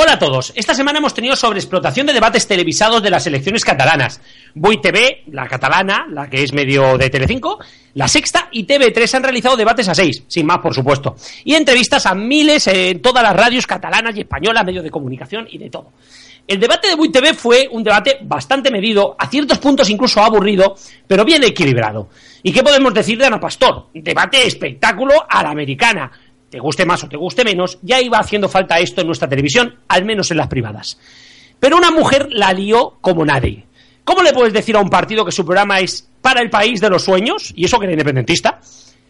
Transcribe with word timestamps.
Hola 0.00 0.12
a 0.12 0.18
todos. 0.20 0.52
Esta 0.54 0.74
semana 0.74 1.00
hemos 1.00 1.12
tenido 1.12 1.34
sobre 1.34 1.58
explotación 1.58 2.06
de 2.06 2.12
debates 2.12 2.46
televisados 2.46 3.02
de 3.02 3.10
las 3.10 3.26
elecciones 3.26 3.64
catalanas. 3.64 4.20
TV, 4.80 5.24
la 5.32 5.48
catalana, 5.48 6.06
la 6.08 6.30
que 6.30 6.44
es 6.44 6.52
medio 6.52 6.96
de 6.96 7.10
Telecinco, 7.10 7.58
La 7.94 8.06
Sexta 8.06 8.48
y 8.52 8.64
TV3 8.64 9.14
han 9.14 9.24
realizado 9.24 9.56
debates 9.56 9.88
a 9.88 9.96
seis, 9.96 10.22
sin 10.28 10.46
más 10.46 10.58
por 10.58 10.72
supuesto, 10.72 11.16
y 11.42 11.56
entrevistas 11.56 12.06
a 12.06 12.14
miles 12.14 12.68
en 12.68 13.02
todas 13.02 13.24
las 13.24 13.34
radios 13.34 13.66
catalanas 13.66 14.16
y 14.16 14.20
españolas, 14.20 14.64
medios 14.64 14.84
de 14.84 14.90
comunicación 14.92 15.48
y 15.50 15.58
de 15.58 15.68
todo. 15.68 15.90
El 16.46 16.60
debate 16.60 16.86
de 16.86 16.94
Boy 16.94 17.10
TV 17.10 17.34
fue 17.34 17.68
un 17.68 17.82
debate 17.82 18.18
bastante 18.22 18.70
medido, 18.70 19.16
a 19.18 19.26
ciertos 19.26 19.58
puntos 19.58 19.90
incluso 19.90 20.22
aburrido, 20.22 20.76
pero 21.08 21.24
bien 21.24 21.42
equilibrado. 21.42 22.08
¿Y 22.44 22.52
qué 22.52 22.62
podemos 22.62 22.94
decir 22.94 23.18
de 23.18 23.26
Ana 23.26 23.40
Pastor? 23.40 23.88
Debate 23.92 24.46
espectáculo 24.46 25.26
a 25.28 25.42
la 25.42 25.50
americana 25.50 26.12
te 26.50 26.58
guste 26.58 26.86
más 26.86 27.04
o 27.04 27.08
te 27.08 27.16
guste 27.16 27.44
menos, 27.44 27.78
ya 27.82 28.00
iba 28.00 28.18
haciendo 28.18 28.48
falta 28.48 28.78
esto 28.78 29.00
en 29.00 29.06
nuestra 29.06 29.28
televisión, 29.28 29.78
al 29.88 30.04
menos 30.04 30.30
en 30.30 30.38
las 30.38 30.48
privadas. 30.48 30.98
Pero 31.60 31.76
una 31.76 31.90
mujer 31.90 32.28
la 32.30 32.52
lió 32.52 32.98
como 33.00 33.24
nadie. 33.24 33.66
¿Cómo 34.04 34.22
le 34.22 34.32
puedes 34.32 34.52
decir 34.52 34.76
a 34.76 34.80
un 34.80 34.88
partido 34.88 35.24
que 35.24 35.32
su 35.32 35.44
programa 35.44 35.80
es 35.80 36.08
para 36.22 36.40
el 36.40 36.48
país 36.48 36.80
de 36.80 36.88
los 36.88 37.04
sueños, 37.04 37.52
y 37.54 37.64
eso 37.64 37.78
que 37.78 37.84
era 37.84 37.92
independentista? 37.92 38.60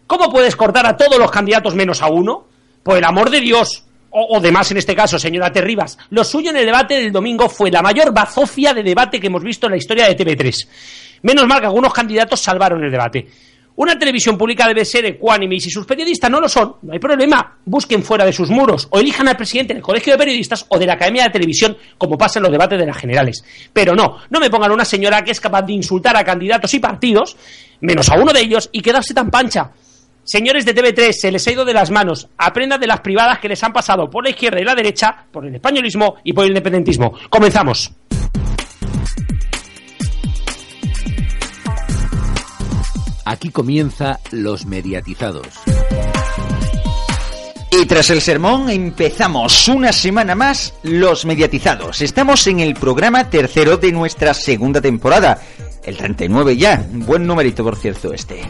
¿Cómo 0.07 0.29
puedes 0.29 0.55
cortar 0.55 0.85
a 0.85 0.97
todos 0.97 1.17
los 1.17 1.31
candidatos 1.31 1.75
menos 1.75 2.01
a 2.01 2.07
uno? 2.07 2.47
Por 2.83 2.97
el 2.97 3.03
amor 3.05 3.29
de 3.29 3.39
Dios, 3.39 3.85
o, 4.09 4.37
o 4.37 4.41
de 4.41 4.51
más 4.51 4.71
en 4.71 4.77
este 4.77 4.95
caso, 4.95 5.19
señora 5.19 5.51
Terribas, 5.51 5.97
lo 6.09 6.23
suyo 6.23 6.49
en 6.49 6.57
el 6.57 6.65
debate 6.65 6.95
del 6.95 7.11
domingo 7.11 7.47
fue 7.47 7.71
la 7.71 7.81
mayor 7.81 8.13
bazofia 8.13 8.73
de 8.73 8.83
debate 8.83 9.19
que 9.19 9.27
hemos 9.27 9.43
visto 9.43 9.67
en 9.67 9.71
la 9.71 9.77
historia 9.77 10.07
de 10.07 10.17
TV3. 10.17 10.67
Menos 11.21 11.47
mal 11.47 11.59
que 11.59 11.67
algunos 11.67 11.93
candidatos 11.93 12.39
salvaron 12.39 12.83
el 12.83 12.91
debate. 12.91 13.27
Una 13.79 13.97
televisión 13.97 14.37
pública 14.37 14.67
debe 14.67 14.83
ser 14.83 15.05
ecuánime 15.05 15.55
y 15.55 15.61
si 15.61 15.69
sus 15.69 15.85
periodistas 15.85 16.29
no 16.29 16.41
lo 16.41 16.49
son, 16.49 16.75
no 16.81 16.91
hay 16.91 16.99
problema. 16.99 17.59
Busquen 17.63 18.03
fuera 18.03 18.25
de 18.25 18.33
sus 18.33 18.49
muros 18.49 18.89
o 18.91 18.99
elijan 18.99 19.25
al 19.29 19.37
presidente 19.37 19.73
del 19.73 19.81
Colegio 19.81 20.11
de 20.11 20.19
Periodistas 20.19 20.65
o 20.67 20.77
de 20.77 20.85
la 20.85 20.95
Academia 20.95 21.23
de 21.23 21.29
Televisión 21.29 21.77
como 21.97 22.17
pasa 22.17 22.39
en 22.39 22.43
los 22.43 22.51
debates 22.51 22.77
de 22.77 22.85
las 22.85 22.97
generales. 22.97 23.41
Pero 23.71 23.95
no, 23.95 24.17
no 24.29 24.41
me 24.41 24.49
pongan 24.49 24.73
una 24.73 24.83
señora 24.83 25.23
que 25.23 25.31
es 25.31 25.39
capaz 25.39 25.61
de 25.61 25.71
insultar 25.71 26.17
a 26.17 26.25
candidatos 26.25 26.73
y 26.73 26.79
partidos, 26.79 27.37
menos 27.79 28.09
a 28.09 28.15
uno 28.15 28.33
de 28.33 28.41
ellos, 28.41 28.67
y 28.73 28.81
quedarse 28.81 29.13
tan 29.13 29.31
pancha. 29.31 29.71
Señores 30.25 30.65
de 30.65 30.75
TV3, 30.75 31.13
se 31.13 31.31
les 31.31 31.47
ha 31.47 31.51
ido 31.53 31.63
de 31.63 31.73
las 31.73 31.89
manos. 31.89 32.27
Aprendan 32.37 32.81
de 32.81 32.87
las 32.87 32.99
privadas 32.99 33.39
que 33.39 33.47
les 33.47 33.63
han 33.63 33.71
pasado 33.71 34.09
por 34.09 34.25
la 34.25 34.31
izquierda 34.31 34.59
y 34.59 34.65
la 34.65 34.75
derecha, 34.75 35.23
por 35.31 35.45
el 35.45 35.55
españolismo 35.55 36.17
y 36.25 36.33
por 36.33 36.43
el 36.43 36.49
independentismo. 36.49 37.13
Comenzamos. 37.29 37.93
Aquí 43.29 43.51
comienza 43.51 44.19
Los 44.31 44.65
Mediatizados. 44.65 45.45
Y 47.71 47.85
tras 47.85 48.09
el 48.09 48.21
sermón 48.21 48.71
empezamos 48.71 49.67
una 49.67 49.93
semana 49.93 50.33
más 50.33 50.73
Los 50.81 51.25
Mediatizados. 51.25 52.01
Estamos 52.01 52.47
en 52.47 52.59
el 52.59 52.73
programa 52.73 53.29
tercero 53.29 53.77
de 53.77 53.91
nuestra 53.91 54.33
segunda 54.33 54.81
temporada. 54.81 55.39
El 55.83 55.95
39 55.95 56.57
ya. 56.57 56.83
Buen 56.91 57.27
numerito, 57.27 57.63
por 57.63 57.75
cierto, 57.75 58.11
este. 58.11 58.41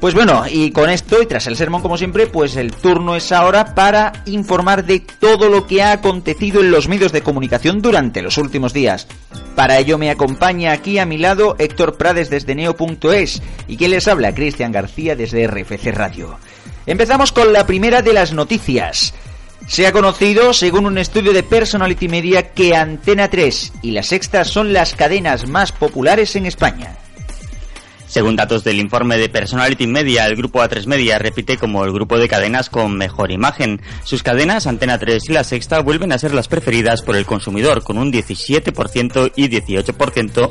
Pues 0.00 0.14
bueno, 0.14 0.44
y 0.48 0.70
con 0.70 0.90
esto 0.90 1.20
y 1.20 1.26
tras 1.26 1.48
el 1.48 1.56
sermón 1.56 1.82
como 1.82 1.98
siempre, 1.98 2.28
pues 2.28 2.54
el 2.54 2.72
turno 2.72 3.16
es 3.16 3.32
ahora 3.32 3.74
para 3.74 4.12
informar 4.26 4.84
de 4.84 5.00
todo 5.00 5.48
lo 5.48 5.66
que 5.66 5.82
ha 5.82 5.90
acontecido 5.90 6.60
en 6.60 6.70
los 6.70 6.86
medios 6.86 7.10
de 7.10 7.22
comunicación 7.22 7.82
durante 7.82 8.22
los 8.22 8.38
últimos 8.38 8.72
días. 8.72 9.08
Para 9.56 9.76
ello 9.78 9.98
me 9.98 10.10
acompaña 10.10 10.70
aquí 10.70 11.00
a 11.00 11.06
mi 11.06 11.18
lado 11.18 11.56
Héctor 11.58 11.96
Prades 11.96 12.30
desde 12.30 12.54
neo.es 12.54 13.42
y 13.66 13.76
quien 13.76 13.90
les 13.90 14.06
habla 14.06 14.34
Cristian 14.34 14.70
García 14.70 15.16
desde 15.16 15.48
RFC 15.48 15.92
Radio. 15.92 16.38
Empezamos 16.86 17.32
con 17.32 17.52
la 17.52 17.66
primera 17.66 18.00
de 18.00 18.12
las 18.12 18.32
noticias. 18.32 19.14
Se 19.66 19.88
ha 19.88 19.92
conocido, 19.92 20.52
según 20.52 20.86
un 20.86 20.96
estudio 20.96 21.32
de 21.32 21.42
Personality 21.42 22.06
Media, 22.06 22.52
que 22.52 22.76
Antena 22.76 23.28
3 23.28 23.72
y 23.82 23.90
La 23.90 24.04
Sexta 24.04 24.44
son 24.44 24.72
las 24.72 24.94
cadenas 24.94 25.48
más 25.48 25.72
populares 25.72 26.36
en 26.36 26.46
España. 26.46 26.97
Según 28.08 28.36
datos 28.36 28.64
del 28.64 28.80
informe 28.80 29.18
de 29.18 29.28
Personality 29.28 29.86
Media, 29.86 30.26
el 30.26 30.34
grupo 30.34 30.60
A3 30.60 30.86
Media 30.86 31.18
repite 31.18 31.58
como 31.58 31.84
el 31.84 31.92
grupo 31.92 32.18
de 32.18 32.26
cadenas 32.26 32.70
con 32.70 32.96
mejor 32.96 33.30
imagen. 33.30 33.82
Sus 34.02 34.22
cadenas, 34.22 34.66
Antena 34.66 34.98
3 34.98 35.28
y 35.28 35.32
La 35.34 35.44
Sexta, 35.44 35.80
vuelven 35.80 36.12
a 36.12 36.18
ser 36.18 36.32
las 36.32 36.48
preferidas 36.48 37.02
por 37.02 37.16
el 37.16 37.26
consumidor, 37.26 37.82
con 37.84 37.98
un 37.98 38.10
17% 38.10 39.32
y 39.36 39.48
18% 39.48 40.50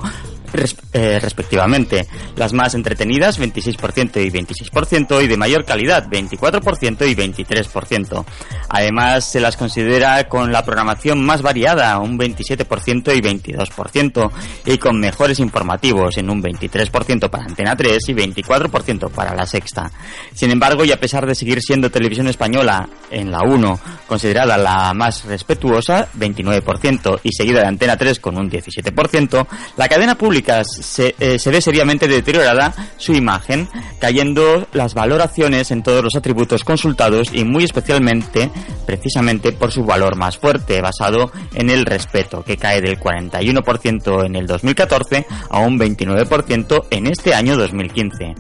res, 0.52 0.76
eh, 0.94 1.20
respectivamente. 1.22 2.08
Las 2.36 2.54
más 2.54 2.74
entretenidas, 2.74 3.40
26% 3.40 4.20
y 4.20 4.30
26%, 4.30 5.22
y 5.22 5.28
de 5.28 5.38
mayor 5.38 5.66
calidad, 5.66 6.08
24% 6.08 7.06
y 7.06 7.16
23%. 7.16 8.26
Además, 8.70 9.30
se 9.30 9.40
las 9.40 9.58
considera 9.58 10.28
con 10.28 10.52
la 10.52 10.64
programación 10.64 11.26
más 11.26 11.42
variada, 11.42 11.98
un 12.00 12.18
27% 12.18 13.16
y 13.16 13.22
22%, 13.22 14.32
y 14.66 14.78
con 14.78 15.00
mejores 15.00 15.40
informativos, 15.40 16.18
en 16.18 16.30
un 16.30 16.42
23% 16.42 17.30
para 17.30 17.46
Antena 17.46 17.76
3 17.76 18.10
y 18.10 18.14
24% 18.14 19.10
para 19.10 19.36
La 19.36 19.46
Sexta. 19.46 19.92
Sin 20.34 20.52
embargo, 20.52 20.86
y 20.86 20.92
a 20.92 21.00
pesar 21.00 21.26
de 21.26 21.36
seguir 21.36 21.62
siendo 21.62 21.90
televisión 21.90 22.28
española 22.28 22.88
en 23.10 23.32
la 23.32 23.42
1, 23.42 23.80
considerada 24.08 24.58
la 24.58 24.94
más 24.94 25.26
respetuosa, 25.26 26.08
29%, 26.18 27.20
y 27.24 27.32
seguida 27.32 27.62
de 27.62 27.68
Antena 27.68 27.98
3 27.98 28.20
con 28.20 28.38
un 28.38 28.50
17%, 28.50 29.48
la 29.76 29.88
cadena 29.88 30.16
pública 30.16 30.37
se, 30.82 31.16
eh, 31.20 31.40
se 31.40 31.52
ve 31.52 31.62
seriamente 31.62 32.08
deteriorada 32.08 32.74
su 32.98 33.14
imagen, 33.14 33.68
cayendo 34.00 34.68
las 34.74 34.94
valoraciones 34.94 35.72
en 35.72 35.84
todos 35.84 36.04
los 36.04 36.16
atributos 36.16 36.64
consultados 36.64 37.30
y 37.34 37.44
muy 37.44 37.64
especialmente, 37.64 38.50
precisamente 38.86 39.52
por 39.52 39.72
su 39.72 39.84
valor 39.84 40.16
más 40.16 40.38
fuerte, 40.38 40.82
basado 40.82 41.32
en 41.54 41.70
el 41.70 41.86
respeto, 41.86 42.44
que 42.44 42.58
cae 42.58 42.82
del 42.82 43.00
41% 43.00 44.26
en 44.26 44.36
el 44.36 44.48
2014 44.48 45.26
a 45.50 45.60
un 45.60 45.80
29% 45.80 46.86
en 46.90 47.08
este 47.08 47.34
año 47.34 47.58
2015. 47.58 48.36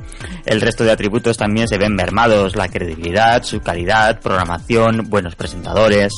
El 0.45 0.61
resto 0.61 0.83
de 0.83 0.91
atributos 0.91 1.37
también 1.37 1.67
se 1.67 1.77
ven 1.77 1.95
mermados, 1.95 2.55
la 2.55 2.69
credibilidad, 2.69 3.43
su 3.43 3.59
calidad, 3.59 4.19
programación, 4.21 5.09
buenos 5.09 5.35
presentadores. 5.35 6.13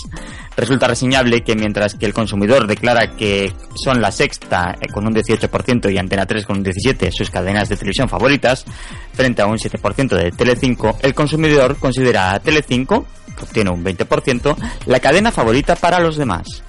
Resulta 0.60 0.90
reseñable 0.90 1.42
que 1.42 1.56
mientras 1.56 1.94
que 1.94 2.06
el 2.06 2.14
consumidor 2.14 2.68
declara 2.68 3.16
que 3.16 3.54
son 3.76 4.02
la 4.02 4.12
sexta 4.12 4.76
eh, 4.82 4.92
con 4.92 5.08
un 5.08 5.16
18% 5.16 5.90
y 5.90 5.98
Antena 5.98 6.26
3 6.26 6.46
con 6.46 6.58
un 6.58 6.66
17% 6.66 7.14
sus 7.14 7.30
cadenas 7.30 7.70
de 7.70 7.78
televisión 7.78 8.10
favoritas, 8.10 8.66
frente 9.14 9.42
a 9.42 9.46
un 9.46 9.58
7% 9.58 10.10
de 10.10 10.32
Telecinco, 10.32 10.98
el 11.02 11.16
consumidor 11.16 11.78
considera 11.78 12.34
a 12.34 12.40
Telecinco, 12.42 13.06
que 13.38 13.46
obtiene 13.46 13.70
un 13.70 13.86
20%, 13.86 14.58
la 14.86 15.00
cadena 15.00 15.32
favorita 15.32 15.78
para 15.78 16.02
los 16.02 16.18
demás. 16.18 16.62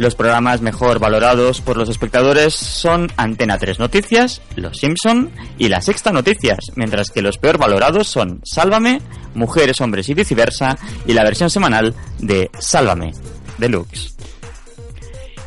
Los 0.00 0.14
programas 0.14 0.62
mejor 0.62 0.98
valorados 0.98 1.60
por 1.60 1.76
los 1.76 1.90
espectadores 1.90 2.54
son 2.54 3.12
Antena 3.18 3.58
3 3.58 3.78
Noticias, 3.78 4.40
Los 4.56 4.78
Simpson 4.78 5.30
y 5.58 5.68
La 5.68 5.82
Sexta 5.82 6.10
Noticias, 6.10 6.72
mientras 6.74 7.10
que 7.10 7.20
los 7.20 7.36
peor 7.36 7.58
valorados 7.58 8.08
son 8.08 8.40
Sálvame, 8.42 9.02
Mujeres, 9.34 9.78
Hombres 9.82 10.08
y 10.08 10.14
Viceversa 10.14 10.78
y 11.06 11.12
la 11.12 11.22
versión 11.22 11.50
semanal 11.50 11.94
de 12.18 12.50
Sálvame, 12.58 13.12
Deluxe. 13.58 14.14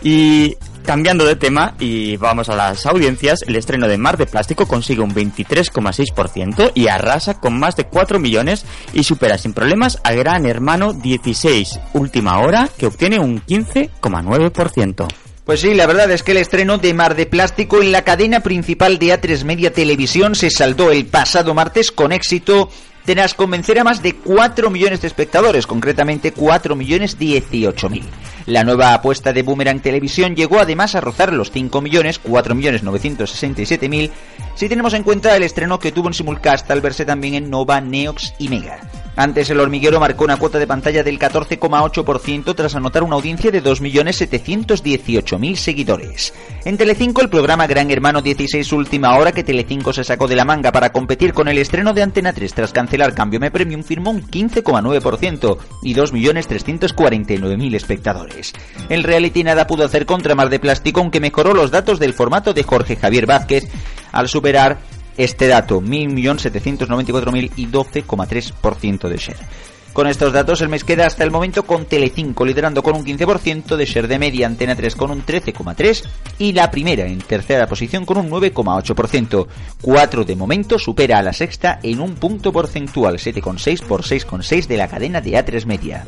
Y 0.04 0.56
cambiando 0.84 1.26
de 1.26 1.36
tema 1.36 1.76
y 1.80 2.18
vamos 2.18 2.50
a 2.50 2.56
las 2.56 2.86
audiencias, 2.86 3.42
el 3.48 3.56
estreno 3.56 3.88
de 3.88 3.98
Mar 3.98 4.18
de 4.18 4.26
Plástico 4.26 4.68
consigue 4.68 5.02
un 5.02 5.14
23,6% 5.14 6.72
y 6.76 6.88
arrasa 6.88 7.40
con 7.40 7.58
más 7.58 7.76
de 7.76 7.86
4 7.86 8.20
millones 8.20 8.66
y 8.94 9.04
supera 9.04 9.38
sin 9.38 9.54
problemas 9.54 10.00
a 10.04 10.14
Gran 10.14 10.46
Hermano 10.46 10.94
16, 10.94 11.80
última 11.94 12.40
hora, 12.40 12.70
que 12.78 12.86
obtiene 12.86 13.20
un 13.20 13.42
15,9%. 13.42 15.08
Pues 15.46 15.60
sí, 15.60 15.74
la 15.74 15.88
verdad 15.88 16.10
es 16.12 16.24
que 16.24 16.32
el 16.32 16.38
estreno 16.38 16.78
de 16.78 16.94
Mar 16.94 17.16
de 17.16 17.26
Plástico 17.26 17.82
en 17.82 17.92
la 17.92 18.04
cadena 18.04 18.40
principal 18.40 18.98
de 18.98 19.08
A3 19.08 19.44
Media 19.44 19.74
Televisión 19.74 20.36
se 20.36 20.50
saldó 20.50 20.90
el 20.90 21.06
pasado 21.06 21.54
martes 21.54 21.92
con 21.92 22.14
éxito 22.14 22.70
tras 23.06 23.34
convencer 23.34 23.80
a 23.80 23.84
más 23.84 24.02
de 24.02 24.16
4 24.16 24.70
millones 24.70 25.02
de 25.02 25.08
espectadores, 25.08 25.68
concretamente 25.68 26.32
4 26.32 26.76
millones 26.76 27.18
18 27.20 27.90
mil. 27.90 28.06
La 28.46 28.64
nueva 28.64 28.94
apuesta 28.94 29.34
de 29.34 29.44
Boomerang 29.44 29.82
Televisión 29.82 30.36
llegó 30.36 30.60
además 30.60 30.96
a 30.96 31.02
rozar 31.02 31.34
los 31.34 31.52
5 31.52 31.82
millones, 31.82 32.20
4 32.20 32.56
millones 32.56 32.84
967 32.84 33.90
mil, 33.90 34.12
si 34.56 34.70
tenemos 34.70 34.94
en 34.94 35.04
cuenta 35.04 35.36
el 35.36 35.44
estreno 35.44 35.80
que 35.80 35.92
tuvo 35.92 36.08
en 36.08 36.14
simulcast 36.14 36.70
al 36.72 36.82
verse 36.82 37.06
también 37.06 37.34
en 37.36 37.50
Nova, 37.50 37.82
Neox 37.82 38.34
y 38.38 38.50
Mega. 38.50 38.80
Antes 39.16 39.50
el 39.52 39.60
hormiguero 39.60 40.00
marcó 40.00 40.24
una 40.24 40.38
cuota 40.38 40.58
de 40.58 40.66
pantalla 40.66 41.04
del 41.04 41.20
14,8% 41.20 42.56
tras 42.56 42.74
anotar 42.74 43.04
una 43.04 43.16
audiencia 43.16 43.52
de 43.52 43.64
2.718.000 43.64 45.56
seguidores. 45.56 46.34
En 46.66 46.78
Telecinco 46.78 47.22
el 47.22 47.30
programa 47.30 47.68
Gran 47.68 47.92
Hermano 47.92 48.24
16 48.24 48.74
Última 48.74 49.16
Hora 49.16 49.32
que 49.32 49.44
Telecinco 49.44 49.94
se 49.94 50.04
sacó 50.04 50.28
de 50.28 50.36
la 50.36 50.46
manga 50.46 50.72
para 50.72 50.92
competir 50.92 51.34
con 51.34 51.48
el 51.48 51.60
estreno 51.60 51.94
de 51.94 52.02
Antena 52.02 52.34
3 52.34 52.54
tras 52.56 52.74
cancelar 52.74 52.93
Cambio 53.14 53.40
Me 53.40 53.52
Premium 53.52 53.84
firmó 53.84 54.12
un 54.12 54.22
15,9% 54.22 55.58
y 55.82 55.96
2.349.000 55.96 57.76
espectadores. 57.76 58.54
El 58.90 59.04
reality 59.04 59.44
nada 59.44 59.68
pudo 59.68 59.86
hacer 59.86 60.06
contra 60.06 60.36
Mar 60.36 60.50
de 60.50 60.60
Plástico 60.60 61.02
aunque 61.02 61.20
mejoró 61.20 61.54
los 61.54 61.72
datos 61.72 62.00
del 62.00 62.14
formato 62.14 62.54
de 62.54 62.64
Jorge 62.64 62.96
Javier 62.96 63.26
Vázquez 63.26 63.68
al 64.12 64.30
superar 64.30 64.80
este 65.18 65.48
dato, 65.48 65.82
1.794.000 65.82 67.52
y 67.56 67.68
12,3% 67.68 69.08
de 69.08 69.18
share. 69.18 69.73
Con 69.94 70.08
estos 70.08 70.34
datos, 70.34 70.60
el 70.62 70.70
mes 70.70 70.84
queda 70.84 71.06
hasta 71.06 71.24
el 71.24 71.30
momento 71.30 71.64
con 71.64 71.86
Telecinco 71.86 72.44
liderando 72.44 72.82
con 72.82 72.96
un 72.96 73.06
15%, 73.06 73.76
de 73.76 73.86
share 73.86 74.08
de 74.08 74.18
media 74.18 74.48
Antena 74.48 74.76
3 74.76 74.96
con 74.96 75.12
un 75.12 75.24
13,3% 75.24 76.04
y 76.40 76.52
la 76.52 76.72
primera 76.72 77.06
en 77.06 77.20
tercera 77.20 77.68
posición 77.68 78.04
con 78.04 78.18
un 78.18 78.32
9,8%. 78.32 79.48
4 79.82 80.26
de 80.26 80.36
momento 80.36 80.80
supera 80.80 81.20
a 81.20 81.22
la 81.22 81.32
sexta 81.32 81.80
en 81.84 82.00
un 82.00 82.16
punto 82.16 82.52
porcentual, 82.52 83.20
7,6 83.20 83.84
por 83.84 84.02
6,6 84.02 84.66
de 84.66 84.78
la 84.78 84.88
cadena 84.88 85.22
de 85.22 85.32
A3 85.34 85.66
Media. 85.68 86.06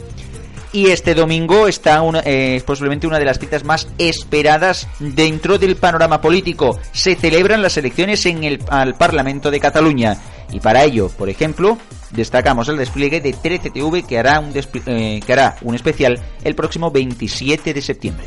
Y 0.71 0.87
este 0.87 1.13
domingo 1.13 1.67
está 1.67 2.03
eh, 2.25 2.61
posiblemente 2.65 3.05
una 3.05 3.19
de 3.19 3.25
las 3.25 3.39
citas 3.39 3.63
más 3.63 3.87
esperadas 3.99 4.87
dentro 4.99 5.59
del 5.59 5.75
panorama 5.75 6.19
político. 6.19 6.79
Se 6.91 7.15
celebran 7.15 7.61
las 7.61 7.77
elecciones 7.77 8.25
en 8.25 8.43
el 8.43 8.59
al 8.67 8.95
Parlamento 8.95 9.51
de 9.51 9.59
Cataluña. 9.59 10.17
Y 10.51 10.59
para 10.59 10.83
ello, 10.83 11.09
por 11.09 11.29
ejemplo, 11.29 11.77
destacamos 12.15 12.69
el 12.69 12.77
despliegue 12.77 13.21
de 13.21 13.33
13TV 13.33 14.05
que 14.05 14.17
hará 14.17 14.39
un, 14.39 14.53
eh, 14.85 15.19
que 15.25 15.33
hará 15.33 15.57
un 15.61 15.75
especial 15.75 16.19
el 16.43 16.55
próximo 16.55 16.91
27 16.91 17.73
de 17.73 17.81
septiembre. 17.81 18.25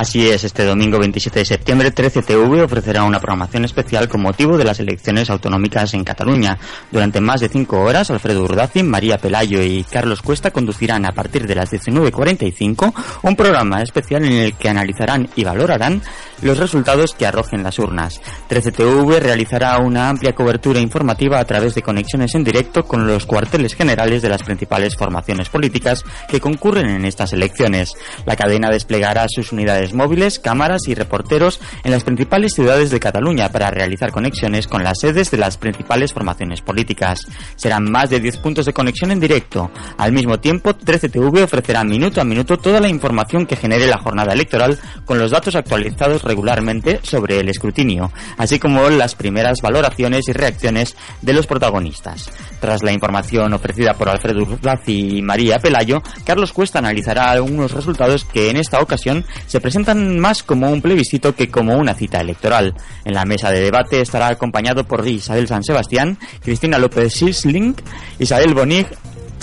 Así 0.00 0.30
es, 0.30 0.44
este 0.44 0.64
domingo 0.64 0.98
27 0.98 1.40
de 1.40 1.44
septiembre 1.44 1.94
13TV 1.94 2.64
ofrecerá 2.64 3.04
una 3.04 3.20
programación 3.20 3.66
especial 3.66 4.08
con 4.08 4.22
motivo 4.22 4.56
de 4.56 4.64
las 4.64 4.80
elecciones 4.80 5.28
autonómicas 5.28 5.92
en 5.92 6.04
Cataluña. 6.04 6.56
Durante 6.90 7.20
más 7.20 7.42
de 7.42 7.50
cinco 7.50 7.82
horas, 7.82 8.10
Alfredo 8.10 8.42
Urdazi, 8.42 8.82
María 8.82 9.18
Pelayo 9.18 9.60
y 9.62 9.84
Carlos 9.84 10.22
Cuesta 10.22 10.52
conducirán 10.52 11.04
a 11.04 11.12
partir 11.12 11.46
de 11.46 11.54
las 11.54 11.70
19.45 11.70 12.94
un 13.24 13.36
programa 13.36 13.82
especial 13.82 14.24
en 14.24 14.32
el 14.32 14.54
que 14.54 14.70
analizarán 14.70 15.28
y 15.36 15.44
valorarán 15.44 16.00
los 16.40 16.56
resultados 16.56 17.12
que 17.12 17.26
arrojen 17.26 17.62
las 17.62 17.78
urnas. 17.78 18.22
13TV 18.48 19.18
realizará 19.18 19.76
una 19.80 20.08
amplia 20.08 20.34
cobertura 20.34 20.80
informativa 20.80 21.38
a 21.38 21.44
través 21.44 21.74
de 21.74 21.82
conexiones 21.82 22.34
en 22.34 22.44
directo 22.44 22.84
con 22.84 23.06
los 23.06 23.26
cuarteles 23.26 23.74
generales 23.74 24.22
de 24.22 24.30
las 24.30 24.44
principales 24.44 24.96
formaciones 24.96 25.50
políticas 25.50 26.04
que 26.26 26.40
concurren 26.40 26.88
en 26.88 27.04
estas 27.04 27.34
elecciones. 27.34 27.92
La 28.24 28.36
cadena 28.36 28.70
desplegará 28.70 29.26
sus 29.28 29.52
unidades 29.52 29.89
móviles, 29.94 30.38
cámaras 30.38 30.82
y 30.86 30.94
reporteros 30.94 31.60
en 31.84 31.90
las 31.90 32.04
principales 32.04 32.52
ciudades 32.52 32.90
de 32.90 33.00
Cataluña 33.00 33.50
para 33.50 33.70
realizar 33.70 34.10
conexiones 34.10 34.66
con 34.66 34.84
las 34.84 35.00
sedes 35.00 35.30
de 35.30 35.38
las 35.38 35.56
principales 35.56 36.12
formaciones 36.12 36.60
políticas. 36.60 37.26
Serán 37.56 37.90
más 37.90 38.10
de 38.10 38.20
10 38.20 38.36
puntos 38.38 38.66
de 38.66 38.72
conexión 38.72 39.10
en 39.10 39.20
directo. 39.20 39.70
Al 39.98 40.12
mismo 40.12 40.38
tiempo, 40.38 40.70
13TV 40.70 41.44
ofrecerá 41.44 41.84
minuto 41.84 42.20
a 42.20 42.24
minuto 42.24 42.56
toda 42.56 42.80
la 42.80 42.88
información 42.88 43.46
que 43.46 43.56
genere 43.56 43.86
la 43.86 43.98
jornada 43.98 44.32
electoral 44.32 44.78
con 45.04 45.18
los 45.18 45.30
datos 45.30 45.54
actualizados 45.54 46.22
regularmente 46.22 47.00
sobre 47.02 47.40
el 47.40 47.48
escrutinio, 47.48 48.12
así 48.36 48.58
como 48.58 48.88
las 48.90 49.14
primeras 49.14 49.58
valoraciones 49.62 50.28
y 50.28 50.32
reacciones 50.32 50.96
de 51.22 51.32
los 51.32 51.46
protagonistas. 51.46 52.30
Tras 52.60 52.82
la 52.82 52.92
información 52.92 53.52
ofrecida 53.52 53.94
por 53.94 54.08
Alfredo 54.08 54.42
Urzaz 54.42 54.88
y 54.88 55.22
María 55.22 55.58
Pelayo, 55.58 56.02
Carlos 56.24 56.52
Cuesta 56.52 56.78
analizará 56.78 57.30
algunos 57.30 57.72
resultados 57.72 58.24
que 58.24 58.50
en 58.50 58.56
esta 58.56 58.80
ocasión 58.80 59.24
se 59.46 59.60
presentan 59.60 59.79
más 60.18 60.42
como 60.42 60.70
un 60.70 60.80
plebiscito 60.82 61.34
que 61.34 61.48
como 61.48 61.76
una 61.76 61.94
cita 61.94 62.20
electoral. 62.20 62.74
En 63.04 63.14
la 63.14 63.24
mesa 63.24 63.50
de 63.50 63.60
debate 63.60 64.00
estará 64.00 64.28
acompañado 64.28 64.84
por 64.84 65.06
Isabel 65.06 65.48
San 65.48 65.64
Sebastián, 65.64 66.18
Cristina 66.42 66.78
López 66.78 67.12
Sisling, 67.14 67.74
Isabel 68.18 68.54
Bonig, 68.54 68.86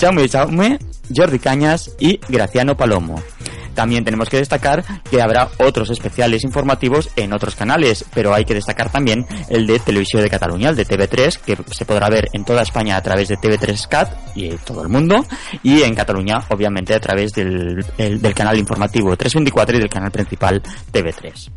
Jaume 0.00 0.28
Jaume, 0.28 0.78
Jordi 1.14 1.38
Cañas 1.38 1.90
y 1.98 2.20
Graciano 2.28 2.76
Palomo. 2.76 3.22
También 3.78 4.02
tenemos 4.02 4.28
que 4.28 4.38
destacar 4.38 4.84
que 5.08 5.22
habrá 5.22 5.50
otros 5.58 5.88
especiales 5.90 6.42
informativos 6.42 7.10
en 7.14 7.32
otros 7.32 7.54
canales, 7.54 8.04
pero 8.12 8.34
hay 8.34 8.44
que 8.44 8.52
destacar 8.52 8.90
también 8.90 9.24
el 9.48 9.68
de 9.68 9.78
Televisión 9.78 10.20
de 10.20 10.28
Cataluña, 10.28 10.70
el 10.70 10.74
de 10.74 10.84
TV3, 10.84 11.38
que 11.38 11.56
se 11.70 11.84
podrá 11.84 12.08
ver 12.08 12.26
en 12.32 12.44
toda 12.44 12.62
España 12.62 12.96
a 12.96 13.02
través 13.04 13.28
de 13.28 13.36
TV3 13.36 13.86
Cat 13.86 14.12
y 14.34 14.48
todo 14.66 14.82
el 14.82 14.88
mundo, 14.88 15.24
y 15.62 15.82
en 15.82 15.94
Cataluña, 15.94 16.40
obviamente, 16.48 16.92
a 16.92 16.98
través 16.98 17.30
del, 17.34 17.86
del 17.96 18.34
canal 18.34 18.58
informativo 18.58 19.16
324 19.16 19.76
y 19.76 19.78
del 19.78 19.88
canal 19.88 20.10
principal 20.10 20.60
TV3. 20.92 21.48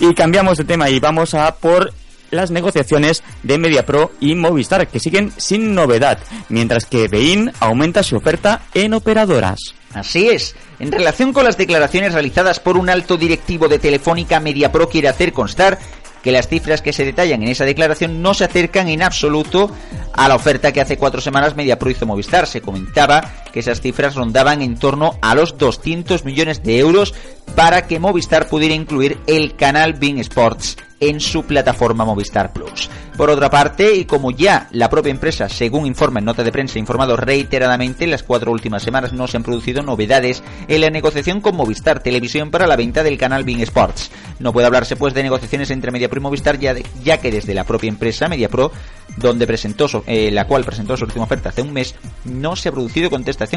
Y 0.00 0.12
cambiamos 0.12 0.58
de 0.58 0.64
tema 0.64 0.90
y 0.90 0.98
vamos 0.98 1.34
a 1.34 1.54
por 1.54 1.94
las 2.32 2.50
negociaciones 2.50 3.22
de 3.44 3.58
MediaPro 3.58 4.10
y 4.18 4.34
Movistar, 4.34 4.88
que 4.88 4.98
siguen 4.98 5.32
sin 5.36 5.72
novedad, 5.72 6.18
mientras 6.48 6.86
que 6.86 7.06
Bein 7.06 7.52
aumenta 7.60 8.02
su 8.02 8.16
oferta 8.16 8.62
en 8.74 8.92
operadoras. 8.92 9.60
Así 9.94 10.28
es. 10.28 10.56
En 10.80 10.90
relación 10.90 11.34
con 11.34 11.44
las 11.44 11.58
declaraciones 11.58 12.14
realizadas 12.14 12.58
por 12.58 12.78
un 12.78 12.88
alto 12.88 13.18
directivo 13.18 13.68
de 13.68 13.78
Telefónica, 13.78 14.40
MediaPro 14.40 14.88
quiere 14.88 15.08
hacer 15.08 15.34
constar 15.34 15.78
que 16.22 16.32
las 16.32 16.48
cifras 16.48 16.80
que 16.80 16.94
se 16.94 17.04
detallan 17.04 17.42
en 17.42 17.48
esa 17.48 17.66
declaración 17.66 18.22
no 18.22 18.32
se 18.32 18.44
acercan 18.44 18.88
en 18.88 19.02
absoluto 19.02 19.70
a 20.14 20.26
la 20.26 20.36
oferta 20.36 20.72
que 20.72 20.80
hace 20.80 20.96
cuatro 20.96 21.20
semanas 21.20 21.54
MediaPro 21.54 21.90
hizo 21.90 22.06
Movistar. 22.06 22.46
Se 22.46 22.62
comentaba 22.62 23.30
que 23.52 23.60
esas 23.60 23.80
cifras 23.80 24.14
rondaban 24.14 24.62
en 24.62 24.78
torno 24.78 25.14
a 25.22 25.34
los 25.34 25.58
200 25.58 26.24
millones 26.24 26.62
de 26.62 26.78
euros 26.78 27.14
para 27.54 27.86
que 27.86 27.98
Movistar 27.98 28.48
pudiera 28.48 28.74
incluir 28.74 29.18
el 29.26 29.56
canal 29.56 29.94
Bing 29.94 30.18
Sports 30.18 30.76
en 31.00 31.18
su 31.18 31.44
plataforma 31.44 32.04
Movistar 32.04 32.52
Plus. 32.52 32.88
Por 33.16 33.30
otra 33.30 33.50
parte, 33.50 33.94
y 33.96 34.04
como 34.04 34.30
ya 34.30 34.68
la 34.70 34.88
propia 34.88 35.10
empresa, 35.10 35.48
según 35.48 35.86
informa 35.86 36.20
en 36.20 36.26
nota 36.26 36.44
de 36.44 36.52
prensa, 36.52 36.78
informado 36.78 37.16
reiteradamente, 37.16 38.04
en 38.04 38.10
las 38.10 38.22
cuatro 38.22 38.52
últimas 38.52 38.82
semanas 38.82 39.12
no 39.12 39.26
se 39.26 39.36
han 39.36 39.42
producido 39.42 39.82
novedades 39.82 40.42
en 40.68 40.80
la 40.80 40.90
negociación 40.90 41.40
con 41.40 41.56
Movistar 41.56 42.02
Televisión 42.02 42.50
para 42.50 42.66
la 42.66 42.76
venta 42.76 43.02
del 43.02 43.18
canal 43.18 43.44
Bing 43.44 43.60
Sports. 43.60 44.10
No 44.38 44.52
puede 44.52 44.66
hablarse 44.66 44.96
pues 44.96 45.12
de 45.12 45.22
negociaciones 45.22 45.70
entre 45.70 45.90
MediaPro 45.90 46.20
y 46.20 46.22
Movistar 46.22 46.58
ya, 46.58 47.18
que 47.18 47.30
desde 47.30 47.54
la 47.54 47.64
propia 47.64 47.88
empresa 47.88 48.28
MediaPro, 48.28 48.72
donde 49.16 49.46
presentó 49.46 49.86
eh, 50.06 50.30
la 50.30 50.46
cual 50.46 50.64
presentó 50.64 50.96
su 50.96 51.04
última 51.04 51.24
oferta 51.24 51.50
hace 51.50 51.62
un 51.62 51.72
mes, 51.72 51.94
no 52.24 52.56
se 52.56 52.68
ha 52.68 52.72
producido 52.72 53.10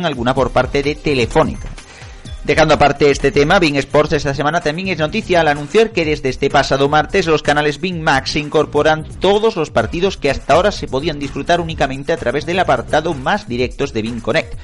alguna 0.03 0.33
por 0.33 0.51
parte 0.51 0.83
de 0.83 0.95
Telefónica. 0.95 1.69
Dejando 2.43 2.73
aparte 2.73 3.09
este 3.09 3.31
tema, 3.31 3.57
Bing 3.57 3.77
Sports 3.77 4.13
esta 4.13 4.33
semana 4.33 4.59
también 4.59 4.89
es 4.89 4.97
noticia 4.97 5.39
al 5.39 5.47
anunciar 5.47 5.91
que 5.91 6.03
desde 6.03 6.27
este 6.27 6.49
pasado 6.49 6.89
martes 6.89 7.25
los 7.25 7.41
canales 7.41 7.79
Bing 7.79 8.01
Max 8.01 8.35
incorporan 8.35 9.05
todos 9.21 9.55
los 9.55 9.71
partidos 9.71 10.17
que 10.17 10.29
hasta 10.29 10.53
ahora 10.53 10.73
se 10.73 10.87
podían 10.87 11.19
disfrutar 11.19 11.61
únicamente 11.61 12.11
a 12.11 12.17
través 12.17 12.45
del 12.45 12.59
apartado 12.59 13.13
más 13.13 13.47
directos 13.47 13.93
de 13.93 14.01
Bing 14.01 14.19
Connect, 14.19 14.55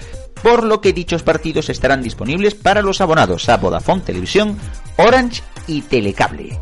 por 0.43 0.65
lo 0.65 0.81
que 0.81 0.91
dichos 0.91 1.23
partidos 1.23 1.69
estarán 1.69 2.03
disponibles 2.03 2.53
para 2.53 2.81
los 2.81 2.99
abonados 2.99 3.47
a 3.47 3.55
Vodafone 3.55 4.01
Televisión, 4.01 4.57
Orange 4.97 5.41
y 5.65 5.81
Telecable. 5.81 6.59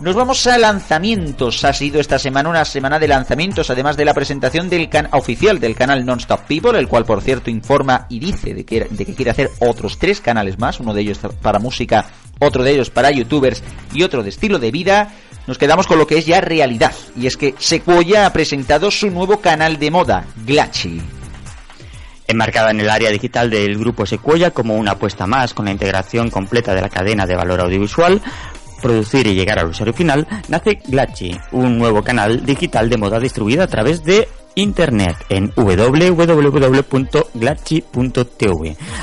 Nos 0.00 0.16
vamos 0.16 0.44
a 0.48 0.58
lanzamientos. 0.58 1.64
Ha 1.64 1.72
sido 1.72 2.00
esta 2.00 2.18
semana 2.18 2.48
una 2.48 2.64
semana 2.64 2.98
de 2.98 3.06
lanzamientos, 3.06 3.70
además 3.70 3.96
de 3.96 4.04
la 4.04 4.12
presentación 4.12 4.68
del 4.68 4.88
can 4.88 5.08
oficial 5.12 5.60
del 5.60 5.76
canal 5.76 6.04
Nonstop 6.04 6.40
People, 6.48 6.76
el 6.76 6.88
cual 6.88 7.04
por 7.04 7.22
cierto 7.22 7.48
informa 7.48 8.06
y 8.08 8.18
dice 8.18 8.54
de 8.54 8.64
que, 8.64 8.88
de 8.90 9.06
que 9.06 9.14
quiere 9.14 9.30
hacer 9.30 9.50
otros 9.60 9.96
tres 9.98 10.20
canales 10.20 10.58
más, 10.58 10.80
uno 10.80 10.92
de 10.92 11.02
ellos 11.02 11.20
para 11.40 11.60
música, 11.60 12.06
otro 12.40 12.64
de 12.64 12.72
ellos 12.72 12.90
para 12.90 13.12
youtubers 13.12 13.62
y 13.92 14.02
otro 14.02 14.24
de 14.24 14.30
estilo 14.30 14.58
de 14.58 14.72
vida. 14.72 15.12
Nos 15.46 15.58
quedamos 15.58 15.86
con 15.86 15.98
lo 15.98 16.08
que 16.08 16.18
es 16.18 16.26
ya 16.26 16.40
realidad, 16.40 16.92
y 17.16 17.28
es 17.28 17.36
que 17.36 17.54
Sequoia 17.58 18.26
ha 18.26 18.32
presentado 18.32 18.90
su 18.90 19.10
nuevo 19.10 19.40
canal 19.40 19.78
de 19.78 19.90
moda, 19.92 20.24
Glachi. 20.44 21.00
Enmarcada 22.26 22.70
en 22.70 22.80
el 22.80 22.88
área 22.88 23.10
digital 23.10 23.50
del 23.50 23.78
grupo 23.78 24.06
Sequoia 24.06 24.50
como 24.50 24.74
una 24.76 24.92
apuesta 24.92 25.26
más 25.26 25.52
con 25.52 25.66
la 25.66 25.70
integración 25.70 26.30
completa 26.30 26.74
de 26.74 26.80
la 26.80 26.88
cadena 26.88 27.26
de 27.26 27.36
valor 27.36 27.60
audiovisual, 27.60 28.22
producir 28.84 29.26
y 29.26 29.34
llegar 29.34 29.58
al 29.58 29.70
usuario 29.70 29.94
final, 29.94 30.26
nace 30.48 30.78
Glachi, 30.86 31.34
un 31.52 31.78
nuevo 31.78 32.02
canal 32.02 32.44
digital 32.44 32.90
de 32.90 32.98
moda 32.98 33.18
distribuida 33.18 33.64
a 33.64 33.66
través 33.66 34.04
de 34.04 34.28
Internet 34.54 35.16
en 35.28 35.52
www.glachi.tv, 35.54 35.96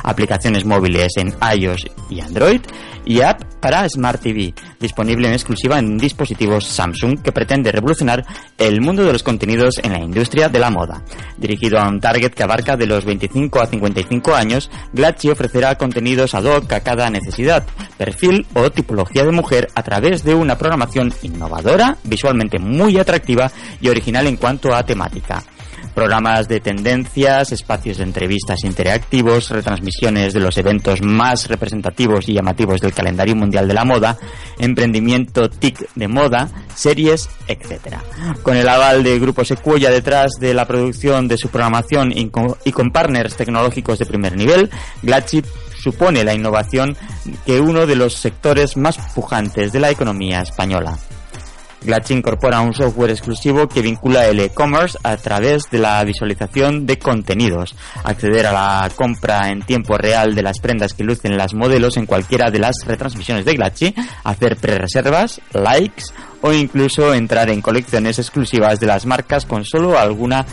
aplicaciones 0.04 0.66
móviles 0.66 1.18
en 1.18 1.34
iOS 1.58 1.88
y 2.10 2.22
Android 2.22 2.62
y 3.06 3.22
app 3.22 3.42
para 3.60 3.88
Smart 3.88 4.22
TV, 4.22 4.54
disponible 4.80 5.28
en 5.28 5.34
exclusiva 5.34 5.80
en 5.80 5.98
dispositivos 5.98 6.66
Samsung 6.66 7.22
que 7.22 7.32
pretende 7.32 7.72
revolucionar 7.72 8.26
el 8.58 8.82
mundo 8.82 9.04
de 9.04 9.14
los 9.14 9.24
contenidos 9.24 9.80
en 9.84 9.94
la 9.94 10.00
industria 10.00 10.50
de 10.50 10.60
la 10.60 10.70
moda. 10.70 11.04
Dirigido 11.38 11.80
a 11.80 11.88
un 11.88 12.00
target 12.00 12.32
que 12.32 12.44
abarca 12.44 12.76
de 12.76 12.88
los 12.88 13.06
25 13.06 13.62
a 13.62 13.68
55 13.68 14.34
años, 14.34 14.70
Glachi 14.94 15.30
ofrecerá 15.30 15.76
contenidos 15.76 16.34
ad 16.34 16.46
hoc 16.46 16.72
a 16.74 16.80
cada 16.82 17.10
necesidad, 17.10 17.66
perfil 17.98 18.46
o 18.56 18.72
tipología 18.72 19.24
de 19.24 19.32
mujer 19.32 19.70
a 19.76 19.84
través 19.84 20.24
de 20.24 20.34
una 20.34 20.58
programación 20.58 21.14
innovadora, 21.22 21.98
visualmente 22.04 22.60
muy 22.60 22.98
atractiva 22.98 23.52
y 23.80 23.90
original 23.90 24.28
en 24.28 24.38
cuanto 24.38 24.74
a 24.74 24.84
temática 24.84 25.41
programas 25.92 26.48
de 26.48 26.60
tendencias, 26.60 27.52
espacios 27.52 27.98
de 27.98 28.04
entrevistas 28.04 28.64
interactivos, 28.64 29.50
retransmisiones 29.50 30.34
de 30.34 30.40
los 30.40 30.58
eventos 30.58 31.02
más 31.02 31.48
representativos 31.48 32.28
y 32.28 32.34
llamativos 32.34 32.82
del 32.82 32.94
calendario 32.94 33.36
mundial 33.36 33.68
de 33.68 33.74
la 33.74 33.86
moda, 33.86 34.18
emprendimiento 34.58 35.50
TIC 35.50 35.94
de 35.96 36.08
moda, 36.08 36.50
series, 36.76 37.30
etc. 37.48 37.98
Con 38.42 38.58
el 38.58 38.68
aval 38.68 39.04
de 39.04 39.20
Grupo 39.20 39.46
Sequoia 39.46 39.90
detrás 39.90 40.32
de 40.40 40.54
la 40.54 40.66
producción 40.66 41.28
de 41.28 41.38
su 41.38 41.50
programación 41.50 42.12
y 42.16 42.30
con 42.30 42.92
partners 42.92 43.36
tecnológicos 43.36 44.00
de 44.00 44.06
primer 44.06 44.36
nivel, 44.36 44.70
Glatchip 45.02 45.46
supone 45.82 46.24
la 46.24 46.34
innovación 46.34 46.96
que 47.46 47.60
uno 47.60 47.86
de 47.86 47.96
los 47.96 48.14
sectores 48.14 48.78
más 48.78 48.98
pujantes 49.14 49.72
de 49.72 49.80
la 49.80 49.90
economía 49.90 50.42
española. 50.42 50.98
Glatch 51.82 52.12
incorpora 52.12 52.62
un 52.62 52.74
software 52.74 53.12
exclusivo 53.12 53.68
que 53.68 53.82
vincula 53.82 54.28
el 54.28 54.40
e-commerce 54.40 54.98
a 55.04 55.18
través 55.18 55.64
de 55.72 55.80
la 55.80 56.04
visualización 56.04 56.86
de 56.86 57.00
contenidos, 57.00 57.76
acceder 58.04 58.46
a 58.48 58.54
la 58.54 58.90
compra 58.96 59.50
en 59.50 59.62
tiempo 59.64 59.98
real 59.98 60.36
de 60.36 60.44
las 60.44 60.60
prendas 60.60 60.94
que 60.94 61.04
lucen 61.04 61.38
las 61.38 61.54
modelos 61.54 61.98
en 61.98 62.06
cualquiera 62.06 62.52
de 62.52 62.60
las 62.60 62.76
retransmisiones 62.86 63.46
de 63.46 63.56
Glatchi, 63.56 63.96
hacer 64.24 64.58
pre-reservas, 64.58 65.42
likes 65.54 66.06
o 66.42 66.52
incluso 66.54 67.14
entrar 67.14 67.50
en 67.50 67.62
colecciones 67.62 68.20
exclusivas 68.20 68.80
de 68.80 68.88
las 68.88 69.06
marcas 69.06 69.46
con 69.46 69.66
solo 69.66 69.98
alguna 69.98 70.46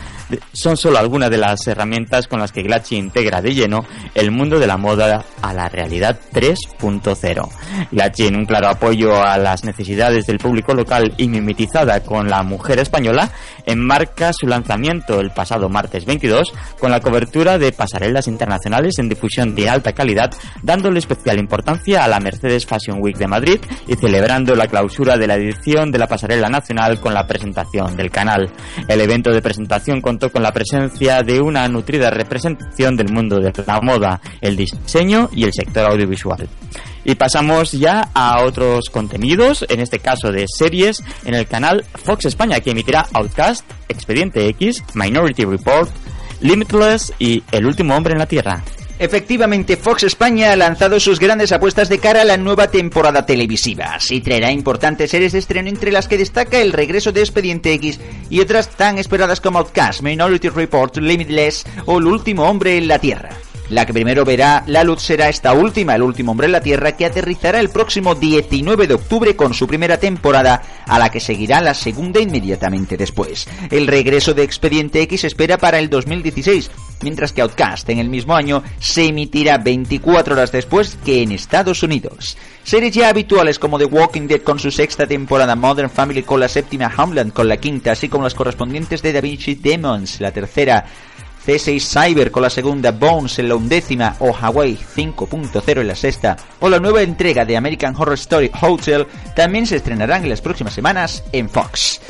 son 0.52 0.76
solo 0.76 0.99
algunas 0.99 1.30
de 1.30 1.38
las 1.38 1.66
herramientas 1.66 2.28
con 2.28 2.40
las 2.40 2.52
que 2.52 2.62
Glatchi 2.62 2.97
integra 2.97 3.40
de 3.40 3.54
lleno 3.54 3.87
el 4.14 4.30
mundo 4.30 4.59
de 4.59 4.66
la 4.66 4.76
moda 4.76 5.25
a 5.40 5.54
la 5.54 5.68
realidad 5.68 6.18
3.0. 6.33 7.49
Glatchi 7.90 8.26
en 8.26 8.37
un 8.37 8.45
claro 8.45 8.68
apoyo 8.68 9.23
a 9.23 9.38
las 9.38 9.64
necesidades 9.64 10.26
del 10.26 10.38
público 10.38 10.75
local 10.75 11.14
y 11.16 11.28
mimetizada 11.28 12.00
con 12.00 12.28
la 12.28 12.42
mujer 12.42 12.78
española 12.78 13.30
enmarca 13.64 14.33
su 14.33 14.47
lanzamiento 14.47 15.21
el 15.21 15.30
pasado 15.30 15.68
martes 15.68 16.04
22 16.04 16.52
con 16.78 16.90
la 16.90 17.00
cobertura 17.00 17.59
de 17.59 17.73
pasarelas 17.73 18.28
internacionales 18.28 18.99
en 18.99 19.09
difusión 19.09 19.54
de 19.54 19.68
alta 19.68 19.92
calidad 19.92 20.30
dándole 20.62 20.99
especial 20.99 21.38
importancia 21.38 22.04
a 22.04 22.09
la 22.09 22.21
Mercedes 22.21 22.66
Fashion 22.66 22.99
Week 23.00 23.16
de 23.16 23.26
Madrid 23.26 23.61
y 23.87 23.95
celebrando 23.95 24.54
la 24.54 24.66
clausura 24.66 25.16
de 25.16 25.26
la 25.26 25.37
edición 25.37 25.77
de 25.87 25.99
la 25.99 26.08
pasarela 26.08 26.49
nacional 26.49 26.99
con 27.00 27.14
la 27.14 27.26
presentación 27.26 27.97
del 27.97 28.11
canal. 28.11 28.50
El 28.88 29.00
evento 29.00 29.30
de 29.30 29.40
presentación 29.40 30.00
contó 30.00 30.30
con 30.30 30.42
la 30.42 30.52
presencia 30.52 31.23
de 31.23 31.40
una 31.40 31.68
nutrida 31.68 32.11
representación 32.11 32.97
del 32.97 33.12
mundo 33.12 33.38
de 33.38 33.52
la 33.64 33.80
moda, 33.80 34.20
el 34.40 34.56
diseño 34.56 35.30
y 35.32 35.44
el 35.44 35.52
sector 35.52 35.90
audiovisual. 35.90 36.49
Y 37.04 37.14
pasamos 37.14 37.73
ya 37.73 38.11
a 38.12 38.42
otros 38.42 38.90
contenidos, 38.90 39.64
en 39.68 39.80
este 39.80 40.00
caso 40.00 40.32
de 40.32 40.47
series, 40.49 41.02
en 41.25 41.35
el 41.35 41.47
canal 41.47 41.85
Fox 41.94 42.26
España, 42.26 42.61
que 42.61 42.73
emitirá 42.73 43.06
Outcast, 43.14 43.64
Expediente 43.88 44.49
X, 44.49 44.82
Minority 44.94 45.44
Report, 45.44 45.88
Limitless 46.40 47.12
y 47.18 47.42
El 47.52 47.66
último 47.66 47.97
hombre 47.97 48.12
en 48.12 48.18
la 48.18 48.26
Tierra. 48.26 48.62
Efectivamente, 48.99 49.76
Fox 49.76 50.02
España 50.02 50.52
ha 50.52 50.57
lanzado 50.57 50.99
sus 50.99 51.21
grandes 51.21 51.52
apuestas 51.52 51.88
de 51.88 51.99
cara 51.99 52.23
a 52.23 52.25
la 52.25 52.37
nueva 52.37 52.69
temporada 52.69 53.25
televisiva. 53.25 53.95
Así 53.95 54.21
traerá 54.21 54.50
importantes 54.50 55.11
series 55.11 55.33
de 55.33 55.38
estreno 55.38 55.69
entre 55.69 55.93
las 55.93 56.09
que 56.09 56.19
destaca 56.19 56.61
el 56.61 56.73
regreso 56.73 57.12
de 57.12 57.21
Expediente 57.21 57.73
X 57.75 58.00
y 58.28 58.40
otras 58.40 58.71
tan 58.71 58.99
esperadas 58.99 59.40
como 59.40 59.59
Outcast, 59.59 60.02
Minority 60.02 60.49
Report, 60.49 60.97
Limitless 60.97 61.64
o 61.87 61.99
El 61.99 62.07
último 62.07 62.45
hombre 62.45 62.76
en 62.76 62.88
la 62.88 62.99
Tierra. 62.99 63.31
La 63.70 63.84
que 63.84 63.92
primero 63.92 64.25
verá 64.25 64.64
la 64.66 64.82
luz 64.82 65.02
será 65.02 65.28
esta 65.28 65.52
última, 65.52 65.94
El 65.94 66.02
último 66.02 66.32
hombre 66.32 66.46
en 66.46 66.52
la 66.52 66.62
Tierra, 66.62 66.92
que 66.92 67.04
aterrizará 67.04 67.60
el 67.60 67.68
próximo 67.68 68.14
19 68.14 68.87
de 68.87 68.94
octubre 68.94 69.37
con 69.37 69.52
su 69.52 69.66
primera 69.66 69.98
temporada, 69.98 70.62
a 70.87 70.98
la 70.98 71.10
que 71.10 71.20
seguirá 71.20 71.60
la 71.60 71.75
segunda 71.75 72.18
inmediatamente 72.18 72.96
después. 72.96 73.46
El 73.70 73.87
regreso 73.87 74.32
de 74.32 74.42
Expediente 74.42 75.02
X 75.02 75.25
espera 75.25 75.58
para 75.58 75.78
el 75.78 75.90
2016, 75.90 76.70
mientras 77.02 77.34
que 77.34 77.42
Outcast 77.42 77.90
en 77.90 77.98
el 77.98 78.08
mismo 78.08 78.34
año 78.34 78.62
se 78.78 79.06
emitirá 79.06 79.58
24 79.58 80.34
horas 80.34 80.50
después 80.50 80.96
que 81.04 81.22
en 81.22 81.32
Estados 81.32 81.82
Unidos. 81.82 82.38
Series 82.62 82.94
ya 82.94 83.10
habituales 83.10 83.58
como 83.58 83.78
The 83.78 83.84
Walking 83.84 84.26
Dead 84.28 84.40
con 84.40 84.58
su 84.58 84.70
sexta 84.70 85.06
temporada, 85.06 85.56
Modern 85.56 85.90
Family 85.90 86.22
con 86.22 86.40
la 86.40 86.48
séptima, 86.48 86.92
Homeland 86.96 87.34
con 87.34 87.48
la 87.48 87.58
quinta, 87.58 87.92
así 87.92 88.08
como 88.08 88.25
las 88.25 88.34
correspondientes 88.34 89.02
de 89.02 89.12
Da 89.12 89.20
Vinci 89.20 89.56
Demons, 89.56 90.20
la 90.20 90.32
tercera, 90.32 90.87
C6 91.49 91.81
Cyber 91.81 92.31
con 92.31 92.43
la 92.43 92.50
segunda, 92.50 92.90
Bones 92.90 93.38
en 93.38 93.49
la 93.49 93.55
undécima 93.55 94.17
o 94.19 94.37
Hawaii 94.38 94.76
5.0 94.76 95.81
en 95.81 95.88
la 95.88 95.95
sexta 95.95 96.37
o 96.61 96.69
la 96.69 96.78
nueva 96.78 97.00
entrega 97.00 97.47
de 97.47 97.57
American 97.57 97.97
Horror 97.97 98.17
Story 98.17 98.50
Hotel 98.61 99.07
también 99.35 99.67
se 99.67 99.76
estrenarán 99.76 100.25
en 100.25 100.28
las 100.28 100.43
próximas 100.43 100.75
semanas 100.75 101.25
en 101.33 101.49
Fox. 101.49 102.02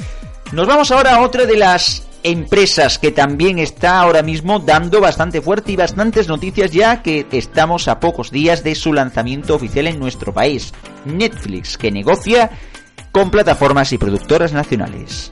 Nos 0.51 0.67
vamos 0.67 0.91
ahora 0.91 1.15
a 1.15 1.21
otra 1.21 1.47
de 1.47 1.57
las 1.57 2.03
empresas 2.25 2.99
que 2.99 3.13
también 3.13 3.61
está 3.61 4.01
ahora 4.01 4.25
mismo 4.25 4.59
dando 4.59 5.01
bastante 5.01 5.41
fuerte 5.41 5.71
y 5.71 5.77
bastantes 5.77 6.27
noticias 6.27 6.73
ya 6.73 7.01
que 7.01 7.25
estamos 7.31 7.87
a 7.87 8.01
pocos 8.01 8.33
días 8.33 8.65
de 8.65 8.75
su 8.75 8.93
lanzamiento 8.93 9.55
oficial 9.55 9.87
en 9.87 10.01
nuestro 10.01 10.35
país. 10.35 10.73
Netflix 11.05 11.79
que 11.79 11.93
negocia 11.93 12.51
con 13.13 13.31
plataformas 13.31 13.93
y 13.93 13.99
productoras 13.99 14.53
nacionales. 14.53 15.31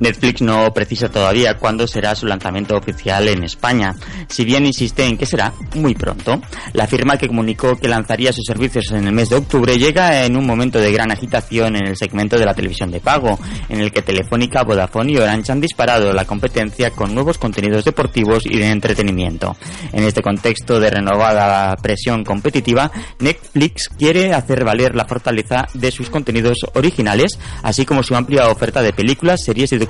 Netflix 0.00 0.42
no 0.42 0.72
precisa 0.72 1.08
todavía 1.08 1.54
cuándo 1.54 1.86
será 1.86 2.14
su 2.14 2.26
lanzamiento 2.26 2.76
oficial 2.76 3.28
en 3.28 3.44
España, 3.44 3.94
si 4.28 4.44
bien 4.44 4.64
insiste 4.64 5.04
en 5.04 5.18
que 5.18 5.26
será 5.26 5.52
muy 5.74 5.94
pronto. 5.94 6.40
La 6.72 6.86
firma 6.86 7.16
que 7.16 7.26
comunicó 7.26 7.76
que 7.76 7.88
lanzaría 7.88 8.32
sus 8.32 8.44
servicios 8.46 8.90
en 8.92 9.06
el 9.06 9.12
mes 9.12 9.28
de 9.28 9.36
octubre 9.36 9.78
llega 9.78 10.24
en 10.24 10.36
un 10.36 10.46
momento 10.46 10.78
de 10.78 10.92
gran 10.92 11.10
agitación 11.10 11.76
en 11.76 11.88
el 11.88 11.96
segmento 11.96 12.38
de 12.38 12.46
la 12.46 12.54
televisión 12.54 12.90
de 12.90 13.00
pago, 13.00 13.38
en 13.68 13.80
el 13.80 13.92
que 13.92 14.02
Telefónica, 14.02 14.62
Vodafone 14.62 15.12
y 15.12 15.16
Orange 15.16 15.52
han 15.52 15.60
disparado 15.60 16.12
la 16.12 16.24
competencia 16.24 16.90
con 16.90 17.14
nuevos 17.14 17.38
contenidos 17.38 17.84
deportivos 17.84 18.44
y 18.46 18.58
de 18.58 18.68
entretenimiento. 18.68 19.56
En 19.92 20.04
este 20.04 20.22
contexto 20.22 20.78
de 20.78 20.90
renovada 20.90 21.74
presión 21.76 22.24
competitiva, 22.24 22.90
Netflix 23.18 23.88
quiere 23.88 24.32
hacer 24.32 24.64
valer 24.64 24.94
la 24.94 25.06
fortaleza 25.06 25.66
de 25.74 25.90
sus 25.90 26.08
contenidos 26.08 26.58
originales, 26.74 27.38
así 27.62 27.84
como 27.84 28.02
su 28.02 28.14
amplia 28.14 28.48
oferta 28.48 28.80
de 28.82 28.92
películas, 28.92 29.42
series 29.44 29.72
y 29.72 29.78
documentales 29.78 29.87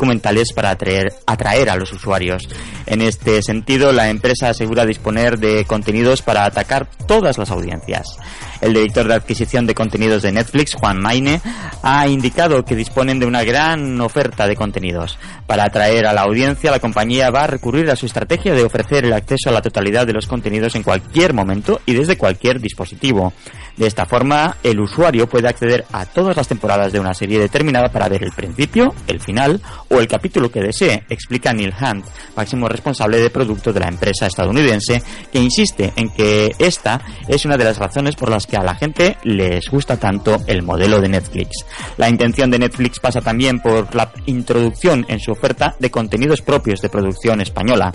para 0.55 0.71
atraer, 0.71 1.13
atraer 1.27 1.69
a 1.69 1.77
los 1.77 1.93
usuarios. 1.93 2.49
En 2.87 3.03
este 3.03 3.43
sentido, 3.43 3.93
la 3.93 4.09
empresa 4.09 4.49
asegura 4.49 4.87
disponer 4.87 5.39
de 5.39 5.65
contenidos 5.67 6.23
para 6.23 6.45
atacar 6.45 6.89
todas 7.07 7.37
las 7.37 7.51
audiencias. 7.51 8.19
El 8.61 8.75
director 8.75 9.07
de 9.07 9.15
adquisición 9.15 9.67
de 9.67 9.75
contenidos 9.75 10.23
de 10.23 10.33
Netflix, 10.33 10.75
Juan 10.75 11.01
Maine, 11.01 11.41
ha 11.83 12.09
indicado 12.09 12.65
que 12.65 12.75
disponen 12.77 13.19
de 13.19 13.27
una 13.27 13.45
gran 13.45 14.01
oferta 14.01 14.47
de 14.47 14.57
contenidos. 14.57 15.19
Para 15.47 15.65
atraer 15.65 16.07
a 16.07 16.13
la 16.13 16.23
audiencia, 16.23 16.71
la 16.71 16.81
compañía 16.81 17.31
va 17.31 17.45
a 17.45 17.47
recurrir 17.47 17.91
a 17.91 17.97
su 17.97 18.07
estrategia 18.07 18.55
de 18.55 18.65
ofrecer 18.65 19.05
el 19.05 19.13
acceso 19.13 19.49
a 19.49 19.53
la 19.53 19.63
totalidad 19.63 20.07
de 20.07 20.13
los 20.13 20.27
contenidos 20.27 20.75
en 20.75 20.83
cualquier 20.83 21.35
momento 21.35 21.81
y 21.87 21.95
desde 21.95 22.19
cualquier 22.19 22.61
dispositivo. 22.61 23.33
De 23.79 23.87
esta 23.87 24.07
forma, 24.07 24.57
el 24.65 24.81
usuario 24.81 25.29
puede 25.29 25.49
acceder 25.49 25.85
a 25.93 26.05
todas 26.05 26.37
las 26.37 26.49
temporadas 26.49 26.93
de 26.93 26.99
una 26.99 27.15
serie 27.15 27.39
determinada 27.39 27.89
para 27.93 28.09
ver 28.09 28.25
el 28.25 28.33
principio, 28.33 28.93
el 29.07 29.21
final 29.21 29.61
o 29.89 30.01
el 30.01 30.09
capítulo 30.09 30.51
que 30.51 30.61
desee, 30.61 31.05
explica 31.09 31.53
Neil 31.53 31.73
Hunt, 31.81 32.05
máximo 32.37 32.69
responsable 32.69 33.21
de 33.21 33.31
producto 33.31 33.73
de 33.73 33.79
la 33.79 33.87
empresa 33.87 34.27
estadounidense, 34.27 35.01
que 35.33 35.39
insiste 35.39 35.93
en 35.95 36.11
que 36.11 36.53
esta 36.59 37.01
es 37.29 37.45
una 37.45 37.57
de 37.57 37.65
las 37.65 37.79
razones 37.79 38.17
por 38.17 38.31
las 38.31 38.48
que 38.49 38.57
a 38.57 38.63
la 38.63 38.75
gente 38.75 39.17
les 39.23 39.69
gusta 39.69 39.97
tanto 39.99 40.39
el 40.47 40.63
modelo 40.63 41.01
de 41.01 41.09
Netflix. 41.09 41.65
La 41.97 42.09
intención 42.09 42.51
de 42.51 42.59
Netflix 42.59 42.99
pasa 42.99 43.21
también 43.21 43.61
por 43.61 43.95
la 43.95 44.11
introducción 44.27 45.05
en 45.09 45.21
su 45.21 45.33
oferta 45.33 45.77
de 45.79 45.91
contenidos 45.91 46.41
propios 46.41 46.81
de 46.81 46.89
producción 46.89 47.41
española. 47.41 47.93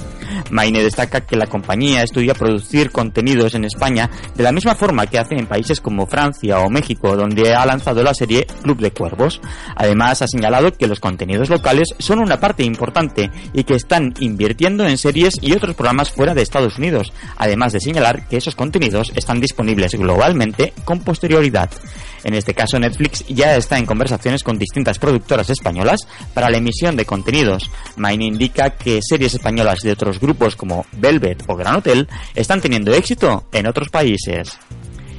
Maine 0.51 0.83
destaca 0.83 1.21
que 1.21 1.35
la 1.35 1.47
compañía 1.47 2.03
estudia 2.03 2.33
producir 2.33 2.91
contenidos 2.91 3.55
en 3.55 3.65
España 3.65 4.09
de 4.35 4.43
la 4.43 4.51
misma 4.51 4.75
forma 4.75 5.07
que 5.07 5.19
hace 5.19 5.35
en 5.35 5.47
países 5.47 5.81
como 5.81 6.05
Francia 6.05 6.59
o 6.59 6.69
México, 6.69 7.15
donde 7.15 7.55
ha 7.55 7.65
lanzado 7.65 8.03
la 8.03 8.13
serie 8.13 8.45
Club 8.61 8.79
de 8.79 8.91
Cuervos. 8.91 9.41
Además, 9.75 10.21
ha 10.21 10.27
señalado 10.27 10.71
que 10.71 10.87
los 10.87 10.99
contenidos 10.99 11.49
locales 11.49 11.89
son 11.97 12.19
una 12.19 12.39
parte 12.39 12.63
importante 12.63 13.31
y 13.53 13.63
que 13.63 13.75
están 13.75 14.13
invirtiendo 14.19 14.85
en 14.85 14.97
series 14.97 15.35
y 15.41 15.53
otros 15.53 15.75
programas 15.75 16.11
fuera 16.11 16.35
de 16.35 16.41
Estados 16.41 16.77
Unidos, 16.77 17.11
además 17.37 17.73
de 17.73 17.79
señalar 17.79 18.27
que 18.27 18.37
esos 18.37 18.55
contenidos 18.55 19.11
están 19.15 19.39
disponibles 19.39 19.93
globalmente 19.93 20.42
con 20.83 20.99
posterioridad. 20.99 21.69
En 22.23 22.33
este 22.33 22.53
caso, 22.53 22.79
Netflix 22.79 23.25
ya 23.27 23.55
está 23.55 23.77
en 23.77 23.85
conversaciones 23.85 24.43
con 24.43 24.57
distintas 24.57 24.97
productoras 24.97 25.49
españolas 25.49 26.07
para 26.33 26.49
la 26.49 26.57
emisión 26.57 26.95
de 26.95 27.05
contenidos. 27.05 27.69
Mine 27.97 28.25
indica 28.25 28.71
que 28.71 29.01
series 29.01 29.33
españolas 29.33 29.79
de 29.81 29.91
otros 29.91 30.19
grupos 30.19 30.55
como 30.55 30.85
Velvet 30.93 31.43
o 31.47 31.55
Gran 31.55 31.75
Hotel 31.75 32.07
están 32.33 32.61
teniendo 32.61 32.93
éxito 32.93 33.45
en 33.51 33.67
otros 33.67 33.89
países. 33.89 34.57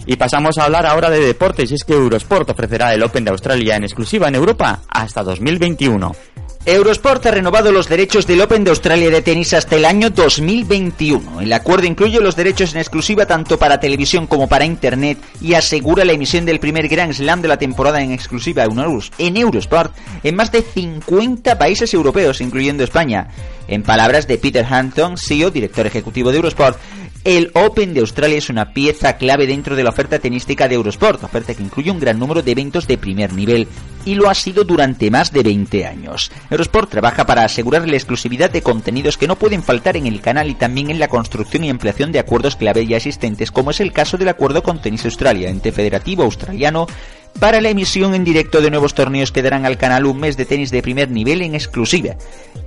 Y 0.06 0.16
pasamos 0.16 0.58
a 0.58 0.64
hablar 0.64 0.86
ahora 0.86 1.08
de 1.08 1.20
deportes 1.20 1.70
y 1.70 1.74
es 1.74 1.84
que 1.84 1.94
Eurosport 1.94 2.50
ofrecerá 2.50 2.92
el 2.92 3.02
Open 3.02 3.24
de 3.24 3.30
Australia 3.30 3.76
en 3.76 3.84
exclusiva 3.84 4.28
en 4.28 4.34
Europa 4.34 4.82
hasta 4.88 5.22
2021. 5.22 6.33
Eurosport 6.66 7.26
ha 7.26 7.30
renovado 7.30 7.72
los 7.72 7.90
derechos 7.90 8.26
del 8.26 8.40
Open 8.40 8.64
de 8.64 8.70
Australia 8.70 9.10
de 9.10 9.20
tenis 9.20 9.52
hasta 9.52 9.76
el 9.76 9.84
año 9.84 10.08
2021. 10.08 11.42
El 11.42 11.52
acuerdo 11.52 11.86
incluye 11.86 12.18
los 12.20 12.36
derechos 12.36 12.72
en 12.72 12.80
exclusiva 12.80 13.26
tanto 13.26 13.58
para 13.58 13.80
televisión 13.80 14.26
como 14.26 14.48
para 14.48 14.64
internet 14.64 15.18
y 15.42 15.52
asegura 15.52 16.06
la 16.06 16.14
emisión 16.14 16.46
del 16.46 16.60
primer 16.60 16.88
Grand 16.88 17.12
Slam 17.12 17.42
de 17.42 17.48
la 17.48 17.58
temporada 17.58 18.00
en 18.00 18.12
exclusiva 18.12 18.64
en 18.64 19.36
Eurosport 19.36 19.94
en 20.22 20.36
más 20.36 20.52
de 20.52 20.62
50 20.62 21.58
países 21.58 21.92
europeos, 21.92 22.40
incluyendo 22.40 22.82
España. 22.82 23.28
En 23.68 23.82
palabras 23.82 24.26
de 24.26 24.38
Peter 24.38 24.66
Hampton, 24.68 25.16
CEO, 25.16 25.50
director 25.50 25.86
ejecutivo 25.86 26.30
de 26.30 26.36
Eurosport, 26.36 26.78
el 27.24 27.50
Open 27.54 27.94
de 27.94 28.00
Australia 28.00 28.36
es 28.36 28.50
una 28.50 28.74
pieza 28.74 29.16
clave 29.16 29.46
dentro 29.46 29.76
de 29.76 29.82
la 29.82 29.88
oferta 29.88 30.18
tenística 30.18 30.68
de 30.68 30.74
Eurosport, 30.74 31.24
oferta 31.24 31.54
que 31.54 31.62
incluye 31.62 31.90
un 31.90 31.98
gran 31.98 32.18
número 32.18 32.42
de 32.42 32.52
eventos 32.52 32.86
de 32.86 32.98
primer 32.98 33.32
nivel 33.32 33.66
y 34.04 34.14
lo 34.14 34.28
ha 34.28 34.34
sido 34.34 34.64
durante 34.64 35.10
más 35.10 35.32
de 35.32 35.42
20 35.42 35.86
años. 35.86 36.30
Eurosport 36.50 36.90
trabaja 36.90 37.24
para 37.24 37.42
asegurar 37.42 37.88
la 37.88 37.96
exclusividad 37.96 38.50
de 38.50 38.60
contenidos 38.60 39.16
que 39.16 39.26
no 39.26 39.36
pueden 39.36 39.62
faltar 39.62 39.96
en 39.96 40.06
el 40.06 40.20
canal 40.20 40.50
y 40.50 40.54
también 40.54 40.90
en 40.90 40.98
la 40.98 41.08
construcción 41.08 41.64
y 41.64 41.70
ampliación 41.70 42.12
de 42.12 42.18
acuerdos 42.18 42.56
clave 42.56 42.86
ya 42.86 42.98
existentes, 42.98 43.50
como 43.50 43.70
es 43.70 43.80
el 43.80 43.92
caso 43.94 44.18
del 44.18 44.28
acuerdo 44.28 44.62
con 44.62 44.82
Tenis 44.82 45.06
Australia, 45.06 45.48
ente 45.48 45.72
federativo 45.72 46.24
australiano 46.24 46.86
Para 47.40 47.60
la 47.60 47.68
emisión 47.68 48.14
en 48.14 48.24
directo 48.24 48.60
de 48.60 48.70
nuevos 48.70 48.94
torneos 48.94 49.32
que 49.32 49.42
darán 49.42 49.66
al 49.66 49.76
canal 49.76 50.06
un 50.06 50.18
mes 50.18 50.36
de 50.36 50.46
tenis 50.46 50.70
de 50.70 50.82
primer 50.82 51.10
nivel 51.10 51.42
en 51.42 51.54
exclusiva. 51.54 52.16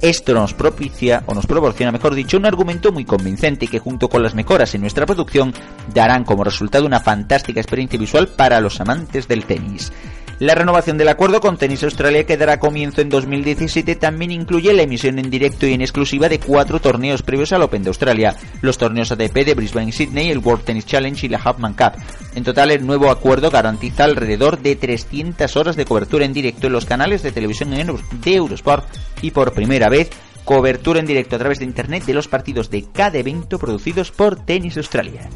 Esto 0.02 0.34
nos 0.34 0.54
propicia, 0.54 1.24
o 1.26 1.34
nos 1.34 1.48
proporciona, 1.48 1.92
mejor 1.92 2.14
dicho, 2.14 2.38
un 2.38 2.46
argumento 2.46 2.92
muy 2.92 3.06
convincente 3.06 3.68
que 3.68 3.80
junto 3.80 4.10
con 4.10 4.22
las 4.22 4.36
mejoras 4.36 4.76
en 4.76 4.82
nuestra 4.82 5.06
producción 5.06 5.54
darán 5.94 6.26
como 6.26 6.44
resultado 6.44 6.86
una 6.86 7.00
fantástica 7.00 7.60
experiencia 7.60 7.98
visual 7.98 8.28
para 8.28 8.62
los 8.62 8.80
amantes 8.80 9.28
del 9.28 9.46
tenis. 9.46 9.92
La 10.40 10.54
renovación 10.54 11.00
del 11.00 11.08
acuerdo 11.08 11.42
con 11.42 11.58
Tenis 11.58 11.84
Australia 11.84 12.24
que 12.24 12.38
dará 12.38 12.60
comienzo 12.60 13.02
en 13.02 13.10
2017 13.10 13.96
también 13.96 14.30
incluye 14.30 14.72
la 14.72 14.84
emisión 14.84 15.18
en 15.18 15.32
directo 15.32 15.66
y 15.66 15.74
en 15.74 15.82
exclusiva 15.82 16.30
de 16.30 16.40
cuatro 16.40 16.80
torneos 16.80 17.24
previos 17.24 17.54
al 17.54 17.64
Open 17.64 17.82
de 17.82 17.88
Australia, 17.88 18.36
los 18.62 18.78
torneos 18.78 19.12
ATP 19.12 19.34
de 19.34 19.56
Brisbane 19.56 19.90
y 19.90 19.92
Sydney, 19.94 20.30
el 20.30 20.38
World 20.38 20.64
Tennis 20.64 20.86
Challenge 20.86 21.26
y 21.26 21.30
la 21.30 21.40
Huffman 21.40 21.74
Cup. 21.74 21.94
En 22.36 22.44
total, 22.44 22.70
el 22.70 22.86
nuevo 22.86 23.10
acuerdo 23.10 23.50
garantiza 23.50 24.04
alrededor 24.04 24.60
de 24.60 24.76
300 24.76 25.58
horas 25.58 25.76
de 25.76 25.86
cobertura 25.86 26.24
en 26.26 26.34
directo 26.34 26.68
en 26.68 26.74
los 26.74 26.86
canales 26.86 27.24
de 27.24 27.32
televisión 27.32 27.72
de 27.72 28.36
Eurosport 28.36 28.86
y 29.24 29.32
por 29.32 29.54
primera 29.54 29.90
vez 29.90 30.12
cobertura 30.46 31.00
en 31.00 31.08
directo 31.08 31.36
a 31.36 31.40
través 31.40 31.58
de 31.58 31.66
internet 31.66 32.06
de 32.06 32.14
los 32.14 32.28
partidos 32.28 32.70
de 32.70 32.86
cada 32.94 33.18
evento 33.18 33.58
producidos 33.58 34.12
por 34.12 34.36
Tennis 34.36 34.78
Australia. 34.78 35.28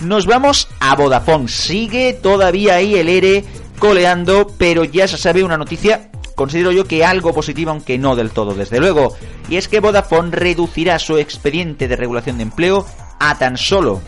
Nos 0.00 0.26
vamos 0.26 0.68
a 0.80 0.94
Vodafone. 0.94 1.48
Sigue 1.48 2.12
todavía 2.14 2.76
ahí 2.76 2.94
el 2.94 3.08
ERE 3.08 3.44
coleando, 3.78 4.46
pero 4.56 4.84
ya 4.84 5.08
se 5.08 5.18
sabe 5.18 5.42
una 5.42 5.56
noticia, 5.56 6.10
considero 6.34 6.72
yo 6.72 6.84
que 6.84 7.04
algo 7.04 7.34
positiva, 7.34 7.72
aunque 7.72 7.98
no 7.98 8.14
del 8.14 8.30
todo, 8.30 8.54
desde 8.54 8.78
luego, 8.78 9.16
y 9.48 9.56
es 9.56 9.68
que 9.68 9.80
Vodafone 9.80 10.30
reducirá 10.30 10.98
su 10.98 11.18
expediente 11.18 11.88
de 11.88 11.96
regulación 11.96 12.36
de 12.36 12.44
empleo 12.44 12.86
a 13.18 13.36
tan 13.38 13.56
solo, 13.56 14.00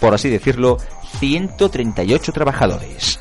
por 0.00 0.14
así 0.14 0.28
decirlo, 0.28 0.78
138 1.18 2.32
trabajadores. 2.32 3.20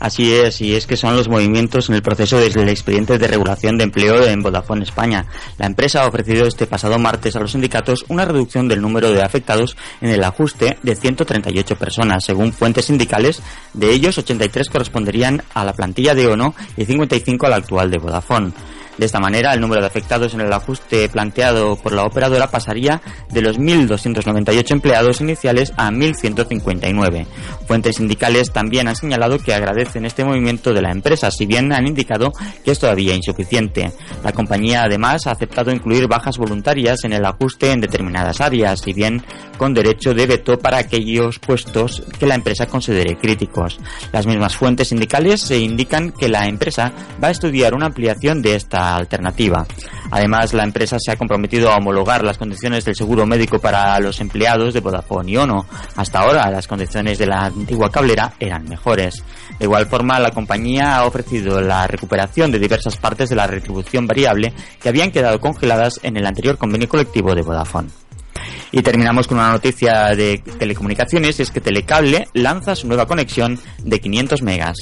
Así 0.00 0.34
es, 0.34 0.60
y 0.60 0.74
es 0.74 0.86
que 0.86 0.96
son 0.96 1.16
los 1.16 1.28
movimientos 1.28 1.88
en 1.88 1.94
el 1.94 2.02
proceso 2.02 2.38
desde 2.38 2.62
el 2.62 2.68
expediente 2.68 3.16
de 3.16 3.28
regulación 3.28 3.78
de 3.78 3.84
empleo 3.84 4.26
en 4.26 4.42
Vodafone 4.42 4.84
España. 4.84 5.26
La 5.56 5.66
empresa 5.66 6.02
ha 6.02 6.08
ofrecido 6.08 6.46
este 6.46 6.66
pasado 6.66 6.98
martes 6.98 7.36
a 7.36 7.40
los 7.40 7.52
sindicatos 7.52 8.04
una 8.08 8.24
reducción 8.24 8.68
del 8.68 8.82
número 8.82 9.12
de 9.12 9.22
afectados 9.22 9.76
en 10.00 10.10
el 10.10 10.24
ajuste 10.24 10.78
de 10.82 10.96
138 10.96 11.76
personas. 11.76 12.24
Según 12.24 12.52
fuentes 12.52 12.86
sindicales, 12.86 13.40
de 13.72 13.92
ellos 13.92 14.18
83 14.18 14.68
corresponderían 14.68 15.42
a 15.54 15.64
la 15.64 15.72
plantilla 15.72 16.14
de 16.14 16.26
ONO 16.26 16.54
y 16.76 16.84
55 16.84 17.46
a 17.46 17.50
la 17.50 17.56
actual 17.56 17.90
de 17.90 17.98
Vodafone. 17.98 18.52
De 18.98 19.06
esta 19.06 19.18
manera, 19.18 19.52
el 19.52 19.60
número 19.60 19.80
de 19.80 19.88
afectados 19.88 20.34
en 20.34 20.40
el 20.40 20.52
ajuste 20.52 21.08
planteado 21.08 21.76
por 21.76 21.92
la 21.92 22.04
operadora 22.04 22.50
pasaría 22.50 23.02
de 23.30 23.42
los 23.42 23.58
1.298 23.58 24.70
empleados 24.70 25.20
iniciales 25.20 25.72
a 25.76 25.90
1.159. 25.90 27.26
Fuentes 27.66 27.96
sindicales 27.96 28.52
también 28.52 28.86
han 28.86 28.94
señalado 28.94 29.38
que 29.38 29.52
agradecen 29.52 30.04
este 30.04 30.24
movimiento 30.24 30.72
de 30.72 30.82
la 30.82 30.92
empresa, 30.92 31.30
si 31.30 31.44
bien 31.46 31.72
han 31.72 31.86
indicado 31.86 32.32
que 32.64 32.70
es 32.70 32.78
todavía 32.78 33.14
insuficiente. 33.16 33.92
La 34.22 34.32
compañía 34.32 34.84
además 34.84 35.26
ha 35.26 35.32
aceptado 35.32 35.72
incluir 35.72 36.06
bajas 36.06 36.38
voluntarias 36.38 37.02
en 37.04 37.14
el 37.14 37.24
ajuste 37.24 37.72
en 37.72 37.80
determinadas 37.80 38.40
áreas, 38.40 38.80
si 38.80 38.92
bien 38.92 39.24
con 39.58 39.74
derecho 39.74 40.14
de 40.14 40.26
veto 40.26 40.58
para 40.58 40.78
aquellos 40.78 41.38
puestos 41.38 42.02
que 42.18 42.26
la 42.26 42.34
empresa 42.34 42.66
considere 42.66 43.16
críticos. 43.16 43.78
Las 44.12 44.26
mismas 44.26 44.56
fuentes 44.56 44.88
sindicales 44.88 45.40
se 45.40 45.58
indican 45.58 46.12
que 46.12 46.28
la 46.28 46.46
empresa 46.46 46.92
va 47.22 47.28
a 47.28 47.32
estudiar 47.32 47.74
una 47.74 47.86
ampliación 47.86 48.42
de 48.42 48.54
esta 48.54 48.83
alternativa. 48.84 49.66
Además, 50.10 50.52
la 50.52 50.64
empresa 50.64 50.96
se 50.98 51.10
ha 51.10 51.16
comprometido 51.16 51.70
a 51.70 51.76
homologar 51.76 52.22
las 52.22 52.38
condiciones 52.38 52.84
del 52.84 52.94
seguro 52.94 53.26
médico 53.26 53.58
para 53.58 53.98
los 54.00 54.20
empleados 54.20 54.74
de 54.74 54.80
Vodafone 54.80 55.32
y 55.32 55.36
Ono. 55.36 55.66
Hasta 55.96 56.20
ahora, 56.20 56.50
las 56.50 56.68
condiciones 56.68 57.18
de 57.18 57.26
la 57.26 57.46
antigua 57.46 57.90
cablera 57.90 58.34
eran 58.38 58.68
mejores. 58.68 59.22
De 59.58 59.64
igual 59.64 59.86
forma, 59.86 60.18
la 60.18 60.30
compañía 60.30 60.96
ha 60.96 61.06
ofrecido 61.06 61.60
la 61.60 61.86
recuperación 61.86 62.50
de 62.50 62.58
diversas 62.58 62.96
partes 62.96 63.28
de 63.28 63.36
la 63.36 63.46
retribución 63.46 64.06
variable 64.06 64.52
que 64.80 64.88
habían 64.88 65.10
quedado 65.10 65.40
congeladas 65.40 66.00
en 66.02 66.16
el 66.16 66.26
anterior 66.26 66.58
convenio 66.58 66.88
colectivo 66.88 67.34
de 67.34 67.42
Vodafone. 67.42 67.88
Y 68.72 68.82
terminamos 68.82 69.28
con 69.28 69.38
una 69.38 69.52
noticia 69.52 70.14
de 70.16 70.42
telecomunicaciones, 70.58 71.38
es 71.38 71.50
que 71.50 71.60
Telecable 71.60 72.26
lanza 72.32 72.74
su 72.74 72.88
nueva 72.88 73.06
conexión 73.06 73.58
de 73.78 74.00
500 74.00 74.42
megas. 74.42 74.76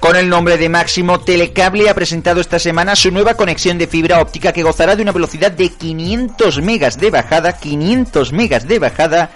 Con 0.00 0.16
el 0.16 0.28
nombre 0.28 0.58
de 0.58 0.68
Máximo, 0.68 1.20
Telecable 1.20 1.88
ha 1.88 1.94
presentado 1.94 2.40
esta 2.40 2.58
semana 2.58 2.94
su 2.94 3.10
nueva 3.10 3.34
conexión 3.34 3.78
de 3.78 3.86
fibra 3.86 4.20
óptica 4.20 4.52
que 4.52 4.62
gozará 4.62 4.96
de 4.96 5.02
una 5.02 5.12
velocidad 5.12 5.50
de 5.50 5.70
500 5.70 6.60
megas 6.60 6.98
de 6.98 7.10
bajada, 7.10 7.54
500 7.58 8.32
megas 8.32 8.68
de 8.68 8.78
bajada 8.78 9.30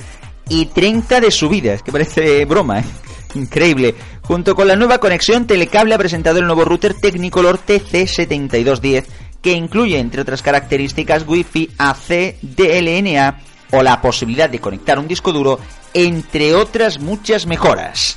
y 0.49 0.67
30 0.67 1.21
de 1.21 1.31
subida. 1.31 1.73
Es 1.73 1.83
que 1.83 1.93
parece 1.93 2.45
broma, 2.45 2.81
¿eh? 2.81 2.85
Increíble. 3.35 3.95
Junto 4.23 4.55
con 4.55 4.69
la 4.69 4.77
nueva 4.77 4.99
conexión, 4.99 5.47
Telecable 5.47 5.95
ha 5.95 5.99
presentado 5.99 6.39
el 6.39 6.47
nuevo 6.47 6.65
router 6.65 6.95
Technicolor 6.95 7.59
TC7210 7.67 9.05
que 9.43 9.53
incluye, 9.53 9.99
entre 9.99 10.21
otras 10.23 10.43
características, 10.43 11.25
Wi-Fi 11.27 11.71
AC, 11.79 12.37
DLNA 12.43 13.41
o 13.73 13.83
la 13.83 14.01
posibilidad 14.01 14.51
de 14.51 14.59
conectar 14.59 14.99
un 14.99 15.09
disco 15.09 15.33
duro, 15.33 15.61
entre 15.95 16.55
otras 16.55 16.99
muchas 16.99 17.47
mejoras. 17.47 18.17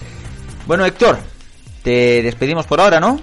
Bueno, 0.66 0.86
Héctor, 0.86 1.20
te 1.84 2.22
despedimos 2.22 2.66
por 2.66 2.82
ahora, 2.82 3.00
¿no? 3.00 3.20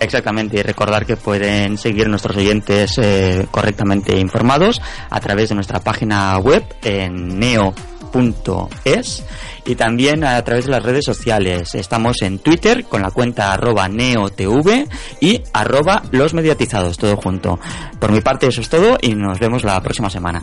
Exactamente, 0.00 0.58
y 0.58 0.62
recordar 0.62 1.04
que 1.04 1.16
pueden 1.16 1.76
seguir 1.76 2.08
nuestros 2.08 2.34
oyentes 2.34 2.96
eh, 2.96 3.46
correctamente 3.50 4.18
informados 4.18 4.80
a 5.10 5.20
través 5.20 5.50
de 5.50 5.54
nuestra 5.54 5.80
página 5.80 6.38
web 6.38 6.64
en 6.82 7.38
neo.es 7.38 9.24
y 9.66 9.74
también 9.74 10.24
a 10.24 10.42
través 10.42 10.64
de 10.64 10.70
las 10.70 10.82
redes 10.82 11.04
sociales. 11.04 11.74
Estamos 11.74 12.22
en 12.22 12.38
Twitter 12.38 12.84
con 12.84 13.02
la 13.02 13.10
cuenta 13.10 13.52
arroba 13.52 13.88
neotv 13.88 14.88
y 15.20 15.42
arroba 15.52 16.02
los 16.12 16.32
mediatizados, 16.32 16.96
todo 16.96 17.16
junto. 17.16 17.60
Por 17.98 18.10
mi 18.10 18.22
parte 18.22 18.46
eso 18.46 18.62
es 18.62 18.70
todo 18.70 18.96
y 19.02 19.14
nos 19.14 19.38
vemos 19.38 19.64
la 19.64 19.78
próxima 19.82 20.08
semana. 20.08 20.42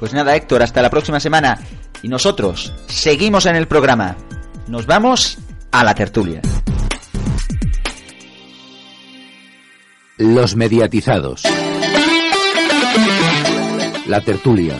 Pues 0.00 0.12
nada, 0.12 0.34
Héctor, 0.34 0.64
hasta 0.64 0.82
la 0.82 0.90
próxima 0.90 1.20
semana. 1.20 1.60
Y 2.02 2.08
nosotros 2.08 2.74
seguimos 2.88 3.46
en 3.46 3.54
el 3.54 3.68
programa. 3.68 4.16
Nos 4.66 4.84
vamos 4.86 5.38
a 5.70 5.84
la 5.84 5.94
tertulia. 5.94 6.42
Los 10.18 10.56
mediatizados. 10.56 11.42
La 14.06 14.22
tertulia. 14.22 14.74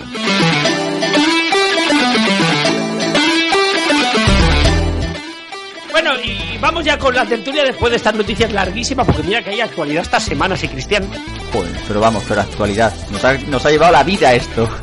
Bueno, 5.90 6.12
y 6.24 6.56
vamos 6.56 6.84
ya 6.84 6.98
con 6.98 7.14
la 7.14 7.26
tertulia 7.26 7.64
después 7.64 7.90
de 7.90 7.96
estas 7.98 8.14
noticias 8.14 8.50
larguísimas, 8.50 9.04
porque 9.04 9.22
mira 9.24 9.42
que 9.42 9.50
hay 9.50 9.60
actualidad 9.60 10.04
estas 10.04 10.22
semanas 10.24 10.64
y 10.64 10.68
Cristian. 10.68 11.06
Joder, 11.52 11.72
pero 11.86 12.00
vamos, 12.00 12.24
pero 12.26 12.40
actualidad. 12.40 12.94
Nos 13.10 13.22
ha, 13.22 13.34
nos 13.34 13.66
ha 13.66 13.70
llevado 13.70 13.92
la 13.92 14.04
vida 14.04 14.32
esto. 14.32 14.68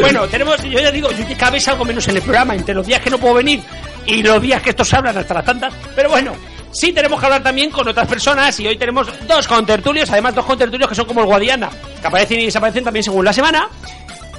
Bueno, 0.00 0.28
tenemos, 0.28 0.62
yo 0.62 0.78
ya 0.78 0.92
digo, 0.92 1.10
yo 1.10 1.24
cada 1.36 1.50
vez 1.50 1.66
algo 1.66 1.84
menos 1.84 2.06
en 2.06 2.16
el 2.16 2.22
programa, 2.22 2.54
entre 2.54 2.72
los 2.72 2.86
días 2.86 3.00
que 3.00 3.10
no 3.10 3.18
puedo 3.18 3.34
venir 3.34 3.60
y 4.06 4.22
los 4.22 4.40
días 4.40 4.62
que 4.62 4.70
estos 4.70 4.94
hablan 4.94 5.18
hasta 5.18 5.34
las 5.34 5.44
tantas, 5.44 5.74
pero 5.96 6.08
bueno, 6.10 6.32
sí 6.72 6.92
tenemos 6.92 7.18
que 7.20 7.26
hablar 7.26 7.42
también 7.42 7.70
con 7.70 7.86
otras 7.86 8.08
personas 8.08 8.58
y 8.60 8.66
hoy 8.66 8.76
tenemos 8.76 9.06
dos 9.26 9.46
contertulios, 9.46 10.10
además 10.10 10.34
dos 10.34 10.44
contertulios 10.44 10.88
que 10.88 10.94
son 10.94 11.06
como 11.06 11.20
el 11.20 11.26
Guadiana, 11.26 11.70
que 12.00 12.06
aparecen 12.06 12.40
y 12.40 12.46
desaparecen 12.46 12.84
también 12.84 13.04
según 13.04 13.24
la 13.24 13.32
semana, 13.32 13.68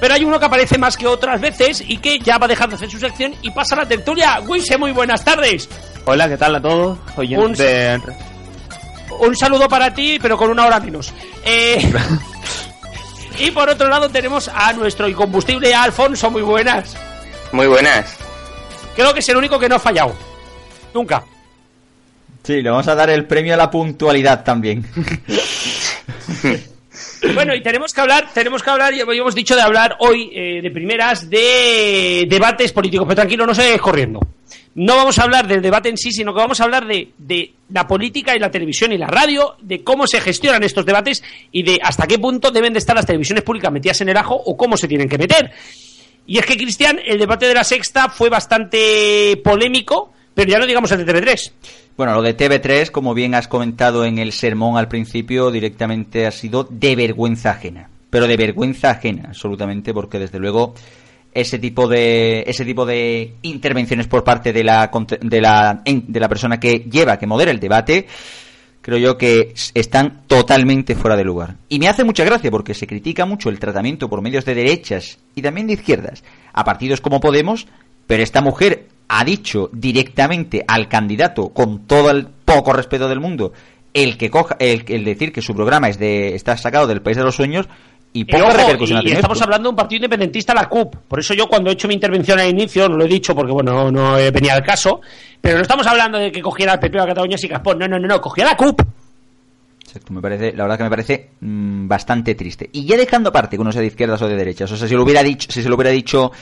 pero 0.00 0.14
hay 0.14 0.24
uno 0.24 0.38
que 0.38 0.46
aparece 0.46 0.78
más 0.78 0.96
que 0.96 1.06
otras 1.06 1.40
veces 1.40 1.82
y 1.86 1.98
que 1.98 2.18
ya 2.18 2.38
va 2.38 2.46
a 2.46 2.48
dejar 2.48 2.68
de 2.68 2.74
hacer 2.74 2.90
su 2.90 2.98
sección 2.98 3.34
y 3.42 3.50
pasa 3.50 3.74
a 3.76 3.78
la 3.78 3.86
tertulia. 3.86 4.40
Wise, 4.40 4.76
muy 4.76 4.92
buenas 4.92 5.24
tardes. 5.24 5.68
Hola, 6.04 6.28
¿qué 6.28 6.36
tal 6.36 6.56
a 6.56 6.60
todos? 6.60 6.98
Un, 7.16 7.56
un 9.20 9.36
saludo 9.36 9.68
para 9.68 9.94
ti, 9.94 10.18
pero 10.20 10.36
con 10.36 10.50
una 10.50 10.66
hora 10.66 10.80
menos. 10.80 11.12
Eh, 11.44 11.92
y 13.38 13.50
por 13.52 13.68
otro 13.68 13.88
lado 13.88 14.08
tenemos 14.08 14.48
a 14.48 14.72
nuestro 14.72 15.08
incombustible 15.08 15.72
Alfonso, 15.74 16.30
muy 16.30 16.42
buenas. 16.42 16.96
Muy 17.52 17.68
buenas. 17.68 18.16
Creo 18.96 19.14
que 19.14 19.20
es 19.20 19.28
el 19.28 19.36
único 19.36 19.58
que 19.58 19.68
no 19.68 19.76
ha 19.76 19.78
fallado. 19.78 20.14
Nunca. 20.92 21.22
Sí, 22.42 22.60
le 22.60 22.70
vamos 22.70 22.88
a 22.88 22.94
dar 22.94 23.10
el 23.10 23.26
premio 23.26 23.54
a 23.54 23.56
la 23.56 23.70
puntualidad 23.70 24.44
también. 24.44 24.84
Bueno, 27.34 27.54
y 27.54 27.62
tenemos 27.62 27.92
que 27.92 28.00
hablar, 28.00 28.28
tenemos 28.34 28.62
que 28.62 28.70
hablar, 28.70 28.92
ya 28.94 29.04
hemos 29.04 29.34
dicho 29.34 29.54
de 29.54 29.62
hablar 29.62 29.96
hoy 30.00 30.30
eh, 30.34 30.60
de 30.60 30.70
primeras 30.70 31.30
de 31.30 32.26
debates 32.28 32.72
políticos, 32.72 33.06
pero 33.06 33.16
tranquilo, 33.16 33.46
no 33.46 33.54
se 33.54 33.78
corriendo. 33.78 34.20
No 34.74 34.96
vamos 34.96 35.18
a 35.18 35.22
hablar 35.22 35.46
del 35.46 35.62
debate 35.62 35.88
en 35.88 35.96
sí, 35.96 36.10
sino 36.10 36.34
que 36.34 36.40
vamos 36.40 36.60
a 36.60 36.64
hablar 36.64 36.86
de, 36.86 37.12
de 37.18 37.54
la 37.70 37.86
política 37.86 38.34
y 38.34 38.38
la 38.38 38.50
televisión 38.50 38.92
y 38.92 38.98
la 38.98 39.06
radio, 39.06 39.56
de 39.60 39.84
cómo 39.84 40.06
se 40.06 40.20
gestionan 40.20 40.62
estos 40.64 40.84
debates 40.84 41.22
y 41.52 41.62
de 41.62 41.78
hasta 41.82 42.06
qué 42.06 42.18
punto 42.18 42.50
deben 42.50 42.72
de 42.72 42.80
estar 42.80 42.96
las 42.96 43.06
televisiones 43.06 43.44
públicas 43.44 43.72
metidas 43.72 44.00
en 44.00 44.08
el 44.08 44.16
ajo 44.16 44.34
o 44.34 44.56
cómo 44.56 44.76
se 44.76 44.88
tienen 44.88 45.08
que 45.08 45.18
meter. 45.18 45.52
Y 46.26 46.38
es 46.38 46.46
que, 46.46 46.56
Cristian, 46.56 46.98
el 47.04 47.18
debate 47.18 47.46
de 47.46 47.54
la 47.54 47.64
sexta 47.64 48.08
fue 48.08 48.30
bastante 48.30 49.40
polémico, 49.44 50.12
pero 50.34 50.50
ya 50.50 50.58
no 50.58 50.66
digamos 50.66 50.90
el 50.92 51.04
de 51.04 51.12
TV3. 51.12 51.52
Bueno, 51.96 52.14
lo 52.14 52.22
de 52.22 52.36
TV3, 52.36 52.90
como 52.90 53.14
bien 53.14 53.34
has 53.34 53.48
comentado 53.48 54.04
en 54.04 54.18
el 54.18 54.32
sermón 54.32 54.78
al 54.78 54.88
principio, 54.88 55.50
directamente 55.50 56.26
ha 56.26 56.30
sido 56.30 56.66
de 56.70 56.96
vergüenza 56.96 57.50
ajena. 57.50 57.90
Pero 58.08 58.26
de 58.26 58.36
vergüenza 58.36 58.90
ajena, 58.90 59.24
absolutamente, 59.28 59.92
porque 59.92 60.18
desde 60.18 60.38
luego 60.38 60.74
ese 61.34 61.58
tipo 61.58 61.88
de 61.88 62.44
ese 62.46 62.64
tipo 62.64 62.84
de 62.84 63.36
intervenciones 63.42 64.06
por 64.06 64.22
parte 64.22 64.52
de 64.52 64.64
la 64.64 64.90
de 65.20 65.40
la 65.40 65.82
de 65.84 66.20
la 66.20 66.28
persona 66.28 66.60
que 66.60 66.80
lleva 66.80 67.18
que 67.18 67.26
modera 67.26 67.50
el 67.50 67.60
debate 67.60 68.06
creo 68.82 68.98
yo 68.98 69.16
que 69.16 69.54
están 69.74 70.24
totalmente 70.26 70.94
fuera 70.94 71.16
de 71.16 71.24
lugar 71.24 71.56
y 71.70 71.78
me 71.78 71.88
hace 71.88 72.04
mucha 72.04 72.24
gracia 72.24 72.50
porque 72.50 72.74
se 72.74 72.86
critica 72.86 73.24
mucho 73.24 73.48
el 73.48 73.58
tratamiento 73.58 74.10
por 74.10 74.20
medios 74.20 74.44
de 74.44 74.54
derechas 74.54 75.18
y 75.34 75.40
también 75.40 75.68
de 75.68 75.74
izquierdas 75.74 76.22
a 76.52 76.64
partidos 76.64 77.00
como 77.00 77.20
Podemos 77.20 77.66
pero 78.06 78.22
esta 78.22 78.42
mujer 78.42 78.88
ha 79.08 79.24
dicho 79.24 79.70
directamente 79.72 80.64
al 80.66 80.88
candidato 80.88 81.50
con 81.50 81.86
todo 81.86 82.10
el 82.10 82.26
poco 82.26 82.72
respeto 82.72 83.08
del 83.08 83.20
mundo 83.20 83.52
el 83.94 84.16
que 84.16 84.30
coja 84.30 84.56
el, 84.58 84.84
el 84.88 85.04
decir 85.04 85.32
que 85.32 85.42
su 85.42 85.54
programa 85.54 85.88
es 85.88 85.98
de 85.98 86.34
está 86.34 86.56
sacado 86.56 86.86
del 86.86 87.02
país 87.02 87.16
de 87.16 87.24
los 87.24 87.34
sueños 87.34 87.68
y 88.14 88.24
poca 88.24 88.50
repercusión 88.50 89.00
y, 89.04 89.12
estamos 89.12 89.40
hablando 89.40 89.68
de 89.68 89.70
un 89.70 89.76
partido 89.76 89.96
independentista, 89.96 90.52
la 90.52 90.68
CUP. 90.68 90.96
Por 91.08 91.20
eso 91.20 91.32
yo 91.32 91.46
cuando 91.46 91.70
he 91.70 91.72
hecho 91.72 91.88
mi 91.88 91.94
intervención 91.94 92.38
al 92.38 92.50
inicio, 92.50 92.88
no 92.88 92.96
lo 92.96 93.04
he 93.04 93.08
dicho 93.08 93.34
porque 93.34 93.52
bueno, 93.52 93.90
no, 93.90 94.14
venía 94.14 94.54
al 94.54 94.62
caso, 94.62 95.00
pero 95.40 95.56
no 95.56 95.62
estamos 95.62 95.86
hablando 95.86 96.18
de 96.18 96.30
que 96.30 96.42
cogiera 96.42 96.74
el 96.74 96.78
PP 96.78 97.00
a 97.00 97.06
Cataluña 97.06 97.36
y 97.40 97.48
Caspón, 97.48 97.78
no, 97.78 97.88
no, 97.88 97.98
no, 97.98 98.06
no, 98.06 98.20
cogía 98.20 98.44
la 98.44 98.56
CUP. 98.56 98.82
Exacto, 99.80 100.12
me 100.12 100.20
parece, 100.20 100.52
la 100.54 100.64
verdad 100.64 100.78
que 100.78 100.84
me 100.84 100.90
parece 100.90 101.30
mm, 101.40 101.88
bastante 101.88 102.34
triste. 102.34 102.68
Y 102.72 102.84
ya 102.84 102.96
dejando 102.96 103.30
aparte 103.30 103.56
que 103.56 103.62
uno 103.62 103.72
sea 103.72 103.80
de 103.80 103.88
izquierdas 103.88 104.20
o 104.22 104.28
de 104.28 104.36
derechas, 104.36 104.70
o 104.70 104.76
sea, 104.76 104.88
si 104.88 104.94
lo 104.94 105.02
hubiera 105.02 105.22
dicho, 105.22 105.50
si 105.50 105.62
se 105.62 105.68
lo 105.68 105.74
hubiera 105.74 105.90
dicho 105.90 106.32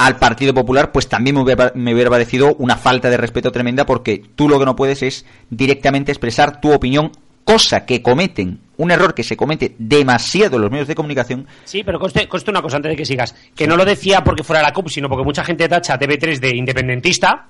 al 0.00 0.16
Partido 0.16 0.54
Popular, 0.54 0.92
pues 0.92 1.10
también 1.10 1.36
me 1.36 1.42
hubiera, 1.42 1.72
me 1.74 1.92
hubiera 1.92 2.08
parecido 2.08 2.54
una 2.54 2.76
falta 2.76 3.10
de 3.10 3.18
respeto 3.18 3.52
tremenda 3.52 3.84
porque 3.84 4.22
tú 4.34 4.48
lo 4.48 4.58
que 4.58 4.64
no 4.64 4.74
puedes 4.74 5.02
es 5.02 5.26
directamente 5.50 6.10
expresar 6.10 6.58
tu 6.58 6.72
opinión 6.72 7.12
cosa 7.44 7.84
que 7.84 8.00
cometen, 8.00 8.60
un 8.78 8.90
error 8.90 9.12
que 9.12 9.22
se 9.22 9.36
comete 9.36 9.74
demasiado 9.78 10.56
en 10.56 10.62
los 10.62 10.70
medios 10.70 10.88
de 10.88 10.94
comunicación. 10.94 11.46
Sí, 11.64 11.82
pero 11.84 12.00
conste, 12.00 12.26
una 12.48 12.62
cosa 12.62 12.76
antes 12.76 12.92
de 12.92 12.96
que 12.96 13.04
sigas, 13.04 13.34
que 13.54 13.66
no 13.66 13.76
lo 13.76 13.84
decía 13.84 14.24
porque 14.24 14.42
fuera 14.42 14.62
la 14.62 14.72
CUP, 14.72 14.88
sino 14.88 15.06
porque 15.06 15.22
mucha 15.24 15.44
gente 15.44 15.68
tacha 15.68 15.92
a 15.92 15.98
TV3 15.98 16.38
de 16.38 16.56
independentista, 16.56 17.48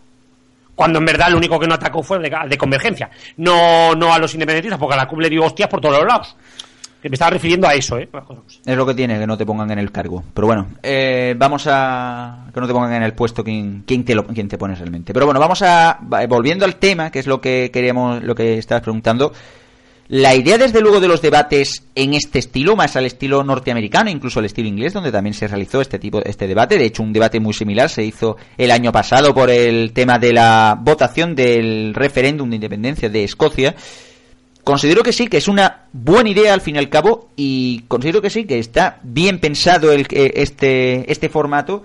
cuando 0.74 0.98
en 0.98 1.04
verdad 1.04 1.30
lo 1.30 1.36
único 1.36 1.56
que 1.60 1.68
no 1.68 1.74
atacó 1.74 2.02
fue 2.02 2.18
de, 2.18 2.36
de 2.48 2.58
convergencia, 2.58 3.10
no, 3.36 3.94
no 3.94 4.12
a 4.12 4.18
los 4.18 4.34
independentistas, 4.34 4.80
porque 4.80 4.94
a 4.94 4.96
la 4.96 5.06
CUP 5.06 5.20
le 5.20 5.30
dio 5.30 5.44
hostias 5.44 5.68
por 5.68 5.80
todos 5.80 5.98
los 5.98 6.04
lados. 6.04 6.36
Que 7.02 7.08
me 7.08 7.14
estaba 7.14 7.30
refiriendo 7.30 7.66
a 7.66 7.74
eso, 7.74 7.98
¿eh? 7.98 8.08
Es 8.66 8.76
lo 8.76 8.84
que 8.84 8.94
tiene, 8.94 9.18
que 9.18 9.26
no 9.26 9.38
te 9.38 9.46
pongan 9.46 9.70
en 9.70 9.78
el 9.78 9.90
cargo. 9.90 10.22
Pero 10.34 10.46
bueno, 10.46 10.68
eh, 10.82 11.34
vamos 11.36 11.66
a... 11.66 12.46
que 12.52 12.60
no 12.60 12.66
te 12.66 12.72
pongan 12.72 12.92
en 12.92 13.02
el 13.02 13.14
puesto 13.14 13.42
quien, 13.42 13.84
quien, 13.86 14.04
te, 14.04 14.14
lo, 14.14 14.26
quien 14.26 14.48
te 14.48 14.58
pones 14.58 14.78
realmente. 14.78 15.14
Pero 15.14 15.24
bueno, 15.24 15.40
vamos 15.40 15.62
a... 15.62 15.98
volviendo 16.28 16.64
al 16.64 16.76
tema, 16.76 17.10
que 17.10 17.20
es 17.20 17.26
lo 17.26 17.40
que 17.40 17.70
queríamos, 17.72 18.22
lo 18.22 18.34
que 18.34 18.58
estabas 18.58 18.82
preguntando... 18.82 19.32
La 20.12 20.34
idea, 20.34 20.58
desde 20.58 20.80
luego, 20.80 20.98
de 20.98 21.06
los 21.06 21.22
debates 21.22 21.84
en 21.94 22.14
este 22.14 22.40
estilo, 22.40 22.74
más 22.74 22.96
al 22.96 23.06
estilo 23.06 23.44
norteamericano, 23.44 24.10
incluso 24.10 24.40
al 24.40 24.46
estilo 24.46 24.66
inglés, 24.66 24.92
donde 24.92 25.12
también 25.12 25.34
se 25.34 25.46
realizó 25.46 25.80
este 25.80 26.00
tipo, 26.00 26.20
este 26.24 26.48
debate. 26.48 26.76
De 26.78 26.86
hecho, 26.86 27.04
un 27.04 27.12
debate 27.12 27.38
muy 27.38 27.54
similar 27.54 27.88
se 27.88 28.02
hizo 28.02 28.36
el 28.58 28.72
año 28.72 28.90
pasado 28.90 29.32
por 29.32 29.50
el 29.50 29.92
tema 29.92 30.18
de 30.18 30.32
la 30.32 30.76
votación 30.80 31.36
del 31.36 31.94
referéndum 31.94 32.50
de 32.50 32.56
independencia 32.56 33.08
de 33.08 33.22
Escocia. 33.22 33.76
Considero 34.64 35.02
que 35.02 35.12
sí, 35.12 35.26
que 35.28 35.38
es 35.38 35.48
una 35.48 35.86
buena 35.92 36.30
idea 36.30 36.54
al 36.54 36.60
fin 36.60 36.76
y 36.76 36.78
al 36.78 36.88
cabo, 36.88 37.30
y 37.36 37.84
considero 37.88 38.20
que 38.20 38.30
sí, 38.30 38.44
que 38.44 38.58
está 38.58 39.00
bien 39.02 39.38
pensado 39.38 39.92
el, 39.92 40.06
eh, 40.10 40.32
este, 40.36 41.10
este 41.10 41.28
formato, 41.28 41.82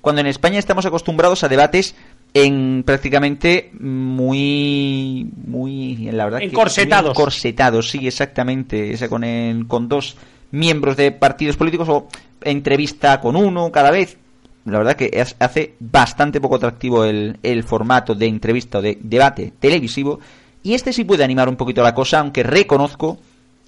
cuando 0.00 0.20
en 0.20 0.26
España 0.26 0.58
estamos 0.58 0.86
acostumbrados 0.86 1.42
a 1.44 1.48
debates 1.48 1.94
en 2.34 2.82
prácticamente 2.84 3.70
muy 3.80 5.30
muy 5.46 5.96
la 6.12 6.26
verdad 6.26 6.42
encorsetados 6.42 7.12
encorsetados 7.12 7.88
sí 7.88 8.06
exactamente 8.06 8.92
esa 8.92 9.08
con 9.08 9.24
con 9.66 9.88
dos 9.88 10.14
miembros 10.50 10.96
de 10.96 11.12
partidos 11.12 11.56
políticos 11.56 11.88
o 11.88 12.08
entrevista 12.42 13.20
con 13.20 13.36
uno 13.36 13.70
cada 13.70 13.90
vez. 13.90 14.16
La 14.64 14.78
verdad 14.78 14.96
que 14.96 15.24
hace 15.38 15.74
bastante 15.80 16.40
poco 16.40 16.56
atractivo 16.56 17.04
el, 17.04 17.38
el 17.42 17.64
formato 17.64 18.14
de 18.14 18.26
entrevista 18.26 18.78
o 18.78 18.82
de 18.82 18.98
debate 19.00 19.52
televisivo 19.58 20.20
y 20.68 20.74
este 20.74 20.92
sí 20.92 21.04
puede 21.04 21.24
animar 21.24 21.48
un 21.48 21.56
poquito 21.56 21.82
la 21.82 21.94
cosa 21.94 22.18
aunque 22.18 22.42
reconozco 22.42 23.18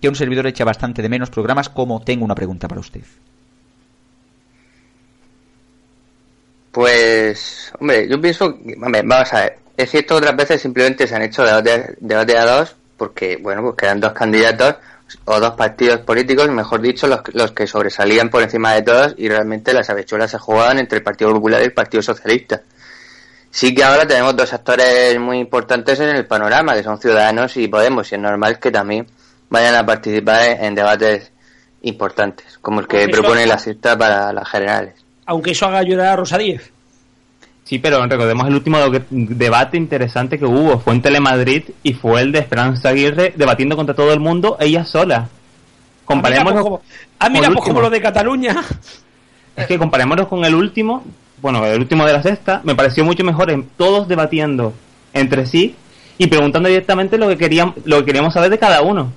que 0.03 0.09
un 0.09 0.15
servidor 0.15 0.47
echa 0.47 0.65
bastante 0.65 1.01
de 1.01 1.09
menos 1.09 1.31
programas 1.31 1.71
como 1.71 2.03
tengo 2.03 2.27
una 2.27 2.35
pregunta 2.35 2.69
para 2.69 2.81
usted 2.81 3.01
Pues, 6.73 7.73
hombre, 7.81 8.09
yo 8.09 8.21
pienso, 8.21 8.45
hombre, 8.47 9.03
vamos 9.05 9.33
a 9.33 9.41
ver, 9.41 9.59
es 9.77 9.91
cierto 9.91 10.15
otras 10.15 10.37
veces 10.37 10.63
simplemente 10.63 11.05
se 11.07 11.17
han 11.17 11.23
hecho 11.23 11.43
debate 11.43 12.39
a 12.39 12.45
dos 12.45 12.77
porque, 12.97 13.39
bueno, 13.43 13.63
pues 13.63 13.75
quedan 13.77 13.99
dos 13.99 14.13
candidatos 14.13 14.77
o 15.25 15.41
dos 15.41 15.55
partidos 15.55 16.01
políticos, 16.03 16.49
mejor 16.51 16.81
dicho, 16.81 17.09
los, 17.09 17.23
los 17.33 17.51
que 17.51 17.67
sobresalían 17.67 18.29
por 18.29 18.43
encima 18.43 18.75
de 18.75 18.83
todos 18.83 19.15
y 19.17 19.29
realmente 19.29 19.73
las 19.73 19.91
habechuelas 19.91 20.31
se 20.31 20.39
jugaban 20.39 20.79
entre 20.79 20.99
el 20.99 21.03
Partido 21.03 21.33
Popular 21.33 21.61
y 21.61 21.65
el 21.65 21.73
Partido 21.73 22.03
Socialista. 22.03 22.63
Sí 23.51 23.75
que 23.75 23.83
ahora 23.83 24.07
tenemos 24.07 24.37
dos 24.37 24.53
actores 24.53 25.19
muy 25.19 25.39
importantes 25.39 25.99
en 26.01 26.11
el 26.11 26.27
panorama, 26.27 26.75
que 26.75 26.83
son 26.83 27.01
Ciudadanos 27.01 27.57
y 27.57 27.69
Podemos, 27.69 28.11
y 28.11 28.15
es 28.15 28.21
normal 28.21 28.59
que 28.59 28.71
también 28.71 29.07
vayan 29.49 29.75
a 29.75 29.85
participar 29.85 30.59
en, 30.61 30.75
debates 30.75 31.33
importantes, 31.83 32.59
como 32.63 32.81
el 32.81 32.87
que 32.87 33.09
propone 33.09 33.47
la 33.47 33.59
cita 33.59 33.99
para 33.99 34.33
las 34.33 34.49
generales 34.49 34.95
aunque 35.31 35.53
eso 35.53 35.67
haga 35.67 35.83
llorar 35.85 36.09
a 36.09 36.17
Rosa 36.17 36.37
Díez. 36.39 36.73
Sí, 37.63 37.79
pero 37.79 38.05
recordemos 38.05 38.49
el 38.49 38.55
último 38.55 38.79
debate 39.11 39.77
interesante 39.77 40.41
que 40.41 40.45
hubo. 40.45 40.81
Fue 40.81 40.93
en 40.93 41.03
Telemadrid 41.03 41.71
y 41.85 41.93
fue 41.93 42.23
el 42.23 42.33
de 42.33 42.41
Esperanza 42.41 42.89
Aguirre 42.89 43.33
debatiendo 43.37 43.77
contra 43.77 43.95
todo 43.95 44.13
el 44.13 44.19
mundo, 44.19 44.57
ella 44.59 44.85
sola. 44.85 45.29
Comparémoslo 46.05 46.63
como, 46.65 46.83
ah, 47.21 47.29
mira, 47.29 47.49
pues 47.53 47.65
como 47.65 47.81
lo 47.81 47.91
de 47.91 48.01
Cataluña. 48.01 48.57
Es 49.55 49.67
que 49.67 49.79
comparémonos 49.79 50.27
con 50.27 50.45
el 50.45 50.55
último, 50.55 51.05
bueno, 51.43 51.65
el 51.67 51.81
último 51.81 52.07
de 52.07 52.13
la 52.13 52.23
sexta, 52.23 52.61
me 52.65 52.75
pareció 52.75 53.05
mucho 53.05 53.25
mejor 53.25 53.51
en 53.51 53.69
todos 53.77 54.09
debatiendo 54.09 54.75
entre 55.13 55.47
sí 55.47 55.75
y 56.19 56.27
preguntando 56.27 56.69
directamente 56.69 57.19
lo 57.19 57.29
que 57.29 57.73
lo 57.85 57.99
que 57.99 58.05
queríamos 58.05 58.35
saber 58.35 58.51
de 58.51 58.59
cada 58.59 58.83
uno. 58.83 59.13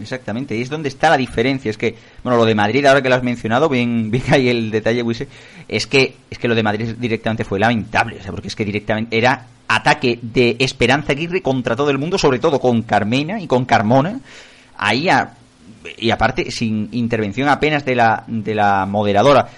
Exactamente, 0.00 0.56
y 0.56 0.62
es 0.62 0.70
donde 0.70 0.88
está 0.88 1.10
la 1.10 1.16
diferencia. 1.16 1.70
Es 1.70 1.78
que, 1.78 1.94
bueno, 2.22 2.38
lo 2.38 2.44
de 2.44 2.54
Madrid, 2.54 2.84
ahora 2.86 3.02
que 3.02 3.08
lo 3.08 3.14
has 3.14 3.22
mencionado, 3.22 3.68
bien, 3.68 4.10
bien 4.10 4.24
ahí 4.30 4.48
el 4.48 4.70
detalle, 4.70 5.02
Wise, 5.02 5.28
es 5.68 5.86
que, 5.86 6.16
es 6.30 6.38
que 6.38 6.48
lo 6.48 6.54
de 6.54 6.62
Madrid 6.62 6.94
directamente 6.98 7.44
fue 7.44 7.58
lamentable, 7.58 8.18
o 8.18 8.22
sea, 8.22 8.32
porque 8.32 8.48
es 8.48 8.56
que 8.56 8.64
directamente 8.64 9.16
era 9.16 9.46
ataque 9.68 10.18
de 10.20 10.56
Esperanza 10.58 11.12
Aguirre 11.12 11.40
contra 11.40 11.76
todo 11.76 11.90
el 11.90 11.98
mundo, 11.98 12.18
sobre 12.18 12.38
todo 12.38 12.60
con 12.60 12.82
Carmena 12.82 13.40
y 13.40 13.46
con 13.46 13.64
Carmona, 13.64 14.20
ahí 14.76 15.08
y 15.98 16.10
aparte 16.10 16.50
sin 16.50 16.88
intervención 16.92 17.48
apenas 17.48 17.84
de 17.84 17.94
la, 17.94 18.24
de 18.26 18.54
la 18.54 18.86
moderadora. 18.86 19.48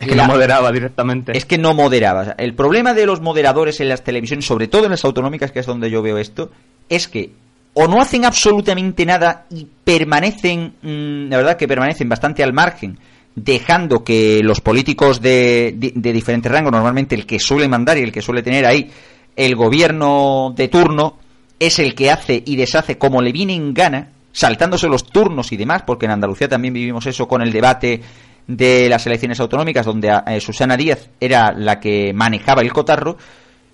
Es 0.00 0.08
que 0.08 0.16
no 0.16 0.26
moderaba 0.26 0.72
directamente. 0.72 1.36
Es 1.36 1.44
que 1.44 1.58
no 1.58 1.74
moderaba. 1.74 2.34
el 2.38 2.54
problema 2.54 2.94
de 2.94 3.06
los 3.06 3.20
moderadores 3.20 3.80
en 3.80 3.88
las 3.88 4.02
televisiones, 4.02 4.44
sobre 4.44 4.68
todo 4.68 4.84
en 4.84 4.90
las 4.90 5.04
autonómicas, 5.04 5.52
que 5.52 5.60
es 5.60 5.66
donde 5.66 5.90
yo 5.90 6.02
veo 6.02 6.18
esto, 6.18 6.50
es 6.88 7.08
que 7.08 7.32
o 7.74 7.88
no 7.88 8.00
hacen 8.00 8.24
absolutamente 8.24 9.04
nada 9.04 9.46
y 9.50 9.66
permanecen, 9.84 10.74
mm, 10.80 11.30
la 11.30 11.36
verdad 11.36 11.56
que 11.56 11.68
permanecen 11.68 12.08
bastante 12.08 12.42
al 12.42 12.52
margen, 12.52 12.98
dejando 13.34 14.04
que 14.04 14.42
los 14.44 14.60
políticos 14.60 15.20
de, 15.20 15.74
de, 15.76 16.12
diferentes 16.12 16.50
rangos, 16.50 16.70
normalmente 16.70 17.16
el 17.16 17.26
que 17.26 17.40
suele 17.40 17.66
mandar 17.66 17.98
y 17.98 18.02
el 18.02 18.12
que 18.12 18.22
suele 18.22 18.42
tener 18.42 18.64
ahí 18.64 18.90
el 19.34 19.56
gobierno 19.56 20.54
de 20.56 20.68
turno, 20.68 21.18
es 21.58 21.80
el 21.80 21.96
que 21.96 22.10
hace 22.10 22.42
y 22.46 22.54
deshace 22.56 22.96
como 22.96 23.20
le 23.22 23.32
viene 23.32 23.54
en 23.54 23.74
gana, 23.74 24.10
saltándose 24.30 24.86
los 24.88 25.04
turnos 25.04 25.50
y 25.50 25.56
demás, 25.56 25.82
porque 25.84 26.06
en 26.06 26.12
Andalucía 26.12 26.48
también 26.48 26.74
vivimos 26.74 27.06
eso 27.06 27.26
con 27.26 27.42
el 27.42 27.52
debate 27.52 28.00
de 28.46 28.88
las 28.88 29.06
elecciones 29.06 29.40
autonómicas, 29.40 29.86
donde 29.86 30.12
eh, 30.26 30.40
Susana 30.40 30.76
Díaz 30.76 31.08
era 31.20 31.52
la 31.52 31.80
que 31.80 32.12
manejaba 32.12 32.62
el 32.62 32.72
cotarro, 32.72 33.16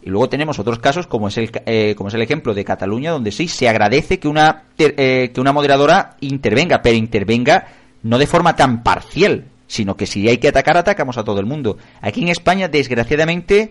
y 0.02 0.08
luego 0.08 0.28
tenemos 0.28 0.58
otros 0.58 0.78
casos, 0.78 1.06
como 1.06 1.28
es 1.28 1.36
el, 1.36 1.50
eh, 1.66 1.94
como 1.96 2.08
es 2.08 2.14
el 2.14 2.22
ejemplo 2.22 2.54
de 2.54 2.64
Cataluña, 2.64 3.10
donde 3.10 3.32
sí 3.32 3.48
se 3.48 3.68
agradece 3.68 4.18
que 4.18 4.28
una, 4.28 4.64
eh, 4.78 5.30
que 5.34 5.40
una 5.40 5.52
moderadora 5.52 6.16
intervenga, 6.20 6.80
pero 6.80 6.96
intervenga 6.96 7.66
no 8.02 8.18
de 8.18 8.26
forma 8.26 8.56
tan 8.56 8.82
parcial, 8.82 9.44
sino 9.66 9.96
que 9.96 10.06
si 10.06 10.26
hay 10.28 10.38
que 10.38 10.48
atacar, 10.48 10.76
atacamos 10.78 11.18
a 11.18 11.24
todo 11.24 11.38
el 11.38 11.46
mundo. 11.46 11.76
Aquí 12.00 12.22
en 12.22 12.28
España, 12.28 12.68
desgraciadamente, 12.68 13.70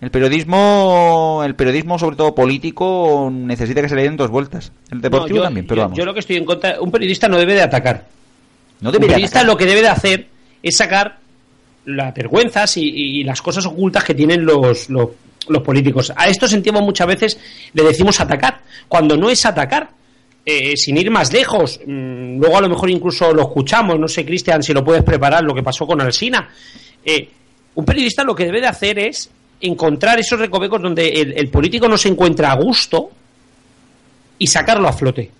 el 0.00 0.10
periodismo, 0.10 1.42
el 1.44 1.54
periodismo 1.54 1.96
sobre 1.96 2.16
todo 2.16 2.34
político, 2.34 3.30
necesita 3.32 3.80
que 3.80 3.88
se 3.88 3.94
le 3.94 4.02
den 4.02 4.16
dos 4.16 4.30
vueltas. 4.30 4.72
El 4.90 5.00
deportivo 5.00 5.42
también, 5.42 5.66
pero 5.66 5.82
vamos. 5.82 5.96
Yo 5.96 6.04
lo 6.04 6.12
que 6.12 6.20
estoy 6.20 6.36
en 6.36 6.44
contra, 6.44 6.80
un 6.80 6.90
periodista 6.90 7.28
no 7.28 7.38
debe 7.38 7.54
de 7.54 7.62
atacar. 7.62 8.06
No 8.80 8.90
debe 8.90 9.06
un 9.06 9.12
periodista 9.12 9.44
lo 9.44 9.56
que 9.56 9.66
debe 9.66 9.82
de 9.82 9.88
hacer 9.88 10.26
es 10.62 10.76
sacar 10.76 11.18
las 11.84 12.14
vergüenzas 12.14 12.76
y, 12.76 13.24
las 13.24 13.40
cosas 13.40 13.64
ocultas 13.66 14.04
que 14.04 14.14
tienen 14.14 14.44
los, 14.44 14.90
los, 14.90 15.10
los 15.48 15.62
políticos. 15.62 16.12
A 16.14 16.28
esto 16.28 16.46
sentimos 16.46 16.82
muchas 16.82 17.06
veces, 17.06 17.38
le 17.72 17.82
decimos 17.82 18.20
atacar, 18.20 18.60
cuando 18.88 19.16
no 19.16 19.30
es 19.30 19.44
atacar. 19.46 19.96
Eh, 20.50 20.78
sin 20.78 20.96
ir 20.96 21.10
más 21.10 21.30
lejos, 21.30 21.78
mm, 21.84 22.38
luego 22.38 22.56
a 22.56 22.62
lo 22.62 22.70
mejor 22.70 22.88
incluso 22.88 23.34
lo 23.34 23.42
escuchamos, 23.42 24.00
no 24.00 24.08
sé, 24.08 24.24
Cristian, 24.24 24.62
si 24.62 24.72
lo 24.72 24.82
puedes 24.82 25.02
preparar, 25.02 25.44
lo 25.44 25.54
que 25.54 25.62
pasó 25.62 25.86
con 25.86 26.00
Alsina. 26.00 26.48
Eh, 27.04 27.28
un 27.74 27.84
periodista 27.84 28.24
lo 28.24 28.34
que 28.34 28.46
debe 28.46 28.62
de 28.62 28.66
hacer 28.66 28.98
es 28.98 29.30
encontrar 29.60 30.18
esos 30.18 30.38
recovecos 30.38 30.80
donde 30.80 31.06
el, 31.08 31.48
político 31.48 31.88
no 31.88 31.98
se 31.98 32.08
encuentra 32.08 32.52
a 32.52 32.56
gusto 32.56 33.10
y 34.38 34.46
sacarlo 34.46 34.88
a 34.88 34.92
flote. 34.92 35.30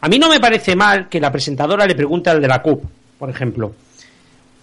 A 0.00 0.08
mí 0.08 0.18
no 0.18 0.28
me 0.28 0.40
parece 0.40 0.76
mal 0.76 1.08
que 1.08 1.20
la 1.20 1.32
presentadora 1.32 1.86
le 1.86 1.94
pregunte 1.94 2.30
al 2.30 2.40
de 2.40 2.48
la 2.48 2.62
CUP, 2.62 2.84
por 3.18 3.30
ejemplo, 3.30 3.74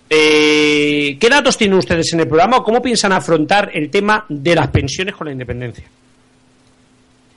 eh, 0.09 1.17
¿qué 1.19 1.29
datos 1.29 1.57
tienen 1.57 1.77
ustedes 1.77 2.13
en 2.13 2.19
el 2.19 2.27
programa 2.27 2.57
o 2.57 2.63
cómo 2.63 2.81
piensan 2.81 3.11
afrontar 3.11 3.71
el 3.73 3.89
tema 3.89 4.25
de 4.29 4.55
las 4.55 4.67
pensiones 4.67 5.15
con 5.15 5.25
la 5.25 5.33
independencia? 5.33 5.85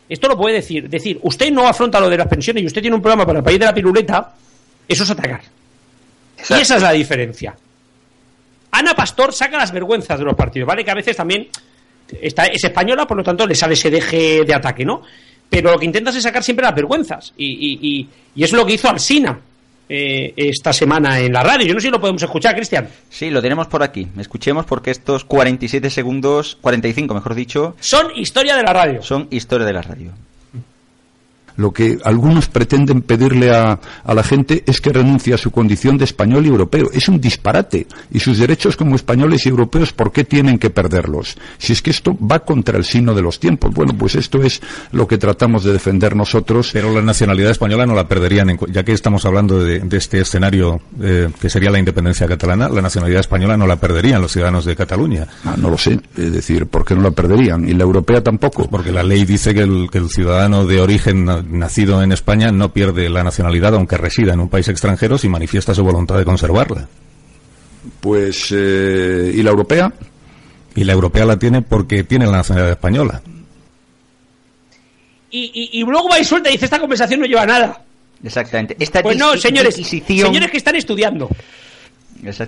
Esto 0.09 0.29
lo 0.29 0.37
puede 0.37 0.57
decir. 0.57 0.89
Decir, 0.89 1.19
usted 1.23 1.51
no 1.51 1.67
afronta 1.67 2.01
lo 2.01 2.09
de 2.09 2.19
las 2.19 2.29
pensiones 2.29 2.63
y 2.63 2.67
usted 2.67 2.81
tiene 2.81 2.97
un 2.97 3.03
programa 3.03 3.27
para 3.27 3.39
el 3.39 3.45
país 3.45 3.59
de 3.59 3.65
la 3.65 3.75
piruleta, 3.75 4.35
eso 4.87 5.03
es 5.03 5.11
atacar. 5.11 5.43
Y 6.51 6.55
esa 6.55 6.77
es 6.77 6.83
la 6.83 6.93
diferencia. 6.93 7.57
Ana 8.71 8.95
Pastor 8.95 9.33
saca 9.33 9.57
las 9.57 9.73
vergüenzas 9.73 10.19
de 10.19 10.25
los 10.25 10.35
partidos, 10.35 10.67
¿vale? 10.67 10.85
Que 10.85 10.91
a 10.91 10.95
veces 10.95 11.17
también 11.17 11.49
está, 12.21 12.47
es 12.47 12.63
española, 12.63 13.07
por 13.07 13.17
lo 13.17 13.25
tanto 13.25 13.47
le 13.47 13.55
sale 13.55 13.75
ese 13.75 13.91
deje 13.91 14.45
de 14.45 14.55
ataque, 14.55 14.85
¿no? 14.85 15.03
Pero 15.49 15.71
lo 15.71 15.79
que 15.79 15.87
intentas 15.87 16.15
es 16.17 16.23
sacar 16.23 16.43
siempre 16.43 16.67
las 16.67 16.75
vergüenzas. 16.75 17.33
Y, 17.37 17.47
y, 17.47 17.79
y, 17.81 18.09
y 18.35 18.45
es 18.45 18.53
lo 18.53 18.67
que 18.67 18.75
hizo 18.75 18.89
Alsina 18.91 19.41
eh, 19.89 20.33
esta 20.37 20.73
semana 20.73 21.21
en 21.21 21.33
la 21.33 21.43
radio. 21.43 21.67
Yo 21.67 21.75
no 21.75 21.81
sé 21.81 21.87
si 21.87 21.91
lo 21.91 22.01
podemos 22.01 22.23
escuchar, 22.23 22.55
Cristian. 22.55 22.89
Sí, 23.09 23.31
lo 23.31 23.41
tenemos 23.43 23.67
por 23.69 23.83
aquí. 23.83 24.09
Escuchemos 24.19 24.67
porque 24.67 24.91
estos 24.91 25.25
47 25.25 25.91
segundos, 25.91 26.59
45 26.61 27.15
mejor 27.15 27.35
dicho, 27.35 27.77
Son 27.81 28.07
historia 28.17 28.57
de 28.57 28.63
la 28.63 28.73
radio. 28.73 29.03
son 29.03 29.29
historia 29.31 29.67
de 29.67 29.73
la 29.73 29.83
radio. 29.83 30.13
Lo 31.57 31.73
que 31.73 31.99
algunos 32.05 32.49
pretenden 32.49 33.03
pedirle 33.03 33.55
a, 33.55 33.81
a 34.05 34.15
la 34.15 34.23
gente 34.23 34.63
es 34.67 34.81
que 34.81 34.93
renuncie 34.93 35.35
a 35.35 35.39
su 35.39 35.51
condición 35.51 35.99
de 35.99 36.05
español 36.05 36.47
y 36.47 36.49
europeo. 36.49 36.91
Es 36.93 37.09
un 37.09 37.21
disparate. 37.21 37.87
Y 38.11 38.21
sus 38.21 38.39
derechos 38.39 38.77
como 38.77 38.97
españoles 38.97 39.47
y 39.47 39.49
europeos, 39.49 39.93
¿por 39.93 40.13
qué 40.13 40.25
tienen 40.25 40.59
que 40.59 40.71
perderlos? 40.71 41.37
Si 41.59 41.73
es 41.73 41.83
que 41.83 41.91
esto 41.91 42.17
va 42.19 42.41
contra 42.41 42.79
el 42.79 42.85
signo 42.85 43.15
de 43.15 43.23
los 43.23 43.41
tiempos. 43.41 43.73
Bueno, 43.75 43.95
pues 43.97 44.15
esto 44.15 44.43
es 44.43 44.61
lo 44.93 45.07
que 45.07 45.19
tratamos 45.19 45.65
de 45.65 45.73
defender 45.73 46.15
nosotros. 46.15 46.71
Pero 46.73 46.93
la 46.93 47.03
nacionalidad 47.03 47.51
española 47.51 47.87
no 47.87 47.95
la 47.95 48.09
perderían, 48.09 48.51
en 48.51 48.59
ya 48.69 48.85
que 48.85 48.93
estamos 48.93 49.25
hablando 49.25 49.63
de, 49.63 49.81
de 49.81 49.97
este 49.97 50.21
escenario 50.21 50.81
eh, 51.01 51.29
que 51.41 51.51
sería 51.51 51.71
la 51.71 51.79
independencia 51.79 52.27
catalana, 52.27 52.69
la 52.69 52.83
nacionalidad 52.83 53.21
española 53.21 53.57
no 53.57 53.67
la 53.67 53.77
perderían 53.77 54.21
los 54.21 54.33
ciudadanos 54.33 54.65
de 54.65 54.77
Cataluña. 54.77 55.27
Ah, 55.45 55.55
no 55.57 55.71
lo 55.71 55.79
sé. 55.79 56.01
Es 56.17 56.33
decir, 56.33 56.67
¿por 56.67 56.85
qué 56.85 56.95
no 56.95 57.03
la 57.03 57.11
perderían? 57.11 57.69
Y 57.69 57.75
la 57.75 57.85
europea 57.85 58.23
tampoco. 58.23 58.69
Porque 58.69 58.93
la 58.93 59.03
ley 59.03 59.25
dice 59.25 59.55
que 59.55 59.61
el, 59.61 59.89
que 59.91 59.99
el 59.99 60.09
ciudadano 60.09 60.67
de 60.67 60.81
origen 60.81 61.29
nacido 61.51 62.03
en 62.03 62.13
España 62.13 62.51
no 62.53 62.73
pierde 62.73 63.09
la 63.09 63.23
nacionalidad 63.25 63.75
aunque 63.75 63.97
resida 63.97 64.33
en 64.35 64.41
un 64.41 64.49
país 64.49 64.69
extranjero 64.69 65.19
si 65.19 65.29
manifiesta 65.29 65.75
su 65.75 65.83
voluntad 65.85 66.17
de 66.19 66.25
conservarla. 66.25 66.89
Pues, 68.01 68.49
eh, 68.51 69.33
¿y 69.35 69.43
la 69.43 69.51
europea? 69.51 69.93
Y 70.75 70.85
la 70.85 70.93
europea 70.93 71.25
la 71.25 71.39
tiene 71.39 71.63
porque 71.63 72.05
tiene 72.05 72.27
la 72.27 72.33
nacionalidad 72.33 72.73
española. 72.73 73.23
Y, 75.31 75.51
y- 75.55 75.81
y 75.81 75.85
luego 75.85 76.09
va 76.09 76.19
y 76.19 76.25
suelta 76.25 76.49
y 76.49 76.53
dice, 76.53 76.65
esta 76.67 76.79
conversación 76.81 77.21
no 77.21 77.27
lleva 77.27 77.43
a 77.43 77.47
nada. 77.47 77.83
Exactamente. 78.25 78.77
Esta 78.79 79.03
Pues 79.03 79.19
no, 79.19 79.37
señores, 79.37 79.75
señores 79.75 80.51
que 80.51 80.57
están 80.57 80.77
estudiando. 80.77 81.29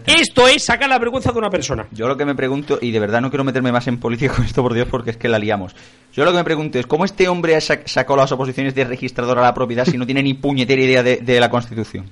Esto 0.06 0.48
es 0.48 0.64
sacar 0.64 0.88
la 0.88 0.98
vergüenza 0.98 1.32
de 1.32 1.38
una 1.38 1.50
persona. 1.50 1.86
Yo 1.92 2.08
lo 2.08 2.16
que 2.16 2.24
me 2.24 2.34
pregunto, 2.34 2.78
y 2.80 2.90
de 2.90 3.00
verdad 3.00 3.20
no 3.20 3.30
quiero 3.30 3.44
meterme 3.44 3.70
más 3.72 3.86
en 3.88 3.98
política 3.98 4.34
con 4.34 4.44
esto, 4.44 4.62
por 4.62 4.74
Dios, 4.74 4.88
porque 4.90 5.10
es 5.10 5.16
que 5.16 5.28
la 5.28 5.38
liamos. 5.38 5.74
Yo 6.14 6.24
lo 6.24 6.30
que 6.32 6.38
me 6.38 6.44
pregunto 6.44 6.78
es, 6.78 6.86
¿cómo 6.86 7.04
este 7.04 7.28
hombre 7.28 7.54
ha 7.56 7.58
sac- 7.60 7.86
sacó 7.86 8.16
las 8.16 8.32
oposiciones 8.32 8.74
de 8.74 8.84
registrador 8.84 9.38
a 9.38 9.42
la 9.42 9.54
propiedad 9.54 9.84
si 9.84 9.96
no 9.98 10.06
tiene 10.06 10.22
ni 10.22 10.34
puñetera 10.34 10.80
idea 10.82 11.02
de, 11.02 11.18
de 11.18 11.40
la 11.40 11.50
Constitución? 11.50 12.06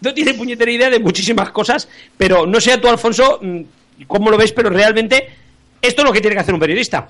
No 0.00 0.14
tiene 0.14 0.34
puñetera 0.34 0.70
idea 0.70 0.90
de 0.90 0.98
muchísimas 0.98 1.50
cosas, 1.50 1.88
pero 2.16 2.46
no 2.46 2.60
sé 2.60 2.78
tú, 2.78 2.88
Alfonso, 2.88 3.38
mm, 3.42 3.60
cómo 4.06 4.30
lo 4.30 4.36
ves, 4.38 4.52
pero 4.52 4.70
realmente 4.70 5.28
esto 5.82 6.02
es 6.02 6.06
lo 6.06 6.12
que 6.12 6.20
tiene 6.20 6.34
que 6.36 6.40
hacer 6.40 6.54
un 6.54 6.60
periodista. 6.60 7.08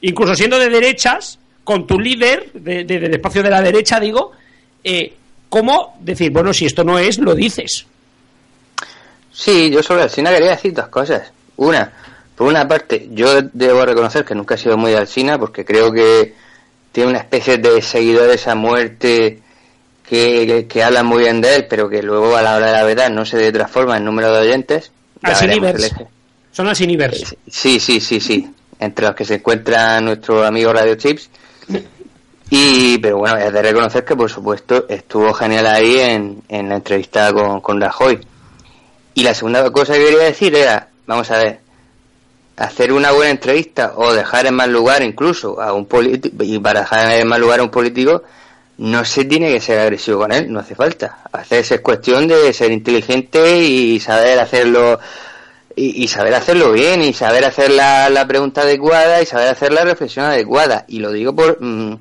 Incluso 0.00 0.34
siendo 0.34 0.58
de 0.58 0.68
derechas, 0.68 1.38
con 1.62 1.86
tu 1.86 1.98
líder, 1.98 2.50
de- 2.52 2.84
de- 2.84 3.00
del 3.00 3.14
espacio 3.14 3.42
de 3.42 3.50
la 3.50 3.62
derecha, 3.62 3.98
digo, 4.00 4.32
eh, 4.82 5.14
¿cómo 5.48 5.96
decir, 6.00 6.30
bueno, 6.32 6.52
si 6.52 6.66
esto 6.66 6.84
no 6.84 6.98
es, 6.98 7.18
lo 7.18 7.34
dices? 7.34 7.86
Sí, 9.34 9.68
yo 9.68 9.82
sobre 9.82 10.04
Alsina 10.04 10.30
quería 10.30 10.50
decir 10.50 10.72
dos 10.72 10.86
cosas. 10.88 11.32
Una, 11.56 11.92
por 12.36 12.46
una 12.46 12.66
parte, 12.68 13.08
yo 13.12 13.42
debo 13.52 13.84
reconocer 13.84 14.24
que 14.24 14.34
nunca 14.34 14.54
he 14.54 14.58
sido 14.58 14.76
muy 14.76 14.92
de 14.92 14.98
Alsina 14.98 15.38
porque 15.38 15.64
creo 15.64 15.92
que 15.92 16.34
tiene 16.92 17.10
una 17.10 17.18
especie 17.18 17.58
de 17.58 17.82
seguidores 17.82 18.46
a 18.46 18.54
muerte 18.54 19.40
que, 20.08 20.46
que, 20.46 20.66
que 20.68 20.84
hablan 20.84 21.06
muy 21.06 21.24
bien 21.24 21.40
de 21.40 21.56
él, 21.56 21.66
pero 21.68 21.88
que 21.88 22.00
luego 22.02 22.36
a 22.36 22.42
la 22.42 22.54
hora 22.54 22.66
de 22.66 22.72
la 22.72 22.84
verdad 22.84 23.10
no 23.10 23.24
se 23.24 23.50
transforma 23.50 23.96
en 23.96 24.04
número 24.04 24.32
de 24.32 24.48
oyentes. 24.48 24.92
Eje. 25.22 26.06
Son 26.52 26.68
Alsinivers. 26.68 27.36
Sí, 27.50 27.80
sí, 27.80 28.00
sí, 28.00 28.20
sí. 28.20 28.48
Entre 28.78 29.04
los 29.04 29.16
que 29.16 29.24
se 29.24 29.34
encuentra 29.34 30.00
nuestro 30.00 30.44
amigo 30.44 30.72
Radio 30.72 30.94
Chips. 30.94 31.28
Y, 32.50 32.98
pero 32.98 33.18
bueno, 33.18 33.36
es 33.38 33.52
de 33.52 33.62
reconocer 33.62 34.04
que 34.04 34.14
por 34.14 34.30
supuesto 34.30 34.86
estuvo 34.88 35.32
genial 35.34 35.66
ahí 35.66 35.98
en, 35.98 36.42
en 36.48 36.68
la 36.68 36.76
entrevista 36.76 37.32
con, 37.32 37.60
con 37.60 37.80
Rajoy. 37.80 38.20
Y 39.14 39.22
la 39.22 39.34
segunda 39.34 39.70
cosa 39.70 39.94
que 39.94 40.04
quería 40.04 40.24
decir 40.24 40.54
era, 40.54 40.88
vamos 41.06 41.30
a 41.30 41.38
ver, 41.38 41.60
hacer 42.56 42.92
una 42.92 43.12
buena 43.12 43.30
entrevista 43.30 43.94
o 43.96 44.12
dejar 44.12 44.46
en 44.46 44.54
mal 44.54 44.72
lugar 44.72 45.02
incluso 45.02 45.60
a 45.60 45.72
un 45.72 45.86
político, 45.86 46.36
y 46.42 46.58
para 46.58 46.80
dejar 46.80 47.12
en 47.12 47.28
mal 47.28 47.40
lugar 47.40 47.60
a 47.60 47.62
un 47.62 47.70
político, 47.70 48.22
no 48.78 49.04
se 49.04 49.24
tiene 49.24 49.52
que 49.52 49.60
ser 49.60 49.78
agresivo 49.78 50.20
con 50.20 50.32
él, 50.32 50.52
no 50.52 50.60
hace 50.60 50.74
falta. 50.74 51.18
Veces 51.32 51.72
es 51.72 51.80
cuestión 51.80 52.26
de 52.26 52.52
ser 52.52 52.72
inteligente 52.72 53.58
y 53.58 54.00
saber 54.00 54.40
hacerlo 54.40 54.98
y, 55.76 56.06
saber 56.08 56.34
hacerlo 56.34 56.72
bien 56.72 57.02
y 57.02 57.12
saber 57.12 57.44
hacer 57.44 57.70
la, 57.70 58.24
pregunta 58.28 58.62
adecuada 58.62 59.20
y 59.22 59.26
saber 59.26 59.48
hacer 59.48 59.72
la 59.72 59.84
reflexión 59.84 60.24
adecuada. 60.24 60.84
Y 60.88 60.98
lo 60.98 61.10
digo 61.12 61.34
por, 61.34 61.58
mm, 61.60 61.98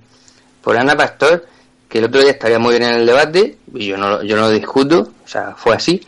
por 0.61 0.77
Ana 0.77 0.95
Pastor, 0.95 1.45
que 1.89 1.99
el 1.99 2.05
otro 2.05 2.21
día 2.21 2.31
estaría 2.31 2.59
muy 2.59 2.77
bien 2.77 2.89
en 2.89 3.01
el 3.01 3.05
debate, 3.05 3.57
y 3.73 3.87
yo 3.87 3.97
no, 3.97 4.23
yo 4.23 4.35
no 4.35 4.43
lo 4.43 4.49
discuto, 4.49 5.11
o 5.23 5.27
sea, 5.27 5.55
fue 5.55 5.75
así. 5.75 6.01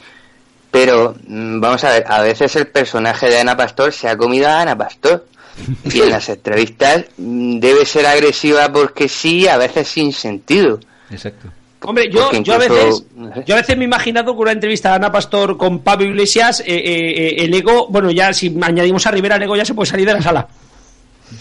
Pero 0.76 1.16
mm, 1.28 1.60
vamos 1.62 1.84
a 1.86 1.90
ver, 1.92 2.04
a 2.06 2.22
veces 2.22 2.54
el 2.58 2.68
personaje 2.68 3.28
de 3.30 3.40
Ana 3.40 3.56
Pastor 3.56 3.94
se 3.94 4.10
ha 4.10 4.18
comido 4.18 4.48
a 4.48 4.62
Ana 4.62 4.78
Pastor. 4.78 5.26
Y 5.94 6.02
en 6.02 6.10
las 6.10 6.28
entrevistas 6.28 7.06
mm, 7.18 7.60
debe 7.60 7.86
ser 7.86 8.06
agresiva 8.06 8.70
porque 8.74 9.08
sí, 9.08 9.48
a 9.48 9.56
veces 9.58 9.88
sin 9.88 10.12
sentido. 10.12 10.80
Exacto. 11.10 11.48
Hombre, 11.82 12.10
yo, 12.12 12.30
yo 12.42 12.56
a 12.56 12.58
veces 12.58 13.04
yo 13.46 13.54
a 13.56 13.60
veces 13.60 13.78
me 13.78 13.84
he 13.84 13.88
imaginado 13.88 14.34
con 14.34 14.42
una 14.44 14.52
entrevista 14.54 14.90
de 14.90 14.96
Ana 14.96 15.12
Pastor 15.12 15.56
con 15.56 15.80
Pablo 15.80 16.08
Iglesias, 16.08 16.60
eh, 16.60 16.66
eh, 16.68 16.74
eh, 16.76 17.36
el 17.46 17.54
ego, 17.54 17.88
bueno, 17.90 18.10
ya 18.12 18.34
si 18.34 18.54
añadimos 18.62 19.06
a 19.08 19.12
Rivera, 19.12 19.36
el 19.38 19.44
ego 19.44 19.56
ya 19.56 19.64
se 19.64 19.74
puede 19.76 19.90
salir 19.90 20.08
de 20.08 20.14
la 20.16 20.22
sala. 20.22 20.48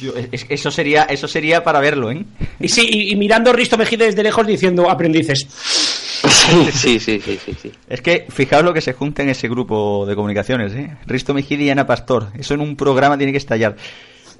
Yo- 0.00 0.12
es- 0.32 0.46
eso 0.48 0.70
sería 0.70 1.02
eso 1.04 1.26
sería 1.28 1.64
para 1.64 1.80
verlo, 1.80 2.10
¿eh? 2.10 2.24
Y 2.60 2.68
sí, 2.68 2.86
y, 2.88 3.12
y 3.12 3.16
mirando 3.16 3.50
a 3.50 3.52
Risto 3.54 3.76
Mejide 3.78 4.04
desde 4.06 4.22
lejos 4.22 4.46
diciendo 4.46 4.88
aprendices. 4.90 5.46
Sí, 6.28 6.98
sí, 6.98 7.20
sí, 7.20 7.20
sí, 7.20 7.54
sí. 7.60 7.72
Es 7.88 8.00
que 8.00 8.26
fijaos 8.28 8.64
lo 8.64 8.72
que 8.72 8.80
se 8.80 8.92
junta 8.92 9.22
en 9.22 9.30
ese 9.30 9.48
grupo 9.48 10.06
de 10.06 10.14
comunicaciones, 10.14 10.72
¿eh? 10.74 10.96
Risto 11.06 11.34
Mejide 11.34 11.64
y 11.64 11.70
Ana 11.70 11.86
Pastor. 11.86 12.28
Eso 12.38 12.54
en 12.54 12.60
un 12.60 12.76
programa 12.76 13.16
tiene 13.16 13.32
que 13.32 13.38
estallar. 13.38 13.76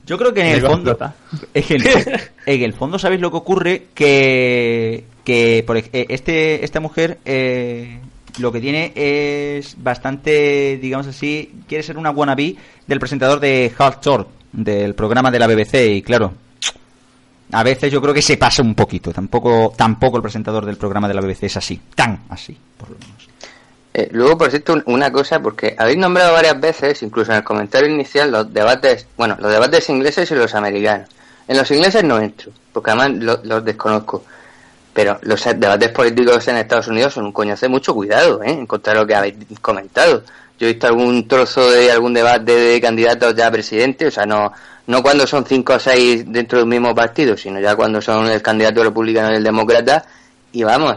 Yo 0.07 0.19
creo 0.19 0.35
que 0.35 0.41
en 0.43 0.47
el 0.49 0.61
fondo, 0.61 0.99
en 1.55 1.65
el, 1.69 2.21
en 2.47 2.63
el 2.63 2.73
fondo 2.75 2.99
sabéis 2.99 3.21
lo 3.21 3.31
que 3.31 3.37
ocurre 3.37 3.87
que 3.95 5.05
que 5.25 5.65
por 5.67 5.79
eh, 5.79 5.89
este 5.93 6.65
esta 6.65 6.81
mujer 6.81 7.19
eh, 7.25 7.99
lo 8.39 8.53
que 8.53 8.61
tiene 8.61 8.93
es 8.95 9.77
bastante, 9.83 10.79
digamos 10.81 11.07
así, 11.07 11.53
quiere 11.69 11.83
ser 11.83 11.97
una 11.97 12.11
wannabe 12.11 12.57
del 12.87 12.99
presentador 12.99 13.41
de 13.41 13.73
Hard 13.79 14.01
Short, 14.03 14.29
del 14.53 14.95
programa 14.95 15.31
de 15.31 15.39
la 15.39 15.47
BBC 15.47 15.75
y 15.97 16.03
claro, 16.03 16.35
a 17.53 17.63
veces 17.63 17.93
yo 17.93 18.01
creo 18.01 18.15
que 18.15 18.23
se 18.23 18.37
pasa 18.37 18.63
un 18.63 18.75
poquito. 18.75 19.13
Tampoco, 19.13 19.73
tampoco 19.77 20.17
el 20.17 20.23
presentador 20.23 20.65
del 20.67 20.77
programa 20.77 21.09
de 21.09 21.15
la 21.15 21.21
BBC 21.21 21.45
es 21.47 21.57
así, 21.57 21.81
tan 21.95 22.23
así, 22.31 22.57
por 22.79 22.91
lo 22.91 22.97
menos. 22.99 23.29
Eh, 23.97 24.09
luego, 24.13 24.37
por 24.39 24.51
cierto, 24.51 24.73
un- 24.73 24.83
una 24.87 25.13
cosa, 25.13 25.41
porque 25.41 25.77
habéis 25.79 25.99
nombrado 25.99 26.33
varias 26.33 26.61
veces, 26.61 27.03
incluso 27.05 27.31
en 27.31 27.39
el 27.39 27.45
comentario 27.45 27.89
inicial, 27.89 28.31
los 28.31 28.53
debates, 28.53 29.07
bueno, 29.17 29.37
los 29.39 29.53
debates 29.53 29.89
ingleses 29.89 30.29
y 30.31 30.35
los 30.35 30.55
americanos. 30.55 31.09
En 31.47 31.57
los 31.57 31.71
ingleses 31.71 32.03
no 32.03 32.19
entro, 32.19 32.51
porque 32.73 32.91
además 32.91 33.11
lo- 33.23 33.41
los 33.45 33.65
desconozco. 33.65 34.25
Pero 34.93 35.19
los 35.23 35.45
debates 35.45 35.91
políticos 35.91 36.47
en 36.49 36.57
Estados 36.57 36.89
Unidos 36.89 37.13
son 37.15 37.27
un 37.27 37.33
coñazo 37.33 37.67
de 37.67 37.71
mucho 37.71 37.95
cuidado, 37.95 38.43
¿eh? 38.43 38.51
En 38.51 38.67
contra 38.67 38.93
de 38.95 39.01
lo 39.01 39.07
que 39.07 39.15
habéis 39.15 39.35
comentado. 39.61 40.23
Yo 40.59 40.67
he 40.67 40.73
visto 40.73 40.87
algún 40.87 41.27
trozo 41.27 41.71
de 41.71 41.91
algún 41.91 42.15
debate 42.15 42.53
de 42.53 42.81
candidatos 42.81 43.35
ya 43.35 43.49
a 43.49 43.51
presidente, 43.51 44.07
o 44.07 44.11
sea, 44.11 44.25
no, 44.25 44.53
no 44.87 45.03
cuando 45.03 45.27
son 45.27 45.45
cinco 45.45 45.75
o 45.75 45.79
seis 45.79 46.25
dentro 46.27 46.59
de 46.59 46.65
un 46.65 46.71
mismo 46.71 46.95
partido, 46.95 47.37
sino 47.37 47.61
ya 47.61 47.75
cuando 47.75 48.01
son 48.01 48.27
el 48.29 48.41
candidato 48.41 48.83
republicano 48.85 49.33
y 49.33 49.37
el 49.37 49.45
demócrata, 49.45 50.05
y 50.53 50.63
vamos, 50.63 50.97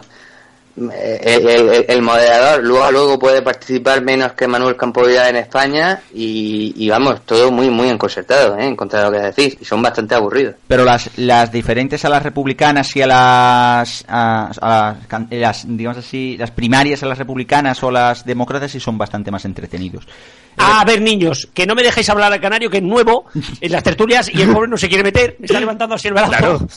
el, 0.77 1.47
el- 1.49 1.85
el 1.87 2.01
moderador 2.01 2.63
luego 2.63 2.91
luego 2.91 3.19
puede 3.19 3.41
participar 3.41 4.01
menos 4.03 4.33
que 4.33 4.47
Manuel 4.47 4.75
Campovida 4.75 5.27
en 5.29 5.37
España 5.37 6.01
y, 6.13 6.73
y 6.77 6.89
vamos, 6.89 7.21
todo 7.25 7.51
muy 7.51 7.69
muy 7.69 7.89
enconcertado, 7.89 8.57
¿eh? 8.57 8.65
en 8.65 8.75
contra 8.75 8.99
de 8.99 9.05
lo 9.05 9.11
que 9.11 9.19
decís, 9.31 9.57
y 9.59 9.65
son 9.65 9.81
bastante 9.81 10.13
aburridos. 10.15 10.55
Pero 10.67 10.85
las, 10.85 11.09
las 11.17 11.51
diferentes 11.51 12.05
a 12.05 12.09
las 12.09 12.21
republicanas 12.23 12.95
y 12.95 13.01
a 13.01 13.07
las, 13.07 14.05
a, 14.07 14.51
a 14.61 14.95
las, 15.31 15.65
digamos 15.67 15.97
así, 15.97 16.37
las 16.37 16.51
primarias 16.51 17.01
a 17.03 17.07
las 17.07 17.17
republicanas 17.17 17.81
o 17.83 17.89
las 17.91 18.23
demócratas 18.25 18.71
sí 18.71 18.79
son 18.79 18.97
bastante 18.97 19.31
más 19.31 19.45
entretenidos. 19.45 20.07
A 20.57 20.83
ver, 20.85 21.01
niños, 21.01 21.47
que 21.53 21.65
no 21.67 21.75
me 21.75 21.83
dejéis 21.83 22.09
hablar 22.09 22.33
al 22.33 22.41
canario, 22.41 22.69
que 22.69 22.77
es 22.77 22.83
nuevo 22.83 23.25
en 23.61 23.71
las 23.71 23.83
tertulias 23.83 24.29
y 24.33 24.41
el 24.41 24.51
pobre 24.53 24.67
no 24.69 24.77
se 24.77 24.87
quiere 24.89 25.03
meter. 25.03 25.35
Me 25.39 25.45
está 25.45 25.59
levantando 25.59 25.95
así 25.95 26.07
el 26.07 26.13
brazo. 26.15 26.29
Claro. 26.31 26.67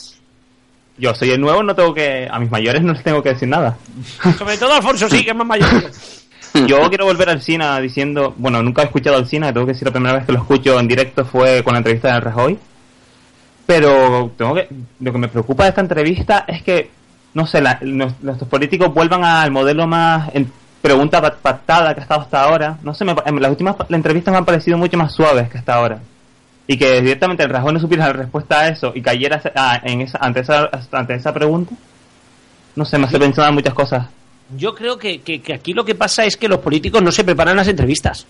Yo 1.01 1.15
soy 1.15 1.31
el 1.31 1.41
nuevo, 1.41 1.63
no 1.63 1.75
tengo 1.75 1.95
que. 1.95 2.29
A 2.31 2.39
mis 2.39 2.51
mayores 2.51 2.83
no 2.83 2.93
les 2.93 3.03
tengo 3.03 3.23
que 3.23 3.31
decir 3.31 3.49
nada. 3.49 3.77
Sobre 4.39 4.57
todo 4.59 4.75
Alfonso, 4.75 5.09
sí, 5.09 5.25
que 5.25 5.31
es 5.31 5.37
más 5.37 5.47
mayor. 5.47 5.69
Yo 6.67 6.89
quiero 6.89 7.05
volver 7.07 7.31
al 7.31 7.41
cine 7.41 7.81
diciendo, 7.81 8.35
bueno, 8.37 8.61
nunca 8.63 8.83
he 8.83 8.87
escuchado 8.87 9.17
al 9.17 9.27
cine, 9.29 9.53
tengo 9.53 9.67
que 9.67 9.73
decir 9.73 9.87
la 9.87 9.93
primera 9.93 10.17
vez 10.17 10.27
que 10.27 10.33
lo 10.33 10.39
escucho 10.41 10.79
en 10.81 10.89
directo 10.89 11.25
fue 11.25 11.63
con 11.63 11.75
la 11.75 11.79
entrevista 11.79 12.13
de 12.13 12.21
Rajoy. 12.21 12.59
Pero 13.67 14.33
tengo 14.37 14.55
que, 14.55 14.69
lo 14.99 15.13
que 15.13 15.19
me 15.19 15.29
preocupa 15.29 15.63
de 15.65 15.69
esta 15.69 15.81
entrevista 15.81 16.45
es 16.49 16.63
que, 16.63 16.91
no 17.35 17.47
sé, 17.47 17.61
la- 17.61 17.79
nuestros 17.83 18.49
políticos 18.49 18.93
vuelvan 18.93 19.23
al 19.25 19.51
modelo 19.53 19.87
más 19.87 20.29
en 20.35 20.51
pregunta 20.83 21.21
pa- 21.23 21.37
pactada 21.37 21.95
que 21.95 22.01
ha 22.01 22.03
estado 22.03 22.23
hasta 22.23 22.43
ahora. 22.43 22.79
No 22.83 22.95
sé, 22.95 23.05
me 23.05 23.15
en 23.25 23.41
las 23.41 23.51
últimas 23.51 23.77
entrevistas 23.89 24.33
me 24.33 24.39
han 24.39 24.45
parecido 24.45 24.77
mucho 24.77 24.97
más 24.97 25.13
suaves 25.13 25.49
que 25.49 25.59
hasta 25.59 25.75
ahora. 25.75 26.01
Y 26.73 26.79
que 26.79 27.01
directamente 27.01 27.43
el 27.43 27.51
Rajoy 27.51 27.73
no 27.73 27.81
supiera 27.81 28.07
la 28.07 28.13
respuesta 28.13 28.61
a 28.61 28.69
eso 28.69 28.93
y 28.95 29.03
cayera 29.03 29.43
a- 29.57 29.81
en 29.83 30.03
esa, 30.03 30.19
ante, 30.19 30.39
esa, 30.39 30.71
ante 30.93 31.15
esa 31.15 31.35
pregunta. 31.35 31.75
No 32.77 32.85
sé, 32.85 32.97
me 32.97 33.07
hace 33.07 33.19
pensar 33.19 33.49
en 33.49 33.55
muchas 33.55 33.75
cosas. 33.75 34.07
Yo 34.57 34.73
creo 34.73 34.97
que, 34.97 35.21
que- 35.21 35.43
que 35.43 35.53
aquí 35.55 35.73
lo 35.73 35.85
que 35.85 35.97
pasa 35.97 36.25
es 36.25 36.37
que 36.37 36.47
los 36.47 36.61
políticos 36.61 37.03
no 37.03 37.11
se 37.11 37.25
preparan 37.25 37.57
las 37.57 37.67
entrevistas. 37.67 38.25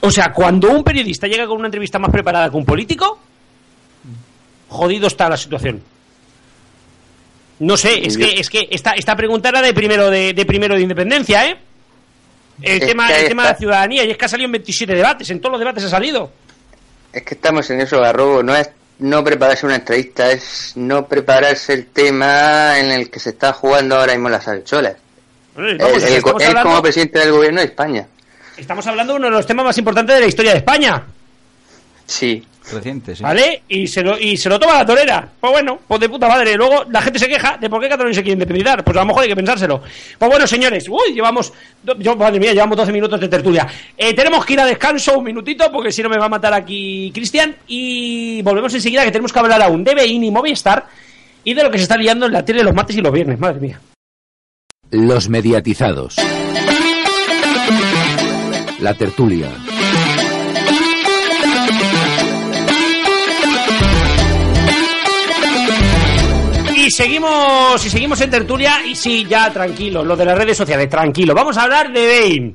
O 0.00 0.10
sea, 0.10 0.32
cuando 0.32 0.70
un 0.72 0.82
periodista 0.82 1.28
llega 1.28 1.46
con 1.46 1.58
una 1.58 1.68
entrevista 1.68 2.00
más 2.00 2.10
preparada 2.10 2.50
que 2.50 2.56
un 2.56 2.64
político, 2.64 3.20
jodido 4.68 5.06
está 5.06 5.28
la 5.28 5.36
situación. 5.36 5.80
No 7.60 7.76
sé, 7.76 8.06
es 8.06 8.16
que, 8.16 8.40
es 8.40 8.50
que 8.50 8.68
esta, 8.72 8.92
esta 8.92 9.14
pregunta 9.14 9.50
era 9.50 9.62
de 9.62 9.72
primero 9.72 10.10
de, 10.10 10.32
de 10.32 10.46
primero 10.46 10.74
de 10.74 10.80
independencia, 10.80 11.46
¿eh? 11.48 11.56
El 12.60 12.82
Es 12.82 12.88
tema, 12.88 13.08
el 13.22 13.28
tema 13.28 13.42
de 13.44 13.48
la 13.50 13.56
ciudadanía, 13.56 14.04
y 14.04 14.10
es 14.10 14.16
que 14.18 14.24
ha 14.24 14.28
salido 14.28 14.46
en 14.46 14.52
27 14.52 14.94
debates, 14.94 15.30
en 15.30 15.40
todos 15.40 15.52
los 15.52 15.60
debates 15.60 15.84
ha 15.84 15.88
salido. 15.90 16.32
Es 17.12 17.22
que 17.22 17.34
estamos 17.34 17.68
en 17.70 17.80
eso, 17.80 18.00
Garrobo. 18.00 18.42
No 18.42 18.54
es 18.54 18.70
no 19.00 19.24
prepararse 19.24 19.64
una 19.66 19.76
entrevista, 19.76 20.30
es 20.30 20.72
no 20.76 21.06
prepararse 21.06 21.72
el 21.72 21.86
tema 21.86 22.78
en 22.78 22.90
el 22.92 23.10
que 23.10 23.18
se 23.18 23.30
está 23.30 23.52
jugando 23.52 23.96
ahora 23.96 24.12
mismo 24.12 24.28
las. 24.28 24.46
Vamos, 24.46 24.66
Él- 25.56 26.14
hablando, 26.26 26.62
como 26.62 26.82
presidente 26.82 27.18
del 27.18 27.32
gobierno 27.32 27.60
de 27.60 27.66
España. 27.66 28.06
estamos 28.56 28.86
hablando 28.86 29.14
de 29.14 29.18
uno 29.18 29.26
de 29.28 29.32
los 29.32 29.46
temas 29.46 29.64
más 29.64 29.78
importantes 29.78 30.14
de 30.14 30.20
la 30.20 30.26
historia 30.26 30.52
de 30.52 30.58
España, 30.58 31.02
Sí. 32.06 32.46
Reciente, 32.72 33.16
sí. 33.16 33.22
¿vale? 33.22 33.62
Y 33.68 33.86
se 33.86 34.02
lo, 34.02 34.18
y 34.18 34.36
se 34.36 34.48
lo 34.48 34.58
toma 34.58 34.74
la 34.74 34.86
torera. 34.86 35.28
Pues 35.40 35.52
bueno, 35.52 35.80
pues 35.86 36.00
de 36.00 36.08
puta 36.08 36.28
madre. 36.28 36.54
Luego 36.56 36.84
la 36.90 37.00
gente 37.02 37.18
se 37.18 37.28
queja 37.28 37.56
de 37.58 37.68
por 37.70 37.80
qué 37.80 37.88
Cataluña 37.88 38.14
se 38.14 38.22
quiere 38.22 38.34
independizar. 38.34 38.82
Pues 38.84 38.96
a 38.96 39.00
lo 39.00 39.06
mejor 39.06 39.22
hay 39.22 39.28
que 39.28 39.36
pensárselo. 39.36 39.82
Pues 40.18 40.30
bueno, 40.30 40.46
señores, 40.46 40.86
uy, 40.88 41.12
llevamos, 41.14 41.52
do- 41.82 41.98
yo, 41.98 42.16
madre 42.16 42.38
mía, 42.40 42.52
llevamos 42.52 42.76
12 42.76 42.92
minutos 42.92 43.20
de 43.20 43.28
tertulia. 43.28 43.66
Eh, 43.96 44.14
tenemos 44.14 44.44
que 44.44 44.52
ir 44.54 44.60
a 44.60 44.64
descanso 44.66 45.18
un 45.18 45.24
minutito 45.24 45.70
porque 45.72 45.92
si 45.92 46.02
no 46.02 46.08
me 46.08 46.18
va 46.18 46.26
a 46.26 46.28
matar 46.30 46.54
aquí 46.54 47.10
Cristian. 47.14 47.56
Y 47.66 48.42
volvemos 48.42 48.72
enseguida 48.74 49.04
que 49.04 49.10
tenemos 49.12 49.32
que 49.32 49.38
hablar 49.38 49.60
aún 49.62 49.84
de 49.84 49.94
Bein 49.94 50.24
y 50.24 50.30
Movistar 50.30 50.86
y 51.44 51.54
de 51.54 51.62
lo 51.62 51.70
que 51.70 51.78
se 51.78 51.82
está 51.84 51.96
liando 51.96 52.26
en 52.26 52.32
la 52.32 52.44
tele 52.44 52.62
los 52.62 52.74
martes 52.74 52.96
y 52.96 53.00
los 53.00 53.12
viernes. 53.12 53.38
Madre 53.38 53.60
mía. 53.60 53.80
Los 54.90 55.28
mediatizados. 55.28 56.16
La 58.80 58.94
tertulia. 58.94 59.48
Seguimos, 67.00 67.86
y 67.86 67.90
seguimos 67.90 68.20
en 68.20 68.30
tertulia, 68.30 68.84
y 68.84 68.94
sí, 68.94 69.24
ya 69.28 69.50
tranquilo, 69.50 70.04
lo 70.04 70.16
de 70.16 70.24
las 70.24 70.36
redes 70.36 70.56
sociales, 70.56 70.88
tranquilo. 70.90 71.34
Vamos 71.34 71.56
a 71.56 71.62
hablar 71.62 71.92
de 71.92 72.06
Bane. 72.06 72.54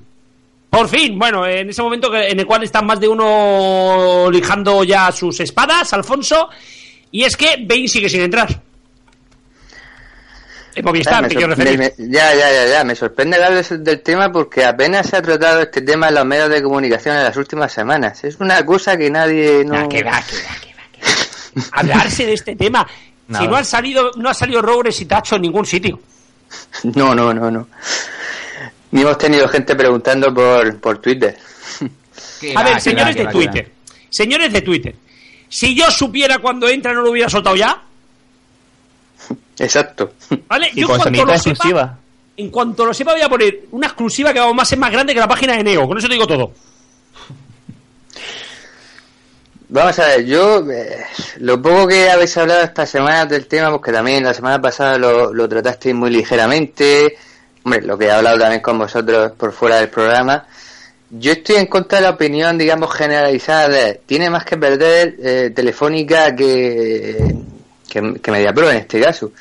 Por 0.69 0.87
fin, 0.89 1.17
bueno, 1.17 1.47
en 1.47 1.69
ese 1.69 1.81
momento 1.81 2.13
en 2.15 2.39
el 2.39 2.45
cual 2.45 2.63
están 2.63 2.85
más 2.85 2.99
de 2.99 3.07
uno 3.07 4.29
lijando 4.31 4.83
ya 4.83 5.11
sus 5.11 5.39
espadas, 5.39 5.91
Alfonso, 5.93 6.49
y 7.11 7.23
es 7.23 7.35
que 7.35 7.57
Bane 7.67 7.87
sigue 7.87 8.09
sin 8.09 8.21
entrar. 8.21 8.61
En 10.75 10.83
Movistar, 10.83 11.21
me 11.21 11.29
referir. 11.29 11.77
me- 11.79 11.93
ya, 11.97 12.33
ya, 12.35 12.51
ya, 12.51 12.67
ya. 12.67 12.83
Me 12.83 12.95
sorprende 12.95 13.37
hablar 13.37 13.63
de- 13.63 13.77
del 13.77 14.01
tema 14.01 14.29
porque 14.29 14.65
apenas 14.65 15.07
se 15.07 15.15
ha 15.15 15.21
tratado 15.21 15.61
este 15.61 15.81
tema 15.81 16.09
en 16.09 16.15
los 16.15 16.25
medios 16.25 16.49
de 16.49 16.61
comunicación 16.61 17.15
en 17.15 17.23
las 17.23 17.37
últimas 17.37 17.71
semanas. 17.71 18.21
Es 18.25 18.35
una 18.41 18.65
cosa 18.65 18.97
que 18.97 19.09
nadie 19.09 19.63
no... 19.65 19.75
Ah, 19.75 19.87
que 19.89 20.03
va, 20.03 20.21
que 20.21 20.35
va, 20.35 20.59
que 20.61 20.73
va, 20.73 20.83
que 20.91 21.61
va. 21.61 21.67
Hablarse 21.79 22.25
de 22.25 22.33
este 22.33 22.57
tema. 22.57 22.85
Si 23.27 23.47
no 23.47 23.55
han 23.55 23.65
salido, 23.65 24.11
no 24.17 24.29
ha 24.29 24.33
salido 24.33 24.61
Rogres 24.61 24.99
y 25.01 25.05
Tacho 25.05 25.35
en 25.35 25.43
ningún 25.43 25.65
sitio. 25.65 25.99
No, 26.83 27.15
no, 27.15 27.33
no, 27.33 27.49
no. 27.49 27.67
Ni 28.91 29.01
hemos 29.01 29.17
tenido 29.17 29.47
gente 29.47 29.75
preguntando 29.75 30.33
por, 30.33 30.79
por 30.79 30.99
Twitter. 30.99 31.37
A 32.55 32.63
ver, 32.63 32.79
señores 32.79 33.15
de 33.15 33.25
Twitter. 33.27 33.71
Señores 34.09 34.53
de 34.53 34.61
Twitter. 34.61 34.95
Si 35.49 35.75
yo 35.75 35.89
supiera 35.91 36.39
cuando 36.39 36.69
entra, 36.69 36.93
no 36.93 37.01
lo 37.01 37.11
hubiera 37.11 37.29
soltado 37.29 37.55
ya. 37.55 37.81
Exacto. 39.57 40.13
¿Vale? 40.47 40.69
Y 40.73 40.81
yo 40.81 40.87
con 40.87 40.95
en 40.95 41.01
cuanto 41.01 41.25
lo 41.25 41.37
sepa, 41.37 41.49
exclusiva. 41.49 41.97
en 42.37 42.49
cuanto 42.49 42.85
lo 42.85 42.93
sepa, 42.93 43.13
voy 43.13 43.21
a 43.21 43.29
poner 43.29 43.61
una 43.71 43.87
exclusiva 43.87 44.33
que 44.33 44.39
vamos 44.39 44.55
más 44.55 44.71
es 44.71 44.77
más 44.77 44.91
grande 44.91 45.13
que 45.13 45.19
la 45.19 45.27
página 45.27 45.57
de 45.57 45.63
Neo. 45.63 45.87
Con 45.87 45.97
eso 45.97 46.07
te 46.07 46.13
digo 46.13 46.27
todo. 46.27 46.53
Vamos 49.75 49.99
a 49.99 50.07
ver, 50.07 50.23
yo 50.25 50.71
eh, 50.71 51.03
lo 51.39 51.61
poco 51.61 51.85
que 51.85 52.09
habéis 52.09 52.37
hablado 52.37 52.63
esta 52.63 52.85
semana 52.85 53.25
del 53.25 53.45
tema, 53.45 53.69
porque 53.71 53.91
también 53.91 54.23
la 54.23 54.33
semana 54.33 54.61
pasada 54.61 54.97
lo, 54.97 55.33
lo 55.33 55.49
tratasteis 55.49 55.93
muy 55.93 56.09
ligeramente, 56.11 57.17
hombre, 57.61 57.81
lo 57.81 57.97
que 57.97 58.05
he 58.05 58.11
hablado 58.11 58.39
también 58.39 58.61
con 58.61 58.77
vosotros 58.77 59.33
por 59.33 59.51
fuera 59.51 59.75
del 59.75 59.89
programa, 59.89 60.47
yo 61.09 61.33
estoy 61.33 61.57
en 61.57 61.65
contra 61.65 61.97
de 61.97 62.03
la 62.05 62.11
opinión, 62.11 62.57
digamos, 62.57 62.93
generalizada 62.93 63.67
de 63.67 63.99
tiene 64.05 64.29
más 64.29 64.45
que 64.45 64.55
perder 64.55 65.17
eh, 65.21 65.51
Telefónica 65.53 66.33
que, 66.33 67.35
que, 67.89 68.13
que 68.21 68.31
en 68.31 68.77
este 68.77 69.01
caso. 69.01 69.33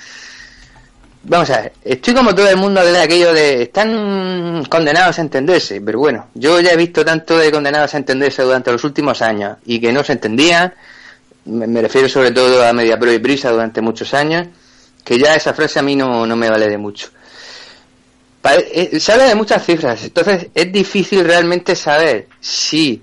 Vamos 1.27 1.49
a 1.51 1.63
ver, 1.63 1.73
estoy 1.83 2.13
como 2.13 2.35
todo 2.35 2.49
el 2.51 2.57
mundo 2.59 2.85
de 2.85 2.99
aquello 3.01 3.33
de 3.33 3.63
están 3.63 4.63
condenados 4.69 5.19
a 5.19 5.23
entenderse, 5.23 5.81
pero 5.81 5.99
bueno, 5.99 6.29
yo 6.35 6.61
ya 6.61 6.73
he 6.73 6.77
visto 6.77 7.03
tanto 7.03 7.39
de 7.39 7.51
condenados 7.51 7.95
a 7.95 7.97
entenderse 7.97 8.43
durante 8.43 8.71
los 8.71 8.85
últimos 8.85 9.23
años 9.23 9.57
y 9.65 9.81
que 9.81 9.91
no 9.91 10.05
se 10.05 10.13
entendían, 10.13 10.75
me, 11.47 11.81
refiero 11.81 12.11
sobre 12.11 12.31
todo 12.31 12.63
a 12.67 12.75
MediaPro 12.75 13.11
y 13.11 13.19
Prisa 13.21 13.51
durante 13.51 13.81
muchos 13.81 14.13
años, 14.13 14.49
que 15.03 15.19
ya 15.19 15.35
esa 15.35 15.55
frase 15.55 15.79
a 15.79 15.83
mí 15.83 15.97
no, 15.97 16.27
no 16.27 16.37
me 16.37 16.51
vale 16.51 16.69
de 16.69 16.77
mucho. 16.77 17.09
Pare- 18.43 18.69
eh, 18.75 18.99
habla 19.11 19.25
de 19.25 19.35
muchas 19.35 19.65
cifras, 19.65 20.05
entonces 20.05 20.49
es 20.55 20.73
difícil 20.73 21.25
realmente 21.25 21.75
saber 21.75 22.29
si 22.39 23.03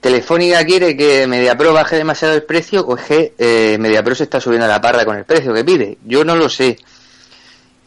Telefónica 0.00 0.64
quiere 0.64 0.96
que 0.96 1.26
MediaPro 1.26 1.72
baje 1.72 1.96
demasiado 1.96 2.34
el 2.34 2.44
precio 2.44 2.82
o 2.86 2.96
es 2.96 3.02
que 3.04 3.32
eh, 3.36 3.76
MediaPro 3.80 4.14
se 4.14 4.24
está 4.24 4.40
subiendo 4.40 4.66
a 4.66 4.68
la 4.68 4.80
parra 4.80 5.04
con 5.04 5.16
el 5.16 5.24
precio 5.24 5.52
que 5.52 5.64
pide. 5.64 5.98
Yo 6.04 6.24
no 6.24 6.36
lo 6.36 6.48
sé. 6.48 6.78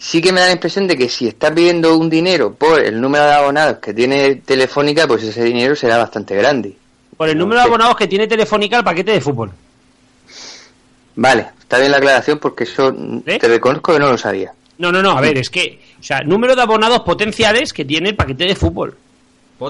Sí 0.05 0.21
que 0.21 0.31
me 0.31 0.39
da 0.39 0.45
la 0.45 0.51
impresión 0.51 0.85
de 0.87 0.95
que 0.95 1.09
si 1.09 1.27
está 1.27 1.51
pidiendo 1.51 1.97
un 1.97 2.11
dinero 2.11 2.53
por 2.53 2.79
el 2.79 3.01
número 3.01 3.25
de 3.25 3.33
abonados 3.33 3.79
que 3.79 3.91
tiene 3.91 4.35
Telefónica, 4.35 5.07
pues 5.07 5.23
ese 5.23 5.43
dinero 5.43 5.75
será 5.75 5.97
bastante 5.97 6.35
grande. 6.35 6.77
Por 7.17 7.27
el 7.27 7.35
número 7.35 7.59
de 7.59 7.65
abonados 7.65 7.95
que 7.95 8.05
tiene 8.05 8.27
Telefónica 8.27 8.77
el 8.77 8.83
paquete 8.83 9.13
de 9.13 9.19
fútbol. 9.19 9.51
Vale, 11.15 11.47
está 11.59 11.79
bien 11.79 11.89
la 11.89 11.97
aclaración 11.97 12.37
porque 12.37 12.65
eso 12.65 12.95
¿Eh? 13.25 13.39
te 13.39 13.47
reconozco 13.47 13.93
que 13.93 13.99
no 13.99 14.11
lo 14.11 14.17
sabía. 14.19 14.53
No, 14.77 14.91
no, 14.91 15.01
no, 15.01 15.17
a 15.17 15.21
ver, 15.21 15.39
es 15.39 15.49
que, 15.49 15.79
o 15.99 16.03
sea, 16.03 16.21
número 16.21 16.55
de 16.55 16.61
abonados 16.61 16.99
potenciales 16.99 17.73
que 17.73 17.83
tiene 17.83 18.09
el 18.09 18.15
paquete 18.15 18.45
de 18.45 18.55
fútbol. 18.55 18.95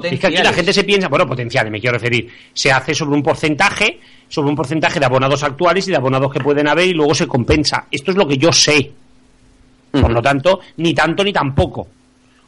Es 0.03 0.19
que 0.19 0.27
aquí 0.27 0.43
la 0.43 0.51
gente 0.51 0.73
se 0.73 0.83
piensa, 0.83 1.07
bueno, 1.07 1.25
potenciales, 1.25 1.71
me 1.71 1.79
quiero 1.79 1.93
referir, 1.93 2.29
se 2.53 2.73
hace 2.73 2.93
sobre 2.93 3.15
un 3.15 3.23
porcentaje, 3.23 4.01
sobre 4.27 4.49
un 4.49 4.55
porcentaje 4.57 4.99
de 4.99 5.05
abonados 5.05 5.43
actuales 5.43 5.87
y 5.87 5.91
de 5.91 5.97
abonados 5.97 6.33
que 6.33 6.41
pueden 6.41 6.67
haber 6.67 6.87
y 6.89 6.93
luego 6.93 7.15
se 7.15 7.25
compensa. 7.25 7.85
Esto 7.89 8.11
es 8.11 8.17
lo 8.17 8.27
que 8.27 8.37
yo 8.37 8.51
sé. 8.51 8.91
Por 10.01 10.11
lo 10.11 10.21
tanto, 10.21 10.59
ni 10.77 10.93
tanto 10.93 11.23
ni 11.23 11.31
tampoco. 11.33 11.87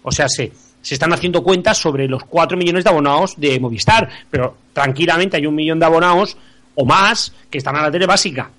O 0.03 0.11
sea, 0.11 0.27
se, 0.29 0.51
se 0.81 0.93
están 0.93 1.11
haciendo 1.13 1.43
cuentas 1.43 1.77
sobre 1.77 2.07
los 2.07 2.23
4 2.23 2.57
millones 2.57 2.83
de 2.83 2.89
abonados 2.89 3.33
de 3.37 3.59
Movistar, 3.59 4.07
pero 4.29 4.55
tranquilamente 4.73 5.37
hay 5.37 5.45
un 5.45 5.55
millón 5.55 5.79
de 5.79 5.85
abonados 5.85 6.37
o 6.75 6.85
más 6.85 7.33
que 7.49 7.57
están 7.57 7.75
a 7.75 7.81
la 7.81 7.91
tele 7.91 8.05
básica. 8.05 8.49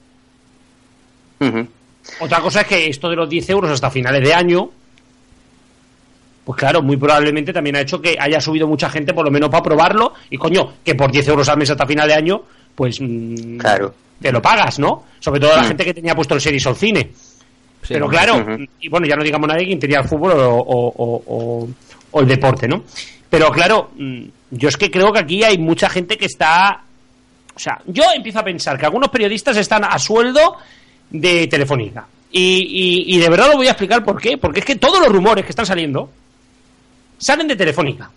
Otra 2.20 2.40
cosa 2.40 2.62
es 2.62 2.66
que 2.66 2.86
esto 2.88 3.08
de 3.08 3.16
los 3.16 3.28
10 3.28 3.50
euros 3.50 3.70
hasta 3.70 3.90
finales 3.90 4.22
de 4.22 4.34
año, 4.34 4.70
pues 6.44 6.58
claro, 6.58 6.82
muy 6.82 6.96
probablemente 6.96 7.52
también 7.52 7.76
ha 7.76 7.80
hecho 7.80 8.00
que 8.00 8.16
haya 8.18 8.40
subido 8.40 8.66
mucha 8.66 8.88
gente, 8.90 9.12
por 9.14 9.24
lo 9.24 9.30
menos 9.30 9.50
para 9.50 9.62
probarlo, 9.62 10.14
y 10.30 10.36
coño, 10.38 10.72
que 10.84 10.94
por 10.94 11.10
10 11.12 11.28
euros 11.28 11.48
al 11.48 11.58
mes 11.58 11.70
hasta 11.70 11.86
final 11.86 12.08
de 12.08 12.14
año, 12.14 12.42
pues 12.74 12.98
mm, 13.00 13.58
Claro. 13.58 13.94
te 14.20 14.32
lo 14.32 14.40
pagas, 14.42 14.78
¿no? 14.78 15.04
Sobre 15.20 15.40
todo 15.40 15.54
la 15.54 15.62
Mm. 15.62 15.68
gente 15.68 15.84
que 15.84 15.94
tenía 15.94 16.14
puesto 16.14 16.34
el 16.34 16.40
series 16.40 16.64
o 16.66 16.70
el 16.70 16.76
Pero 17.86 18.08
claro, 18.08 18.44
y 18.80 18.88
bueno, 18.88 19.06
ya 19.06 19.16
no 19.16 19.22
digamos 19.24 19.48
nadie 19.48 19.66
quien 19.66 19.78
tenía 19.78 20.00
el 20.00 20.08
fútbol 20.08 20.32
o, 20.32 20.56
o- 20.56 20.92
o- 20.96 21.22
o- 21.26 21.68
o 22.10 22.20
el 22.20 22.26
deporte, 22.28 22.66
¿no? 22.68 22.82
Pero 23.30 23.50
claro, 23.50 23.90
mm, 23.96 24.22
yo 24.52 24.68
es 24.68 24.76
que 24.76 24.90
creo 24.90 25.12
que 25.12 25.20
aquí 25.20 25.42
hay 25.44 25.58
mucha 25.58 25.88
gente 25.88 26.16
que 26.18 26.26
está. 26.26 26.82
O 27.54 27.58
sea, 27.58 27.80
yo 27.86 28.04
empiezo 28.14 28.38
a 28.40 28.44
pensar 28.44 28.78
que 28.78 28.86
algunos 28.86 29.10
periodistas 29.10 29.56
están 29.56 29.84
a 29.84 29.98
sueldo 29.98 30.56
de 31.10 31.46
Telefónica. 31.48 32.06
Y, 32.30 32.40
y- 32.40 33.14
y 33.16 33.18
de 33.18 33.28
verdad 33.30 33.48
lo 33.50 33.56
voy 33.56 33.68
a 33.68 33.70
explicar 33.70 34.04
por 34.04 34.20
qué. 34.20 34.36
Porque 34.38 34.60
es 34.60 34.66
que 34.66 34.76
todos 34.76 35.00
los 35.00 35.08
rumores 35.08 35.44
que 35.44 35.50
están 35.50 35.66
saliendo 35.66 36.10
salen 37.18 37.48
de 37.48 37.56
Telefónica. 37.56 38.10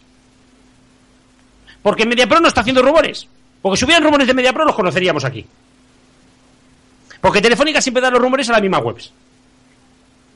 Porque 1.82 2.06
Mediapro 2.06 2.40
no 2.40 2.48
está 2.48 2.62
haciendo 2.62 2.82
rumores. 2.82 3.28
Porque 3.62 3.78
si 3.78 3.86
hubieran 3.86 4.04
rumores 4.04 4.28
de 4.28 4.34
Mediapro 4.34 4.66
los 4.66 4.76
conoceríamos 4.76 5.24
aquí. 5.26 5.46
Porque 7.20 7.42
Telefónica 7.42 7.82
siempre 7.82 8.02
da 8.02 8.10
los 8.10 8.22
rumores 8.22 8.50
a 8.50 8.54
las 8.54 8.62
mismas 8.62 8.84
webs. 8.84 9.12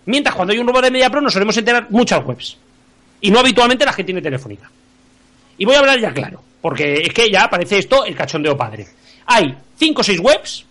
Mientras 0.06 0.36
cuando 0.36 0.53
hay 0.53 0.60
un 0.60 0.68
rumor 0.68 0.84
de 0.84 0.91
MediaPro 0.91 1.22
nos 1.22 1.34
solemos 1.34 1.58
enterar 1.58 1.88
muchas 1.89 2.24
webs. 2.26 2.58
Y 3.22 3.32
no 3.32 3.39
habitualmente 3.39 3.86
las 3.86 3.95
que 3.95 4.03
tiene 4.03 4.22
Telefónica. 4.22 4.70
Y 5.58 5.66
voy 5.66 5.76
a 5.76 5.80
hablar 5.80 5.99
ya 5.99 6.14
claro, 6.14 6.41
porque 6.62 6.95
es 6.95 7.14
que 7.14 7.30
ya 7.30 7.49
parece 7.49 7.80
esto 7.80 8.06
el 8.06 8.16
cachondeo 8.16 8.58
padre. 8.58 8.88
Hay 9.26 9.56
cinco 9.78 10.01
o 10.01 10.03
seis 10.03 10.20
webs, 10.20 10.66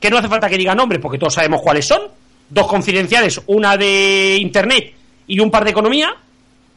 que 0.00 0.10
no 0.10 0.18
hace 0.18 0.28
falta 0.28 0.48
que 0.48 0.58
diga 0.58 0.74
nombres 0.74 1.00
porque 1.00 1.18
todos 1.18 1.34
sabemos 1.34 1.60
cuáles 1.60 1.86
son, 1.86 2.02
dos 2.48 2.66
confidenciales, 2.66 3.40
una 3.46 3.76
de 3.76 4.38
internet 4.40 4.94
y 5.26 5.38
un 5.38 5.50
par 5.50 5.64
de 5.64 5.70
economía, 5.70 6.14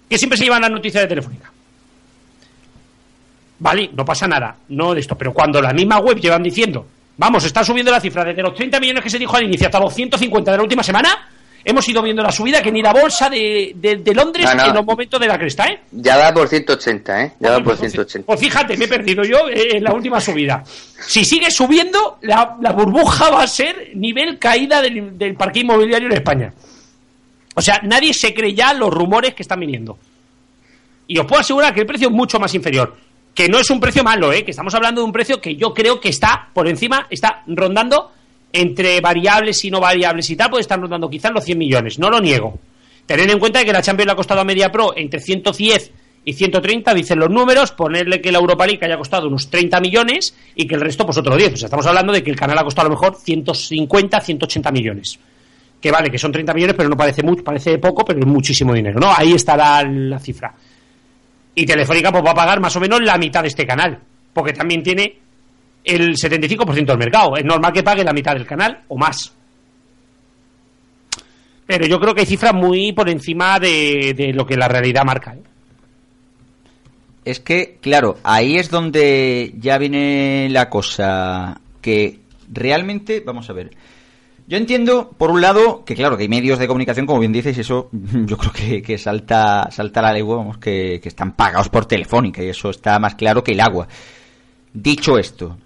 que 0.08 0.18
siempre 0.18 0.38
se 0.38 0.44
llevan 0.44 0.62
las 0.62 0.72
noticias 0.72 1.04
de 1.04 1.08
Telefónica. 1.08 1.52
Vale, 3.60 3.90
no 3.94 4.06
pasa 4.06 4.28
nada, 4.28 4.58
no 4.70 4.94
de 4.94 5.00
esto, 5.00 5.18
pero 5.18 5.34
cuando 5.34 5.62
la 5.62 5.74
misma 5.74 6.00
web 6.00 6.20
llevan 6.20 6.44
diciendo, 6.44 6.86
vamos, 7.18 7.44
está 7.46 7.64
subiendo 7.64 7.92
la 7.92 8.02
cifra 8.02 8.24
desde 8.24 8.42
los 8.42 8.54
30 8.54 8.80
millones 8.80 9.04
que 9.04 9.10
se 9.10 9.18
dijo 9.18 9.36
al 9.36 9.44
inicio 9.44 9.68
hasta 9.68 9.80
los 9.80 9.94
150 9.94 10.52
de 10.52 10.58
la 10.58 10.64
última 10.64 10.84
semana, 10.84 11.30
hemos 11.66 11.88
ido 11.90 12.02
viendo 12.02 12.22
la 12.24 12.32
subida 12.32 12.62
que 12.62 12.72
ni 12.72 12.82
la 12.82 12.94
bolsa 12.94 13.30
de, 13.30 13.74
de- 13.76 13.96
de 13.98 14.14
Londres 14.14 14.46
No, 14.46 14.56
no. 14.56 14.66
en 14.70 14.74
los 14.76 14.86
momentos 14.86 15.20
de 15.20 15.28
la 15.28 15.38
cresta, 15.38 15.66
¿eh? 15.66 15.80
Ya 15.92 16.16
va 16.16 16.32
por 16.34 16.48
180, 16.48 17.24
¿eh? 17.24 17.34
Ya 17.40 17.52
va 17.52 17.60
por 17.64 17.76
180. 17.76 18.26
Pues 18.28 18.40
fíjate, 18.40 18.78
me 18.78 18.86
he 18.86 18.88
perdido 18.88 19.24
yo 19.24 19.50
eh, 19.50 19.78
en 19.78 19.84
la 19.84 19.92
última 19.94 20.22
subida. 20.22 20.64
Si 21.08 21.26
sigue 21.26 21.50
subiendo, 21.52 22.20
la, 22.22 22.56
la 22.62 22.72
burbuja 22.72 23.30
va 23.32 23.44
a 23.44 23.48
ser 23.48 23.90
nivel 23.96 24.38
caída 24.40 24.82
del, 24.82 25.18
del 25.18 25.36
parque 25.36 25.60
inmobiliario 25.60 26.08
en 26.08 26.14
España. 26.14 26.54
O 27.56 27.62
sea, 27.62 27.80
nadie 27.84 28.14
se 28.14 28.34
cree 28.34 28.54
ya 28.54 28.74
los 28.74 28.94
rumores 28.94 29.34
que 29.34 29.42
están 29.44 29.60
viniendo. 29.60 29.98
Y 31.08 31.18
os 31.18 31.26
puedo 31.26 31.42
asegurar 31.42 31.74
que 31.74 31.82
el 31.82 31.86
precio 31.88 32.10
es 32.10 32.14
mucho 32.14 32.40
más 32.40 32.54
inferior. 32.54 32.96
Que 33.34 33.50
no 33.50 33.60
es 33.60 33.70
un 33.70 33.80
precio 33.80 34.04
malo, 34.04 34.32
¿eh? 34.32 34.44
que 34.46 34.52
estamos 34.52 34.74
hablando 34.76 35.02
de 35.02 35.06
un 35.06 35.12
precio 35.12 35.42
que 35.42 35.56
yo 35.56 35.74
creo 35.74 36.00
que 36.00 36.10
está 36.10 36.50
por 36.54 36.68
encima, 36.68 37.08
está 37.10 37.44
rondando 37.48 38.12
entre 38.54 39.02
variables 39.02 39.64
y 39.66 39.72
no 39.72 39.80
variables 39.80 40.30
y 40.30 40.36
tal, 40.36 40.50
puede 40.50 40.62
estar 40.62 40.80
rondando 40.80 41.10
quizás 41.10 41.32
los 41.32 41.44
100 41.44 41.58
millones, 41.58 42.00
no 42.00 42.10
lo 42.10 42.20
niego. 42.20 42.58
Tened 43.06 43.30
en 43.30 43.40
cuenta 43.40 43.64
que 43.64 43.72
la 43.72 43.82
Champions 43.82 44.08
le 44.08 44.12
ha 44.14 44.16
costado 44.16 44.42
a 44.42 44.44
Media 44.44 44.72
Pro 44.72 44.94
entre 44.96 45.20
110 45.20 45.92
y 46.28 46.34
130, 46.34 46.94
dicen 46.96 47.20
los 47.20 47.30
números, 47.30 47.72
ponerle 47.72 48.20
que 48.20 48.32
la 48.32 48.40
Europa 48.40 48.66
League 48.66 48.84
haya 48.84 48.98
costado 48.98 49.28
unos 49.28 49.50
30 49.50 49.80
millones 49.80 50.36
y 50.56 50.66
que 50.66 50.74
el 50.74 50.82
resto 50.82 51.06
pues 51.06 51.18
otro 51.18 51.38
10. 51.38 51.54
O 51.54 51.58
sea, 51.58 51.66
estamos 51.68 51.86
hablando 51.86 52.12
de 52.12 52.24
que 52.24 52.32
el 52.32 52.36
canal 52.36 52.58
ha 52.58 52.64
costado 52.64 52.88
a 52.88 52.90
lo 52.90 52.96
mejor 52.96 53.16
150, 53.16 54.20
180 54.20 54.72
millones. 54.72 55.20
Que 55.80 55.92
vale, 55.92 56.10
que 56.10 56.18
son 56.18 56.32
30 56.32 56.52
millones, 56.56 56.76
pero 56.76 56.90
no 56.90 56.98
parece 56.98 57.22
mucho, 57.22 57.44
parece 57.44 57.78
poco, 57.78 58.04
pero 58.04 58.20
es 58.20 58.26
muchísimo 58.26 58.74
dinero, 58.74 59.00
¿no? 59.00 59.14
Ahí 59.16 59.34
está 59.34 59.56
la, 59.56 59.84
la 59.84 60.18
cifra. 60.18 60.52
Y 61.54 61.64
Telefónica 61.64 62.12
pues 62.12 62.26
va 62.26 62.32
a 62.32 62.36
pagar 62.36 62.60
más 62.60 62.76
o 62.76 62.80
menos 62.80 63.02
la 63.02 63.20
mitad 63.20 63.44
de 63.44 63.50
este 63.50 63.68
canal, 63.68 64.00
porque 64.34 64.52
también 64.52 64.82
tiene 64.82 65.20
el 65.86 66.16
75% 66.16 66.86
del 66.86 66.98
mercado. 66.98 67.38
Es 67.38 67.46
normal 67.46 67.72
que 67.72 67.84
pague 67.84 68.04
la 68.04 68.14
mitad 68.14 68.34
del 68.34 68.46
canal 68.46 68.84
o 68.88 68.98
más. 68.98 69.34
Pero 71.66 71.88
yo 71.88 72.00
creo 72.00 72.14
que 72.14 72.22
hay 72.22 72.28
cifras 72.28 72.54
muy 72.54 72.92
por 72.94 73.10
encima 73.10 73.60
de, 73.60 74.14
de 74.16 74.34
lo 74.34 74.46
que 74.46 74.56
la 74.56 74.68
realidad 74.68 75.04
marca. 75.04 75.34
¿eh? 75.36 75.42
Es 77.24 77.40
que, 77.40 77.80
claro, 77.82 78.18
ahí 78.24 78.58
es 78.58 78.70
donde 78.70 79.54
ya 79.58 79.80
viene 79.80 80.48
la 80.52 80.70
cosa 80.70 81.60
que 81.82 82.20
realmente, 82.52 83.24
vamos 83.26 83.50
a 83.50 83.54
ver. 83.54 83.72
Yo 84.48 84.58
entiendo, 84.58 85.10
por 85.18 85.32
un 85.32 85.42
lado, 85.42 85.84
que 85.86 85.96
claro, 85.96 86.18
que 86.18 86.24
hay 86.24 86.30
medios 86.30 86.60
de 86.60 86.68
comunicación, 86.68 87.08
como 87.08 87.20
bien 87.20 87.32
dices, 87.32 87.58
y 87.58 87.62
eso 87.62 87.90
yo 87.92 88.38
creo 88.38 88.52
que, 88.52 88.82
que 88.84 89.00
salta, 89.00 89.70
salta 89.72 90.04
la 90.04 90.14
legua, 90.14 90.38
vamos, 90.38 90.60
que, 90.60 91.00
que 91.02 91.10
están 91.10 91.32
pagados 91.32 91.70
por 91.70 91.88
Telefónica, 91.88 92.44
y 92.44 92.50
eso 92.50 92.70
está 92.70 93.00
más 93.00 93.16
claro 93.16 93.44
que 93.44 93.54
el 93.54 93.60
agua. 93.60 93.88
Dicho 94.72 95.18
esto, 95.18 95.58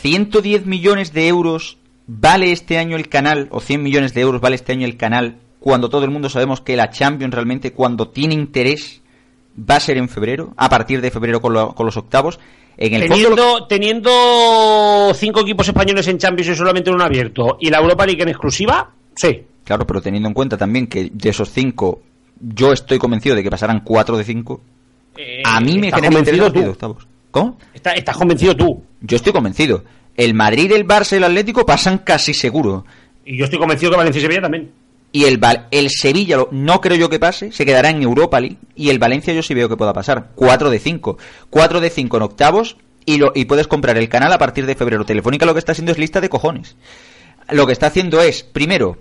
110 0.00 0.66
millones 0.66 1.12
de 1.12 1.28
euros 1.28 1.78
vale 2.06 2.52
este 2.52 2.78
año 2.78 2.96
el 2.96 3.08
canal, 3.08 3.48
o 3.50 3.60
100 3.60 3.82
millones 3.82 4.14
de 4.14 4.20
euros 4.22 4.40
vale 4.40 4.56
este 4.56 4.72
año 4.72 4.86
el 4.86 4.96
canal, 4.96 5.36
cuando 5.60 5.88
todo 5.88 6.04
el 6.04 6.10
mundo 6.10 6.28
sabemos 6.30 6.60
que 6.60 6.76
la 6.76 6.90
Champions 6.90 7.34
realmente, 7.34 7.72
cuando 7.72 8.08
tiene 8.08 8.34
interés, 8.34 9.02
va 9.58 9.76
a 9.76 9.80
ser 9.80 9.96
en 9.98 10.08
febrero, 10.08 10.52
a 10.56 10.68
partir 10.68 11.00
de 11.00 11.10
febrero 11.10 11.40
con, 11.40 11.52
lo- 11.52 11.74
con 11.74 11.84
los 11.86 11.96
octavos. 11.96 12.38
En 12.76 12.94
el 12.94 13.08
fondo, 13.08 13.66
Teniendo, 13.66 13.66
teniendo 13.66 15.12
cinco 15.14 15.40
equipos 15.40 15.66
españoles 15.68 16.06
en 16.06 16.18
Champions 16.18 16.50
y 16.50 16.54
solamente 16.54 16.90
uno 16.90 17.02
abierto, 17.04 17.58
y 17.60 17.68
la 17.70 17.78
Europa 17.78 18.06
League 18.06 18.22
en 18.22 18.28
exclusiva, 18.28 18.90
sí. 19.16 19.42
claro, 19.64 19.84
pero 19.86 20.00
teniendo 20.00 20.28
en 20.28 20.34
cuenta 20.34 20.56
también 20.56 20.86
que 20.86 21.10
de 21.12 21.28
esos 21.30 21.50
cinco, 21.50 22.00
yo 22.40 22.72
estoy 22.72 22.98
convencido 22.98 23.34
de 23.34 23.42
que 23.42 23.50
pasarán 23.50 23.80
cuatro 23.84 24.16
de 24.16 24.22
cinco. 24.24 24.60
Eh, 25.16 25.42
A 25.44 25.60
mí 25.60 25.76
me 25.78 25.90
genera 25.90 26.18
interés 26.20 26.38
los 26.38 26.68
octavos. 26.68 27.06
¿Cómo? 27.30 27.58
Está- 27.74 27.92
estás 27.92 28.16
convencido 28.16 28.56
tú. 28.56 28.82
Yo 29.00 29.16
estoy 29.16 29.32
convencido. 29.32 29.84
El 30.16 30.34
Madrid, 30.34 30.72
el 30.72 30.86
Barça 30.86 31.12
y 31.12 31.16
el 31.16 31.24
Atlético 31.24 31.64
pasan 31.64 31.98
casi 31.98 32.34
seguro. 32.34 32.84
Y 33.24 33.36
yo 33.38 33.44
estoy 33.44 33.58
convencido 33.58 33.90
que 33.92 33.98
Valencia 33.98 34.18
y 34.18 34.22
Sevilla 34.22 34.40
también. 34.42 34.70
Y 35.12 35.24
el, 35.24 35.40
el 35.70 35.90
Sevilla 35.90 36.38
no 36.50 36.80
creo 36.80 36.96
yo 36.96 37.08
que 37.08 37.18
pase, 37.18 37.52
se 37.52 37.64
quedará 37.64 37.90
en 37.90 38.02
Europa 38.02 38.40
League. 38.40 38.56
Y 38.74 38.90
el 38.90 38.98
Valencia 38.98 39.32
yo 39.32 39.42
sí 39.42 39.54
veo 39.54 39.68
que 39.68 39.76
pueda 39.76 39.92
pasar. 39.92 40.30
4 40.34 40.70
de 40.70 40.78
5. 40.78 41.18
4 41.50 41.80
de 41.80 41.90
5 41.90 42.16
en 42.16 42.22
octavos. 42.22 42.76
Y, 43.06 43.16
lo, 43.16 43.32
y 43.34 43.46
puedes 43.46 43.66
comprar 43.68 43.96
el 43.96 44.08
canal 44.08 44.32
a 44.32 44.38
partir 44.38 44.66
de 44.66 44.74
febrero. 44.74 45.04
Telefónica 45.06 45.46
lo 45.46 45.54
que 45.54 45.60
está 45.60 45.72
haciendo 45.72 45.92
es 45.92 45.98
lista 45.98 46.20
de 46.20 46.28
cojones. 46.28 46.76
Lo 47.50 47.66
que 47.66 47.72
está 47.72 47.86
haciendo 47.86 48.20
es, 48.20 48.42
primero, 48.42 48.98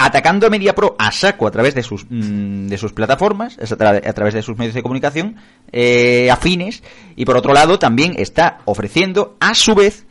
atacando 0.00 0.46
a 0.46 0.50
MediaPro 0.50 0.94
a 0.98 1.10
saco 1.12 1.46
a 1.46 1.50
través 1.50 1.74
de 1.74 1.82
sus, 1.82 2.06
mm, 2.08 2.68
de 2.68 2.78
sus 2.78 2.92
plataformas, 2.92 3.58
a, 3.58 3.62
tra- 3.76 4.06
a 4.08 4.12
través 4.14 4.32
de 4.32 4.42
sus 4.42 4.56
medios 4.56 4.74
de 4.74 4.82
comunicación 4.82 5.36
eh, 5.72 6.30
afines. 6.30 6.82
Y 7.16 7.24
por 7.24 7.36
otro 7.36 7.52
lado, 7.52 7.78
también 7.78 8.14
está 8.16 8.58
ofreciendo, 8.64 9.36
a 9.40 9.54
su 9.54 9.74
vez, 9.74 10.06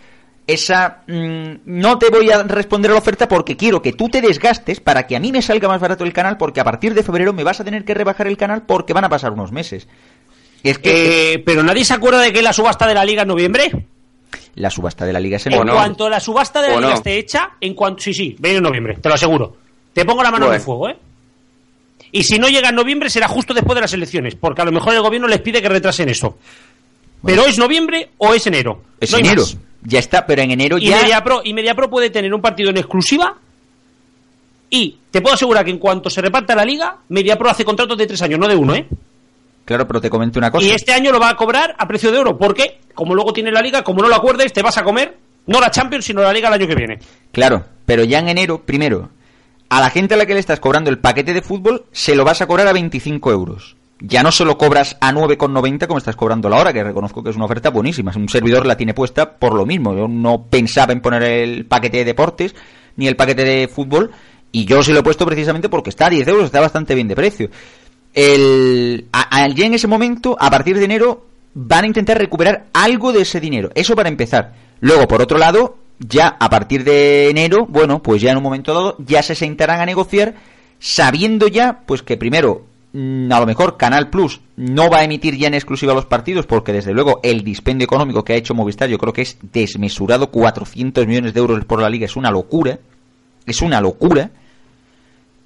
esa 0.46 1.04
mm, 1.08 1.60
no 1.66 1.98
te 2.00 2.10
voy 2.10 2.30
a 2.32 2.44
responder 2.44 2.92
a 2.92 2.96
la 2.96 3.00
oferta 3.00 3.28
porque 3.28 3.56
quiero 3.58 3.82
que 3.82 3.94
tú 3.94 4.10
te 4.10 4.22
desgastes 4.22 4.80
para 4.80 5.08
que 5.08 5.16
a 5.16 5.20
mí 5.20 5.32
me 5.32 5.42
salga 5.42 5.68
más 5.68 5.80
barato 5.82 6.04
el 6.04 6.14
canal 6.14 6.38
porque 6.38 6.60
a 6.62 6.64
partir 6.64 6.94
de 6.94 7.04
febrero 7.04 7.34
me 7.34 7.44
vas 7.44 7.60
a 7.60 7.64
tener 7.64 7.84
que 7.86 7.94
rebajar 7.94 8.28
el 8.28 8.38
canal 8.38 8.64
porque 8.66 8.94
van 8.94 9.04
a 9.06 9.10
pasar 9.10 9.32
unos 9.32 9.52
meses. 9.52 9.88
Es 10.64 10.80
que 10.80 11.34
Eh, 11.34 11.40
pero 11.46 11.64
nadie 11.64 11.86
se 11.86 11.94
acuerda 11.94 12.20
de 12.22 12.34
que 12.34 12.42
la 12.42 12.52
subasta 12.54 12.88
de 12.88 12.94
la 12.94 13.06
Liga 13.06 13.22
en 13.24 13.28
noviembre. 13.30 13.86
la 14.56 14.70
subasta 14.70 15.06
de 15.06 15.14
la 15.14 15.20
liga 15.20 15.38
es 15.38 15.46
en 15.48 15.54
En 15.54 15.68
cuanto 15.68 16.10
la 16.10 16.20
subasta 16.20 16.62
de 16.62 16.70
la 16.70 16.76
¿O 16.76 16.80
Liga 16.80 16.90
no? 16.92 16.96
esté 16.98 17.18
hecha, 17.18 17.52
en 17.62 17.74
cuanto 17.74 18.02
sí, 18.04 18.14
sí, 18.14 18.36
viene 18.40 18.58
en 18.58 18.64
noviembre, 18.64 18.98
te 19.02 19.08
lo 19.10 19.16
aseguro. 19.16 19.58
Te 19.98 20.06
pongo 20.06 20.22
la 20.22 20.30
mano 20.30 20.46
en 20.50 20.54
el 20.54 20.60
fuego, 20.60 20.90
¿eh? 20.90 20.98
Y 22.12 22.22
si 22.22 22.38
no 22.38 22.50
llega 22.50 22.70
en 22.70 22.76
noviembre 22.76 23.10
será 23.10 23.28
justo 23.28 23.52
después 23.56 23.74
de 23.74 23.82
las 23.82 23.94
elecciones, 23.94 24.36
porque 24.36 24.62
a 24.62 24.66
lo 24.66 24.72
mejor 24.72 24.94
el 24.94 25.02
gobierno 25.02 25.28
les 25.28 25.42
pide 25.42 25.60
que 25.60 25.68
retrasen 25.68 26.08
eso. 26.08 26.38
Pero 27.26 27.48
es 27.48 27.58
noviembre 27.58 28.12
o 28.20 28.36
es 28.36 28.46
enero. 28.46 28.84
es 29.00 29.12
No 29.12 29.18
enero. 29.18 29.42
más. 29.42 29.58
Ya 29.82 29.98
está, 29.98 30.28
pero 30.28 30.44
en 30.44 30.52
enero 30.52 30.78
Y 30.78 30.90
ya 30.90 31.02
Mediapro, 31.02 31.42
y 31.44 31.52
Mediapro 31.52 31.90
puede 31.90 32.12
tener 32.12 32.32
un 32.32 32.42
partido 32.42 32.70
en 32.70 32.78
exclusiva. 32.78 33.38
Y 34.70 34.98
te 35.10 35.20
puedo 35.20 35.34
asegurar 35.34 35.66
que 35.66 35.72
en 35.72 35.80
cuanto 35.80 36.12
se 36.12 36.22
reparta 36.22 36.54
la 36.54 36.64
liga, 36.64 36.98
Mediapro 37.10 37.50
hace 37.50 37.66
contratos 37.66 37.98
de 37.98 38.06
tres 38.06 38.22
años, 38.22 38.38
no 38.38 38.48
de 38.48 38.56
uno, 38.56 38.76
¿eh? 38.76 38.88
Claro, 39.66 39.88
pero 39.88 40.00
te 40.00 40.12
comento 40.12 40.38
una 40.38 40.52
cosa. 40.52 40.64
Y 40.64 40.70
este 40.70 40.94
año 40.94 41.12
lo 41.12 41.20
va 41.20 41.30
a 41.30 41.36
cobrar 41.36 41.74
a 41.76 41.88
precio 41.88 42.12
de 42.12 42.20
oro, 42.20 42.38
porque 42.38 42.82
como 42.94 43.16
luego 43.16 43.34
tiene 43.34 43.52
la 43.52 43.64
liga, 43.64 43.84
como 43.84 44.04
no 44.04 44.10
lo 44.10 44.16
acuerdes, 44.16 44.54
te 44.54 44.62
vas 44.62 44.78
a 44.78 44.84
comer 44.84 45.18
no 45.48 45.60
la 45.60 45.72
Champions, 45.72 46.06
sino 46.06 46.22
la 46.22 46.32
liga 46.32 46.50
el 46.50 46.54
año 46.54 46.68
que 46.68 46.76
viene. 46.76 47.00
Claro, 47.32 47.66
pero 47.86 48.04
ya 48.04 48.20
en 48.20 48.30
enero, 48.30 48.62
primero, 48.64 49.10
a 49.70 49.82
la 49.82 49.90
gente 49.90 50.14
a 50.14 50.18
la 50.18 50.26
que 50.26 50.34
le 50.34 50.40
estás 50.40 50.60
cobrando 50.60 50.90
el 50.90 51.00
paquete 51.00 51.34
de 51.34 51.42
fútbol, 51.42 51.86
se 51.92 52.16
lo 52.16 52.24
vas 52.26 52.42
a 52.42 52.48
cobrar 52.48 52.68
a 52.68 52.74
25 52.74 53.32
euros. 53.32 53.76
Ya 54.00 54.22
no 54.22 54.32
se 54.32 54.46
lo 54.46 54.58
cobras 54.60 54.96
a 55.02 55.12
9,90 55.12 55.88
como 55.88 55.98
estás 55.98 56.16
cobrando 56.16 56.50
la 56.50 56.58
hora, 56.58 56.72
que 56.72 56.84
reconozco 56.84 57.24
que 57.24 57.32
es 57.32 57.36
una 57.36 57.46
oferta 57.46 57.72
buenísima. 57.72 58.12
Un 58.16 58.30
servidor 58.30 58.66
la 58.66 58.78
tiene 58.78 58.94
puesta 58.94 59.38
por 59.38 59.54
lo 59.56 59.66
mismo. 59.66 59.96
Yo 59.96 60.08
no 60.08 60.44
pensaba 60.44 60.94
en 60.94 61.02
poner 61.02 61.24
el 61.24 61.66
paquete 61.66 61.98
de 61.98 62.06
deportes 62.06 62.54
ni 62.96 63.08
el 63.08 63.16
paquete 63.16 63.44
de 63.44 63.68
fútbol, 63.68 64.12
y 64.52 64.66
yo 64.66 64.82
sí 64.84 64.92
lo 64.94 65.00
he 65.00 65.04
puesto 65.04 65.26
precisamente 65.26 65.68
porque 65.70 65.90
está 65.90 66.08
a 66.08 66.10
10 66.12 66.28
euros, 66.28 66.46
está 66.46 66.60
bastante 66.62 66.94
bien 66.96 67.08
de 67.08 67.16
precio. 67.16 67.50
El, 68.14 69.08
a- 69.14 69.46
en 69.46 69.74
ese 69.74 69.88
momento, 69.88 70.36
a 70.40 70.50
partir 70.50 70.78
de 70.78 70.86
enero, 70.86 71.26
van 71.54 71.84
a 71.84 71.88
intentar 71.88 72.18
recuperar 72.18 72.66
algo 72.74 73.12
de 73.14 73.22
ese 73.22 73.40
dinero. 73.40 73.70
Eso 73.76 73.96
para 73.96 74.10
empezar. 74.10 74.54
Luego, 74.80 75.08
por 75.08 75.22
otro 75.22 75.38
lado, 75.38 75.78
ya 76.00 76.38
a 76.40 76.50
partir 76.50 76.84
de 76.84 77.30
enero, 77.30 77.66
bueno, 77.68 78.02
pues 78.02 78.22
ya 78.22 78.32
en 78.32 78.38
un 78.38 78.44
momento 78.44 78.74
dado, 78.74 78.96
ya 79.00 79.24
se 79.24 79.36
sentarán 79.36 79.82
a 79.82 79.86
negociar, 79.86 80.36
sabiendo 80.80 81.48
ya, 81.48 81.82
pues 81.86 82.04
que 82.04 82.18
primero, 82.18 82.66
mm, 82.94 83.32
a 83.32 83.40
lo 83.40 83.46
mejor 83.46 83.78
Canal 83.78 84.10
Plus 84.10 84.42
no 84.56 84.90
va 84.90 85.00
a 85.00 85.04
emitir 85.04 85.38
ya 85.38 85.48
en 85.48 85.54
exclusiva 85.56 85.94
los 85.94 86.06
partidos, 86.06 86.46
porque 86.46 86.74
desde 86.74 86.94
luego 86.94 87.20
el 87.24 87.44
dispendio 87.44 87.86
económico 87.86 88.24
que 88.24 88.34
ha 88.34 88.38
hecho 88.38 88.54
Movistar, 88.54 88.90
yo 88.90 88.98
creo 88.98 89.14
que 89.14 89.24
es 89.24 89.38
desmesurado, 89.42 90.30
400 90.32 91.08
millones 91.08 91.34
de 91.34 91.40
euros 91.40 91.66
por 91.66 91.82
la 91.82 91.90
liga, 91.90 92.06
es 92.06 92.16
una 92.16 92.32
locura, 92.32 92.80
es 93.46 93.62
una 93.62 93.82
locura. 93.82 94.30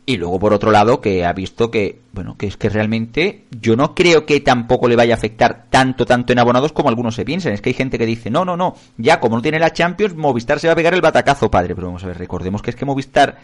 Y 0.05 0.17
luego, 0.17 0.39
por 0.39 0.53
otro 0.53 0.71
lado, 0.71 0.99
que 0.99 1.25
ha 1.25 1.33
visto 1.33 1.69
que, 1.69 1.99
bueno, 2.11 2.35
que 2.37 2.47
es 2.47 2.57
que 2.57 2.69
realmente 2.69 3.43
yo 3.51 3.75
no 3.75 3.93
creo 3.93 4.25
que 4.25 4.39
tampoco 4.39 4.87
le 4.87 4.95
vaya 4.95 5.13
a 5.13 5.17
afectar 5.17 5.67
tanto, 5.69 6.05
tanto 6.05 6.33
en 6.33 6.39
abonados 6.39 6.71
como 6.71 6.89
algunos 6.89 7.15
se 7.15 7.23
piensan. 7.23 7.53
Es 7.53 7.61
que 7.61 7.69
hay 7.69 7.75
gente 7.75 7.99
que 7.99 8.05
dice, 8.05 8.29
no, 8.29 8.43
no, 8.43 8.57
no, 8.57 8.75
ya 8.97 9.19
como 9.19 9.35
no 9.35 9.41
tiene 9.41 9.59
la 9.59 9.73
Champions, 9.73 10.15
Movistar 10.15 10.59
se 10.59 10.67
va 10.67 10.73
a 10.73 10.75
pegar 10.75 10.93
el 10.95 11.01
batacazo, 11.01 11.51
padre. 11.51 11.75
Pero 11.75 11.87
vamos 11.87 12.03
a 12.03 12.07
ver, 12.07 12.17
recordemos 12.17 12.61
que 12.61 12.71
es 12.71 12.75
que 12.75 12.85
Movistar 12.85 13.37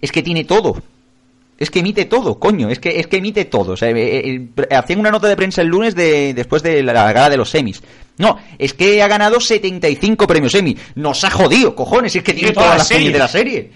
es 0.00 0.10
que 0.10 0.22
tiene 0.22 0.44
todo. 0.44 0.82
Es 1.58 1.70
que 1.70 1.80
emite 1.80 2.04
todo, 2.04 2.38
coño, 2.38 2.70
es 2.70 2.78
que, 2.78 3.00
es 3.00 3.08
que 3.08 3.16
emite 3.16 3.44
todo. 3.44 3.72
O 3.72 3.76
sea, 3.76 3.90
eh, 3.90 3.96
eh, 3.96 4.48
hacían 4.70 5.00
una 5.00 5.10
nota 5.10 5.26
de 5.26 5.36
prensa 5.36 5.60
el 5.60 5.68
lunes 5.68 5.94
de, 5.94 6.32
después 6.32 6.62
de 6.62 6.84
la, 6.84 6.92
la 6.92 7.12
gala 7.12 7.30
de 7.30 7.36
los 7.36 7.50
semis. 7.50 7.82
No, 8.16 8.38
es 8.58 8.74
que 8.74 9.02
ha 9.02 9.08
ganado 9.08 9.40
75 9.40 10.26
premios 10.26 10.54
Emmy. 10.54 10.76
Nos 10.96 11.22
ha 11.24 11.30
jodido, 11.30 11.74
cojones, 11.74 12.14
es 12.14 12.22
que 12.22 12.32
tiene 12.32 12.52
todas 12.52 12.78
las 12.78 12.88
series. 12.88 13.12
de 13.12 13.18
la 13.18 13.28
serie. 13.28 13.70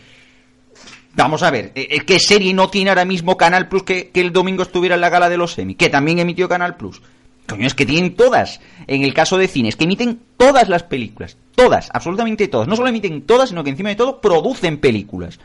Vamos 1.15 1.43
a 1.43 1.51
ver, 1.51 1.73
eh, 1.75 1.89
eh, 1.91 2.01
¿qué 2.07 2.19
serie 2.19 2.55
no 2.55 2.69
tiene 2.71 2.91
ahora 2.91 3.05
mismo 3.05 3.37
Canal 3.37 3.69
Plus 3.69 3.83
que, 3.83 4.09
que 4.09 4.21
el 4.21 4.33
domingo 4.33 4.63
estuviera 4.63 4.95
en 4.95 5.01
la 5.03 5.11
gala 5.11 5.29
de 5.29 5.37
los 5.37 5.59
Emmy? 5.59 5.75
Que 5.75 5.91
también 5.91 6.19
emitió 6.19 6.49
Canal 6.49 6.77
Plus. 6.77 7.03
Coño, 7.47 7.67
es 7.67 7.75
que 7.75 7.85
tienen 7.85 8.15
todas. 8.15 8.61
En 8.87 9.03
el 9.03 9.13
caso 9.13 9.37
de 9.37 9.49
cines, 9.49 9.77
que 9.77 9.85
emiten 9.85 10.21
todas 10.39 10.69
las 10.69 10.85
películas. 10.85 11.37
Todas, 11.55 11.91
absolutamente 11.93 12.49
todas. 12.49 12.67
No 12.67 12.77
solo 12.77 12.89
emiten 12.89 13.23
todas, 13.23 13.51
sino 13.51 13.63
que 13.63 13.71
encima 13.71 13.91
de 13.91 13.97
todo 13.97 14.21
producen 14.21 14.79
películas. 14.79 15.39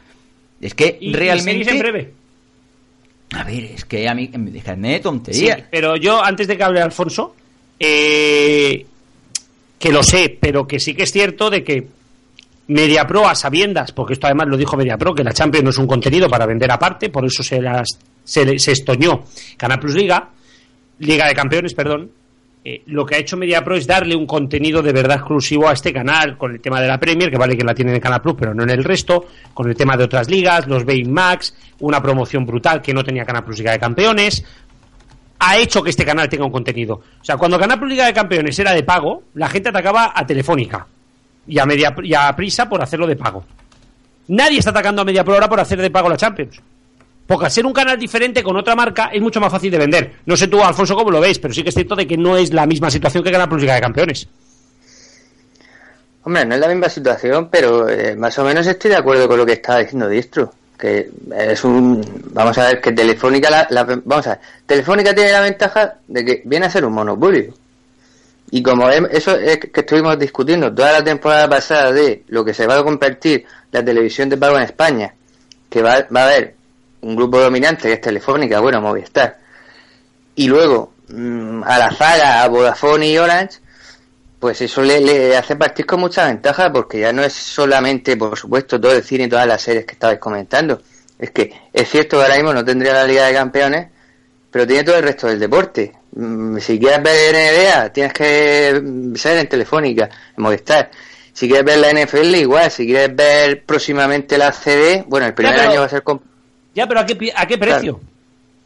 Es 0.61 0.73
que 0.73 0.97
Y- 1.01 1.09
y 1.09 1.13
realmente. 1.13 1.51
series 1.51 1.67
en 1.67 1.79
breve. 1.79 2.13
A 3.33 3.43
ver, 3.43 3.63
es 3.65 3.83
que 3.83 4.07
a 4.07 4.13
mí. 4.13 4.29
Dejadme 4.33 4.93
de 4.93 4.99
tontería. 5.01 5.55
Sí, 5.57 5.63
pero 5.69 5.97
yo, 5.97 6.23
antes 6.23 6.47
de 6.47 6.55
que 6.55 6.63
hable 6.63 6.81
Alfonso, 6.81 7.35
eh, 7.77 8.85
que 9.77 9.91
lo 9.91 10.01
sé, 10.01 10.37
pero 10.39 10.65
que 10.65 10.79
sí 10.79 10.93
que 10.93 11.03
es 11.03 11.11
cierto 11.11 11.49
de 11.49 11.63
que 11.63 11.87
MediaPro 12.67 13.27
a 13.27 13.35
sabiendas, 13.35 13.91
porque 13.91 14.13
esto 14.13 14.27
además 14.27 14.47
lo 14.47 14.57
dijo 14.57 14.75
MediaPro, 14.75 15.13
que 15.15 15.23
la 15.23 15.33
Champions 15.33 15.63
no 15.63 15.69
es 15.69 15.77
un 15.77 15.87
contenido 15.87 16.27
para 16.29 16.45
vender 16.45 16.71
aparte, 16.71 17.09
por 17.09 17.25
eso 17.25 17.41
se, 17.43 17.61
las, 17.61 17.87
se, 18.23 18.59
se 18.59 18.71
estoñó 18.73 19.23
Canal 19.55 19.79
Plus 19.79 19.95
Liga, 19.95 20.29
Liga 20.99 21.27
de 21.27 21.33
Campeones, 21.33 21.73
perdón. 21.73 22.11
eh, 22.65 22.81
lo 22.87 23.05
que 23.05 23.15
ha 23.15 23.19
hecho 23.19 23.37
MediaPro 23.37 23.75
es 23.77 23.87
darle 23.87 24.15
un 24.15 24.25
contenido 24.25 24.81
de 24.81 24.91
verdad 24.91 25.17
exclusivo 25.17 25.69
a 25.69 25.73
este 25.73 25.93
canal, 25.93 26.37
con 26.37 26.51
el 26.51 26.59
tema 26.59 26.81
de 26.81 26.87
la 26.87 26.99
Premier, 26.99 27.31
que 27.31 27.37
vale 27.37 27.55
que 27.55 27.63
la 27.63 27.73
tienen 27.73 27.95
en 27.95 28.01
Canal 28.01 28.21
Plus, 28.21 28.35
pero 28.37 28.53
no 28.53 28.63
en 28.63 28.71
el 28.71 28.83
resto, 28.83 29.27
con 29.53 29.69
el 29.69 29.75
tema 29.75 29.95
de 29.95 30.03
otras 30.03 30.29
ligas, 30.29 30.67
los 30.67 30.83
Bein 30.83 31.09
Max, 31.09 31.55
una 31.79 32.01
promoción 32.01 32.45
brutal 32.45 32.81
que 32.81 32.93
no 32.93 33.03
tenía 33.03 33.23
Canal 33.23 33.45
Plus 33.45 33.59
Liga 33.59 33.71
de 33.71 33.79
Campeones, 33.79 34.43
ha 35.39 35.57
hecho 35.57 35.81
que 35.83 35.91
este 35.91 36.03
canal 36.03 36.27
tenga 36.27 36.45
un 36.45 36.51
contenido. 36.51 36.95
O 36.95 37.23
sea, 37.23 37.37
cuando 37.37 37.57
Canal 37.59 37.79
Plus 37.79 37.91
Liga 37.91 38.07
de 38.07 38.13
Campeones 38.13 38.57
era 38.59 38.73
de 38.73 38.83
pago, 38.83 39.23
la 39.35 39.47
gente 39.47 39.69
atacaba 39.69 40.11
a 40.13 40.25
Telefónica 40.25 40.87
y 41.47 41.59
a, 41.59 41.65
media, 41.65 41.95
y 42.03 42.13
a 42.13 42.35
Prisa 42.35 42.67
por 42.67 42.81
hacerlo 42.81 43.07
de 43.07 43.15
pago. 43.15 43.43
Nadie 44.29 44.59
está 44.59 44.71
atacando 44.71 45.01
a 45.01 45.05
Media 45.05 45.23
Pro 45.23 45.35
ahora 45.35 45.47
por 45.49 45.59
hacer 45.59 45.81
de 45.81 45.89
pago 45.89 46.09
la 46.09 46.17
Champions. 46.17 46.59
Porque 47.25 47.45
al 47.45 47.51
ser 47.51 47.65
un 47.65 47.73
canal 47.73 47.97
diferente 47.99 48.41
con 48.43 48.55
otra 48.55 48.75
marca 48.75 49.09
es 49.13 49.21
mucho 49.21 49.39
más 49.41 49.51
fácil 49.51 49.69
de 49.71 49.77
vender. 49.77 50.13
No 50.25 50.37
sé 50.37 50.47
tú, 50.47 50.61
Alfonso, 50.63 50.95
cómo 50.95 51.11
lo 51.11 51.19
ves, 51.19 51.39
pero 51.39 51.53
sí 51.53 51.61
que 51.63 51.69
es 51.69 51.75
cierto 51.75 51.95
de 51.95 52.07
que 52.07 52.17
no 52.17 52.37
es 52.37 52.53
la 52.53 52.65
misma 52.65 52.89
situación 52.89 53.23
que 53.23 53.31
Plus 53.31 53.61
Liga 53.61 53.75
de 53.75 53.81
Campeones. 53.81 54.27
Hombre, 56.23 56.45
no 56.45 56.55
es 56.55 56.61
la 56.61 56.67
misma 56.67 56.89
situación, 56.89 57.49
pero 57.49 57.87
eh, 57.89 58.15
más 58.15 58.37
o 58.39 58.43
menos 58.43 58.67
estoy 58.67 58.91
de 58.91 58.97
acuerdo 58.97 59.27
con 59.27 59.37
lo 59.37 59.45
que 59.45 59.53
estaba 59.53 59.79
diciendo 59.79 60.07
Distro. 60.09 60.53
Que 60.77 61.09
es 61.35 61.63
un. 61.63 62.05
Vamos 62.33 62.55
a 62.59 62.67
ver, 62.67 62.81
que 62.81 62.91
Telefónica. 62.91 63.49
La, 63.49 63.65
la- 63.71 63.83
vamos 63.83 64.27
a 64.27 64.31
ver. 64.31 64.39
Telefónica 64.65 65.15
tiene 65.15 65.31
la 65.31 65.41
ventaja 65.41 65.95
de 66.07 66.23
que 66.25 66.41
viene 66.45 66.67
a 66.67 66.69
ser 66.69 66.85
un 66.85 66.93
monopolio. 66.93 67.53
Y 68.49 68.63
como 68.63 68.89
eso 68.89 69.35
es 69.35 69.57
que 69.59 69.81
estuvimos 69.81 70.17
discutiendo 70.17 70.73
toda 70.73 70.93
la 70.93 71.03
temporada 71.03 71.49
pasada 71.49 71.91
de 71.91 72.23
lo 72.27 72.45
que 72.45 72.53
se 72.53 72.65
va 72.65 72.79
a 72.79 72.83
convertir 72.83 73.45
la 73.71 73.83
televisión 73.83 74.29
de 74.29 74.37
pago 74.37 74.57
en 74.57 74.63
España, 74.63 75.13
que 75.69 75.81
va, 75.81 76.07
va 76.15 76.21
a 76.21 76.25
haber 76.25 76.55
un 77.01 77.15
grupo 77.15 77.39
dominante 77.39 77.89
que 77.89 77.93
es 77.95 78.01
Telefónica, 78.01 78.59
bueno, 78.59 78.81
Movistar, 78.81 79.37
y 80.35 80.47
luego 80.47 80.93
mm, 81.09 81.63
a 81.63 81.77
la 81.77 81.91
zaga, 81.91 82.43
a 82.43 82.47
Vodafone 82.47 83.09
y 83.09 83.17
Orange, 83.17 83.59
pues 84.39 84.61
eso 84.61 84.81
le, 84.81 85.01
le 85.01 85.35
hace 85.35 85.55
partir 85.55 85.85
con 85.85 85.99
mucha 85.99 86.25
ventaja 86.25 86.71
porque 86.71 86.99
ya 86.99 87.11
no 87.11 87.23
es 87.23 87.33
solamente, 87.33 88.15
por 88.15 88.37
supuesto, 88.37 88.79
todo 88.79 88.93
el 88.93 89.03
cine 89.03 89.25
y 89.25 89.29
todas 89.29 89.47
las 89.47 89.61
series 89.61 89.85
que 89.85 89.93
estabais 89.93 90.19
comentando. 90.19 90.81
Es 91.17 91.31
que 91.31 91.51
es 91.73 91.89
cierto 91.89 92.17
que 92.17 92.23
ahora 92.23 92.35
mismo 92.35 92.53
no 92.53 92.63
tendría 92.63 92.93
la 92.93 93.05
Liga 93.05 93.25
de 93.25 93.33
Campeones, 93.33 93.87
pero 94.51 94.67
tiene 94.67 94.83
todo 94.83 94.97
el 94.97 95.03
resto 95.03 95.27
del 95.27 95.39
deporte. 95.39 95.96
Mm, 96.17 96.57
Si 96.57 96.79
quieres 96.79 97.03
ver 97.03 97.35
NBA, 97.35 97.93
tienes 97.93 98.13
que 98.13 98.81
ser 99.15 99.37
en 99.37 99.47
Telefónica, 99.47 100.09
en 100.35 100.43
Movistar. 100.43 100.89
Si 101.31 101.47
quieres 101.47 101.63
ver 101.65 101.77
la 101.77 101.91
NFL, 101.91 102.33
igual. 102.35 102.71
Si 102.71 102.85
quieres 102.87 103.15
ver 103.15 103.63
próximamente 103.63 104.37
la 104.37 104.51
CD, 104.51 105.03
bueno, 105.07 105.27
el 105.27 105.33
primer 105.35 105.55
pero- 105.55 105.69
año 105.69 105.79
va 105.81 105.85
a 105.85 105.89
ser 105.89 106.01
con... 106.03 106.19
Ya, 106.73 106.87
pero 106.87 107.01
¿a 107.01 107.05
qué, 107.05 107.31
a 107.35 107.45
qué 107.45 107.57
precio? 107.57 107.99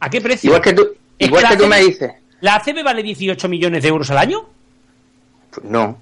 ¿A 0.00 0.08
qué 0.10 0.20
precio? 0.20 0.48
Igual 0.48 0.62
que 0.62 0.72
tú, 0.72 0.88
igual 1.18 1.48
que 1.48 1.56
tú 1.56 1.66
me 1.66 1.80
dices. 1.80 2.10
¿La 2.40 2.56
ACB 2.56 2.82
vale 2.82 3.02
18 3.02 3.48
millones 3.48 3.82
de 3.82 3.88
euros 3.88 4.10
al 4.10 4.18
año? 4.18 4.44
Pues 5.50 5.64
no. 5.66 5.98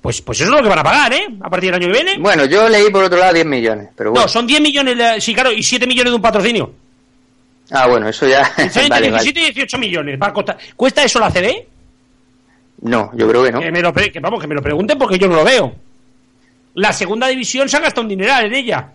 Pues, 0.00 0.20
pues 0.20 0.40
eso 0.40 0.50
es 0.50 0.56
lo 0.56 0.62
que 0.62 0.68
van 0.68 0.78
a 0.78 0.82
pagar, 0.82 1.12
¿eh? 1.12 1.26
A 1.40 1.48
partir 1.50 1.70
del 1.72 1.82
año 1.82 1.92
que 1.92 2.02
viene. 2.02 2.18
Bueno, 2.18 2.44
yo 2.44 2.68
leí 2.68 2.90
por 2.90 3.04
otro 3.04 3.18
lado 3.18 3.32
10 3.34 3.46
millones, 3.46 3.88
pero 3.96 4.10
bueno. 4.10 4.22
No, 4.24 4.28
son 4.28 4.46
10 4.46 4.60
millones, 4.60 5.24
sí, 5.24 5.32
claro, 5.34 5.50
y 5.52 5.62
7 5.62 5.86
millones 5.86 6.10
de 6.12 6.16
un 6.16 6.22
patrocinio. 6.22 6.72
Ah, 7.72 7.86
bueno, 7.86 8.08
eso 8.08 8.26
ya... 8.26 8.44
Son 8.70 8.82
entre 8.82 8.88
vale, 8.88 9.08
17 9.10 9.40
y 9.40 9.44
18 9.44 9.78
millones. 9.78 10.18
Va 10.20 10.28
a 10.28 10.32
costar. 10.32 10.58
¿Cuesta 10.76 11.02
eso 11.02 11.18
la 11.18 11.30
CD? 11.30 11.66
No, 12.82 13.10
yo 13.14 13.28
creo 13.28 13.44
que 13.44 13.52
no. 13.52 13.60
Que, 13.60 13.70
me 13.70 13.80
lo 13.80 13.92
que 13.92 14.20
vamos, 14.20 14.40
que 14.40 14.46
me 14.48 14.54
lo 14.54 14.62
pregunten 14.62 14.98
porque 14.98 15.18
yo 15.18 15.28
no 15.28 15.36
lo 15.36 15.44
veo. 15.44 15.74
La 16.74 16.92
segunda 16.92 17.28
división 17.28 17.68
se 17.68 17.76
ha 17.76 17.80
gastado 17.80 18.02
un 18.02 18.08
dineral 18.08 18.46
en 18.46 18.54
ella. 18.54 18.88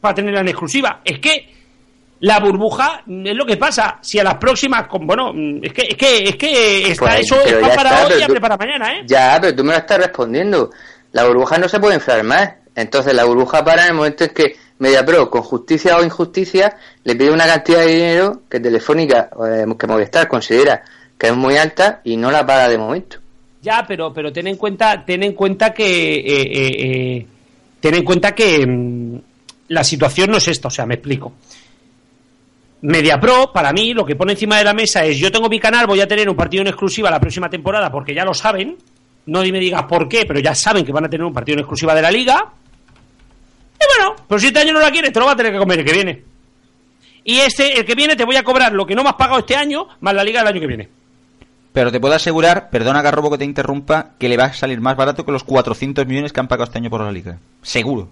Para 0.00 0.14
tenerla 0.14 0.40
en 0.40 0.48
exclusiva. 0.48 1.00
Es 1.04 1.18
que 1.20 1.48
la 2.20 2.40
burbuja 2.40 3.02
es 3.06 3.36
lo 3.36 3.46
que 3.46 3.56
pasa. 3.56 3.98
Si 4.00 4.18
a 4.18 4.24
las 4.24 4.34
próximas. 4.34 4.88
con- 4.88 5.06
bueno, 5.06 5.32
es 5.62 5.72
que, 5.72 5.82
es 5.82 5.96
que, 5.96 6.24
es 6.24 6.36
que 6.36 6.90
está 6.90 7.06
Pues, 7.06 7.20
eso 7.20 7.40
está 7.42 7.74
para 7.74 7.90
está, 7.90 8.06
hoy 8.06 8.20
y 8.20 8.22
hambre 8.22 8.40
para 8.40 8.56
mañana, 8.56 8.92
¿eh? 8.92 9.02
Ya, 9.06 9.38
pero 9.40 9.54
tú 9.54 9.64
me 9.64 9.72
lo 9.72 9.78
estás 9.78 9.98
respondiendo. 9.98 10.70
La 11.12 11.24
burbuja 11.24 11.58
no 11.58 11.68
se 11.68 11.78
puede 11.78 11.94
inflar 11.94 12.24
más. 12.24 12.50
Entonces 12.80 13.14
la 13.14 13.24
burbuja 13.24 13.64
para 13.64 13.82
en 13.84 13.88
el 13.90 13.94
momento 13.94 14.24
en 14.24 14.30
que 14.30 14.56
MediaPro, 14.78 15.28
con 15.28 15.42
justicia 15.42 15.96
o 15.96 16.04
injusticia, 16.04 16.76
le 17.04 17.16
pide 17.16 17.32
una 17.32 17.46
cantidad 17.46 17.80
de 17.80 17.86
dinero 17.86 18.42
que 18.48 18.60
Telefónica, 18.60 19.30
eh, 19.46 19.66
que 19.78 19.86
Movistar 19.86 20.28
considera 20.28 20.82
que 21.18 21.26
es 21.26 21.36
muy 21.36 21.56
alta 21.56 22.00
y 22.04 22.16
no 22.16 22.30
la 22.30 22.46
paga 22.46 22.68
de 22.68 22.78
momento. 22.78 23.18
Ya, 23.60 23.84
pero, 23.86 24.12
pero 24.12 24.32
ten 24.32 24.46
en 24.46 24.56
cuenta, 24.56 25.04
ten 25.04 25.24
en 25.24 25.32
cuenta 25.32 25.74
que 25.74 26.14
eh, 26.14 26.42
eh, 26.42 27.16
eh, 27.16 27.26
ten 27.80 27.94
en 27.96 28.04
cuenta 28.04 28.32
que 28.32 28.64
mm, 28.64 29.18
la 29.68 29.82
situación 29.82 30.30
no 30.30 30.36
es 30.36 30.46
esta, 30.46 30.68
o 30.68 30.70
sea, 30.70 30.86
me 30.86 30.94
explico. 30.94 31.32
MediaPro, 32.82 33.52
para 33.52 33.72
mí, 33.72 33.92
lo 33.92 34.06
que 34.06 34.14
pone 34.14 34.32
encima 34.32 34.56
de 34.58 34.64
la 34.64 34.72
mesa 34.72 35.04
es 35.04 35.18
yo 35.18 35.32
tengo 35.32 35.48
mi 35.48 35.58
canal, 35.58 35.88
voy 35.88 36.00
a 36.00 36.06
tener 36.06 36.30
un 36.30 36.36
partido 36.36 36.60
en 36.60 36.68
exclusiva 36.68 37.10
la 37.10 37.18
próxima 37.18 37.50
temporada, 37.50 37.90
porque 37.90 38.14
ya 38.14 38.24
lo 38.24 38.32
saben. 38.32 38.76
No 39.26 39.42
me 39.42 39.60
digas 39.60 39.82
por 39.82 40.08
qué, 40.08 40.24
pero 40.26 40.40
ya 40.40 40.54
saben 40.54 40.86
que 40.86 40.92
van 40.92 41.04
a 41.04 41.10
tener 41.10 41.26
un 41.26 41.34
partido 41.34 41.54
en 41.54 41.60
exclusiva 41.60 41.94
de 41.94 42.00
la 42.00 42.10
liga. 42.10 42.50
Y 43.80 43.84
bueno, 43.98 44.16
pero 44.28 44.38
si 44.40 44.48
este 44.48 44.60
año 44.60 44.72
no 44.72 44.80
la 44.80 44.90
quieres, 44.90 45.12
te 45.12 45.20
lo 45.20 45.26
va 45.26 45.32
a 45.32 45.36
tener 45.36 45.52
que 45.52 45.58
comer 45.58 45.78
el 45.80 45.84
que 45.84 45.92
viene. 45.92 46.24
Y 47.24 47.38
este, 47.38 47.78
el 47.78 47.84
que 47.84 47.94
viene, 47.94 48.16
te 48.16 48.24
voy 48.24 48.36
a 48.36 48.42
cobrar 48.42 48.72
lo 48.72 48.86
que 48.86 48.94
no 48.94 49.02
me 49.02 49.10
has 49.10 49.16
pagado 49.16 49.40
este 49.40 49.54
año, 49.56 49.86
más 50.00 50.14
la 50.14 50.24
liga 50.24 50.40
del 50.40 50.48
año 50.48 50.60
que 50.60 50.66
viene. 50.66 50.88
Pero 51.72 51.92
te 51.92 52.00
puedo 52.00 52.14
asegurar, 52.14 52.70
perdona 52.70 53.02
Garrobo 53.02 53.30
que 53.30 53.38
te 53.38 53.44
interrumpa, 53.44 54.10
que 54.18 54.28
le 54.28 54.36
va 54.36 54.44
a 54.44 54.52
salir 54.52 54.80
más 54.80 54.96
barato 54.96 55.24
que 55.24 55.32
los 55.32 55.44
400 55.44 56.06
millones 56.06 56.32
que 56.32 56.40
han 56.40 56.48
pagado 56.48 56.64
este 56.64 56.78
año 56.78 56.90
por 56.90 57.02
la 57.02 57.12
liga. 57.12 57.38
Seguro. 57.62 58.08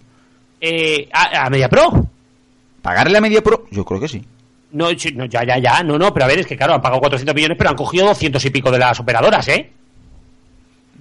Eh, 0.61 1.09
a, 1.13 1.47
a 1.47 1.51
MediaPro. 1.51 2.07
¿Pagarle 2.87 3.19
a 3.19 3.21
Media 3.21 3.43
Pro? 3.43 3.67
Yo 3.73 3.85
creo 3.85 3.99
que 3.99 4.07
sí. 4.07 4.25
No, 4.71 4.93
ya, 4.93 5.43
ya, 5.45 5.59
ya, 5.59 5.83
no, 5.83 5.99
no, 5.99 6.13
pero 6.15 6.25
a 6.27 6.29
ver, 6.29 6.39
es 6.39 6.47
que 6.47 6.57
claro, 6.57 6.75
han 6.75 6.81
pagado 6.81 7.01
400 7.01 7.35
millones, 7.35 7.57
pero 7.59 7.71
han 7.71 7.77
cogido 7.77 8.07
200 8.07 8.45
y 8.45 8.51
pico 8.51 8.71
de 8.71 8.79
las 8.79 9.01
operadoras, 9.01 9.49
¿eh? 9.49 9.73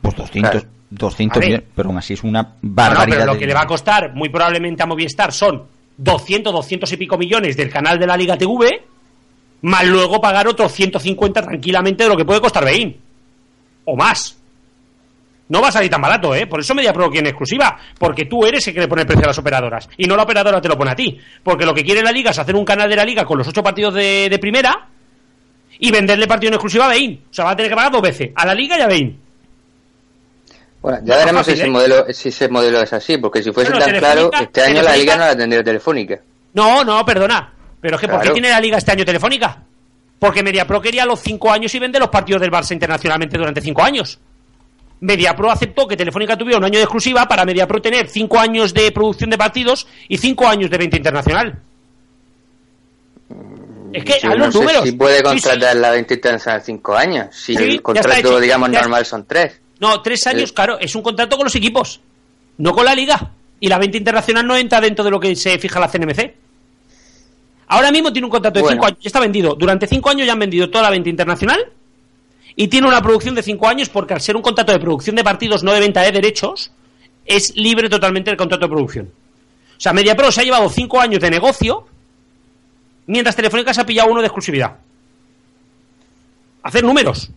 Pues 0.01 0.15
200, 0.15 0.51
Claro. 0.51 0.67
200 0.89 1.35
A 1.35 1.39
ver. 1.39 1.47
millones, 1.49 1.67
pero 1.75 1.89
aún 1.89 1.97
así 1.97 2.13
es 2.13 2.23
una 2.23 2.41
No, 2.41 2.47
no, 2.49 2.55
barbaridad. 2.61 3.05
pero 3.17 3.25
lo 3.25 3.33
de 3.33 3.39
que 3.39 3.47
le 3.47 3.53
va 3.53 3.61
a 3.61 3.67
costar 3.67 4.13
muy 4.13 4.29
probablemente 4.29 4.83
a 4.83 4.85
Movistar 4.85 5.31
son 5.33 5.63
200, 5.97 6.53
200 6.53 6.91
y 6.91 6.97
pico 6.97 7.17
millones 7.17 7.55
del 7.57 7.69
canal 7.69 7.97
de 7.99 8.07
la 8.07 8.15
Liga 8.17 8.37
TV, 8.37 8.83
más 9.61 9.85
luego 9.85 10.19
pagar 10.21 10.47
otros 10.47 10.71
150 10.71 11.41
tranquilamente 11.41 12.03
de 12.03 12.09
lo 12.09 12.17
que 12.17 12.25
puede 12.25 12.41
costar 12.41 12.65
Bein. 12.65 12.95
O 13.85 13.95
más. 13.95 14.37
No 15.47 15.61
va 15.61 15.67
a 15.67 15.71
salir 15.71 15.91
tan 15.91 16.01
barato, 16.01 16.33
¿eh? 16.33 16.47
Por 16.47 16.59
eso 16.59 16.73
MediaPro 16.73 17.09
quiere 17.11 17.29
exclusiva. 17.29 17.77
Porque 17.99 18.25
tú 18.25 18.45
eres 18.45 18.67
el 18.67 18.73
que 18.73 18.79
le 18.79 18.87
pone 18.87 19.01
el 19.03 19.07
precio 19.07 19.25
a 19.25 19.27
las 19.27 19.37
operadoras. 19.37 19.87
Y 19.95 20.05
no 20.05 20.15
la 20.15 20.23
operadora 20.23 20.59
te 20.59 20.67
lo 20.67 20.75
pone 20.77 20.89
a 20.91 20.95
ti. 20.95 21.19
Porque 21.43 21.65
lo 21.67 21.73
que 21.73 21.83
quiere 21.83 22.01
la 22.01 22.11
Liga 22.11 22.31
es 22.31 22.39
hacer 22.39 22.55
un 22.55 22.65
canal 22.65 22.89
de 22.89 22.95
la 22.95 23.05
Liga 23.05 23.25
con 23.25 23.37
los 23.37 23.47
ocho 23.47 23.61
partidos 23.61 23.93
de, 23.93 24.27
de 24.27 24.39
primera 24.39 24.87
y 25.77 25.91
venderle 25.91 26.25
partido 26.27 26.49
en 26.49 26.53
exclusiva 26.55 26.85
a 26.85 26.89
Bein. 26.89 27.21
O 27.29 27.33
sea, 27.33 27.45
va 27.45 27.51
a 27.51 27.55
tener 27.55 27.69
que 27.69 27.75
pagar 27.75 27.91
dos 27.91 28.01
veces. 28.01 28.31
A 28.35 28.45
la 28.45 28.55
Liga 28.55 28.75
y 28.77 28.81
a 28.81 28.87
Bein. 28.87 29.19
Bueno, 30.85 30.99
ya 31.03 31.13
No 31.15 31.19
veremos 31.19 31.39
fácil, 31.41 31.53
si, 31.55 31.59
ese 31.61 31.67
¿eh? 31.67 31.71
modelo, 31.71 32.05
si 32.13 32.29
ese 32.29 32.47
modelo 32.49 32.79
es 32.81 32.93
así, 32.93 33.17
porque 33.17 33.41
si 33.41 33.51
fuese 33.51 33.71
Bueno, 33.71 33.85
tan 33.87 33.95
claro, 33.97 34.29
este 34.39 34.61
año 34.61 34.81
la 34.83 34.95
liga 34.95 35.15
no 35.17 35.25
la 35.25 35.35
tendría 35.35 35.63
Telefónica. 35.63 36.19
No, 36.53 36.83
no, 36.83 37.03
perdona. 37.03 37.51
Pero 37.81 37.95
es 37.95 38.01
que 38.01 38.07
¿por 38.07 38.17
qué 38.17 38.21
Claro. 38.25 38.33
tiene 38.33 38.49
la 38.49 38.59
Liga 38.59 38.77
este 38.77 38.91
año 38.91 39.03
Telefónica? 39.03 39.63
Porque 40.19 40.43
MediaPro 40.43 40.79
quería 40.81 41.03
los 41.05 41.19
cinco 41.21 41.51
años 41.51 41.73
y 41.73 41.79
vende 41.79 41.99
los 41.99 42.09
partidos 42.09 42.39
del 42.41 42.51
Barça 42.51 42.71
internacionalmente 42.73 43.35
durante 43.35 43.61
cinco 43.61 43.81
años. 43.83 44.19
MediaPro 45.01 45.49
aceptó 45.51 45.87
que 45.87 45.97
Telefónica 45.97 46.37
tuviera 46.37 46.59
un 46.59 46.65
año 46.65 46.77
de 46.77 46.83
exclusiva 46.83 47.27
para 47.27 47.45
MediaPro 47.45 47.81
tener 47.81 48.07
cinco 48.07 48.39
años 48.39 48.71
de 48.73 48.91
producción 48.91 49.31
de 49.31 49.37
partidos 49.39 49.87
y 50.07 50.17
cinco 50.19 50.47
años 50.47 50.69
de 50.69 50.77
venta 50.77 50.97
internacional. 50.97 51.59
Es 53.91 54.03
que, 54.03 54.13
haz 54.13 54.23
no 54.23 54.35
los 54.35 54.53
sé 54.53 54.59
números. 54.59 54.83
si 54.83 54.91
puede 54.93 55.17
Sí, 55.17 55.23
sí. 55.23 55.23
contratar 55.23 55.75
la 55.77 55.91
20 55.91 56.13
internacional 56.13 56.61
cinco 56.61 56.95
años. 56.95 57.27
Si 57.35 57.55
Sí, 57.55 57.63
el 57.63 57.81
contrato, 57.81 58.39
digamos, 58.39 58.69
normal 58.69 59.05
son 59.05 59.25
tres. 59.25 59.59
No, 59.79 60.01
tres 60.01 60.25
años, 60.27 60.51
Eh. 60.51 60.53
claro, 60.53 60.79
es 60.79 60.95
un 60.95 61.01
contrato 61.01 61.35
con 61.37 61.45
los 61.45 61.55
equipos, 61.55 61.99
no 62.57 62.73
con 62.73 62.85
la 62.85 62.95
liga. 62.95 63.31
Y 63.59 63.67
la 63.69 63.77
venta 63.77 63.97
internacional 63.97 64.45
no 64.45 64.55
entra 64.55 64.81
dentro 64.81 65.03
de 65.03 65.11
lo 65.11 65.19
que 65.19 65.35
se 65.35 65.57
fija 65.59 65.79
la 65.79 65.87
CNMC. 65.87 66.35
Ahora 67.67 67.91
mismo 67.91 68.11
tiene 68.13 68.25
un 68.25 68.31
contrato 68.31 68.59
de 68.59 68.63
Bueno. 68.63 68.75
cinco 68.75 68.85
años, 68.87 68.99
ya 69.01 69.07
está 69.07 69.19
vendido. 69.19 69.55
Durante 69.55 69.87
cinco 69.87 70.09
años 70.09 70.25
ya 70.27 70.33
han 70.33 70.39
vendido 70.39 70.69
toda 70.69 70.83
la 70.83 70.89
venta 70.91 71.09
internacional 71.09 71.71
y 72.55 72.67
tiene 72.67 72.87
una 72.87 73.01
producción 73.01 73.33
de 73.33 73.41
cinco 73.41 73.67
años 73.67 73.89
porque 73.89 74.13
al 74.13 74.21
ser 74.21 74.35
un 74.35 74.41
contrato 74.41 74.71
de 74.71 74.79
producción 74.79 75.15
de 75.15 75.23
partidos, 75.23 75.63
no 75.63 75.73
de 75.73 75.79
venta 75.79 76.01
de 76.01 76.11
derechos, 76.11 76.71
es 77.25 77.55
libre 77.55 77.89
totalmente 77.89 78.29
el 78.29 78.37
contrato 78.37 78.65
de 78.65 78.69
producción. 78.69 79.11
O 79.77 79.79
sea, 79.79 79.93
MediaPro 79.93 80.31
se 80.31 80.41
ha 80.41 80.43
llevado 80.43 80.69
cinco 80.69 81.01
años 81.01 81.19
de 81.21 81.31
negocio, 81.31 81.87
mientras 83.07 83.35
Telefónica 83.35 83.73
se 83.73 83.81
ha 83.81 83.85
pillado 83.85 84.11
uno 84.11 84.21
de 84.21 84.27
exclusividad. 84.27 84.77
Hacer 86.63 86.83
números. 86.83 87.29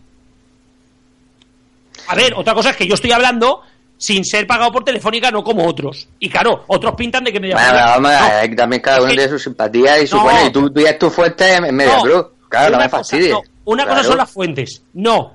A 2.09 2.15
ver, 2.15 2.33
otra 2.35 2.53
cosa 2.53 2.71
es 2.71 2.75
que 2.75 2.87
yo 2.87 2.95
estoy 2.95 3.11
hablando 3.11 3.61
sin 3.97 4.23
ser 4.25 4.47
pagado 4.47 4.71
por 4.71 4.83
Telefónica, 4.83 5.29
no 5.31 5.43
como 5.43 5.65
otros. 5.67 6.07
Y 6.19 6.29
claro, 6.29 6.63
otros 6.67 6.95
pintan 6.95 7.23
de 7.23 7.31
que 7.33 7.39
Bueno, 7.39 7.55
MediaPro... 7.55 7.77
pero 7.77 8.01
vamos 8.01 8.49
No. 8.49 8.55
también 8.55 8.81
cada 8.81 8.99
uno 9.01 9.07
tiene 9.09 9.27
su 9.29 9.39
simpatía 9.39 9.99
y 10.01 10.07
su 10.07 10.15
No. 10.17 10.23
bueno, 10.23 10.45
y 10.47 10.51
tú, 10.51 10.69
tú 10.71 10.81
ya 10.81 10.91
es 10.91 10.99
tu 10.99 11.09
fuente 11.09 11.53
en 11.55 11.75
No. 11.75 12.01
club. 12.01 12.31
Claro, 12.49 12.69
no 12.71 12.77
Una 12.77 12.85
me 12.85 12.89
cosa- 12.89 12.97
fastidies. 13.03 13.31
no, 13.33 13.41
una 13.65 13.85
cosa 13.85 14.03
son 14.03 14.17
las 14.17 14.29
fuentes. 14.31 14.83
No. 14.93 15.33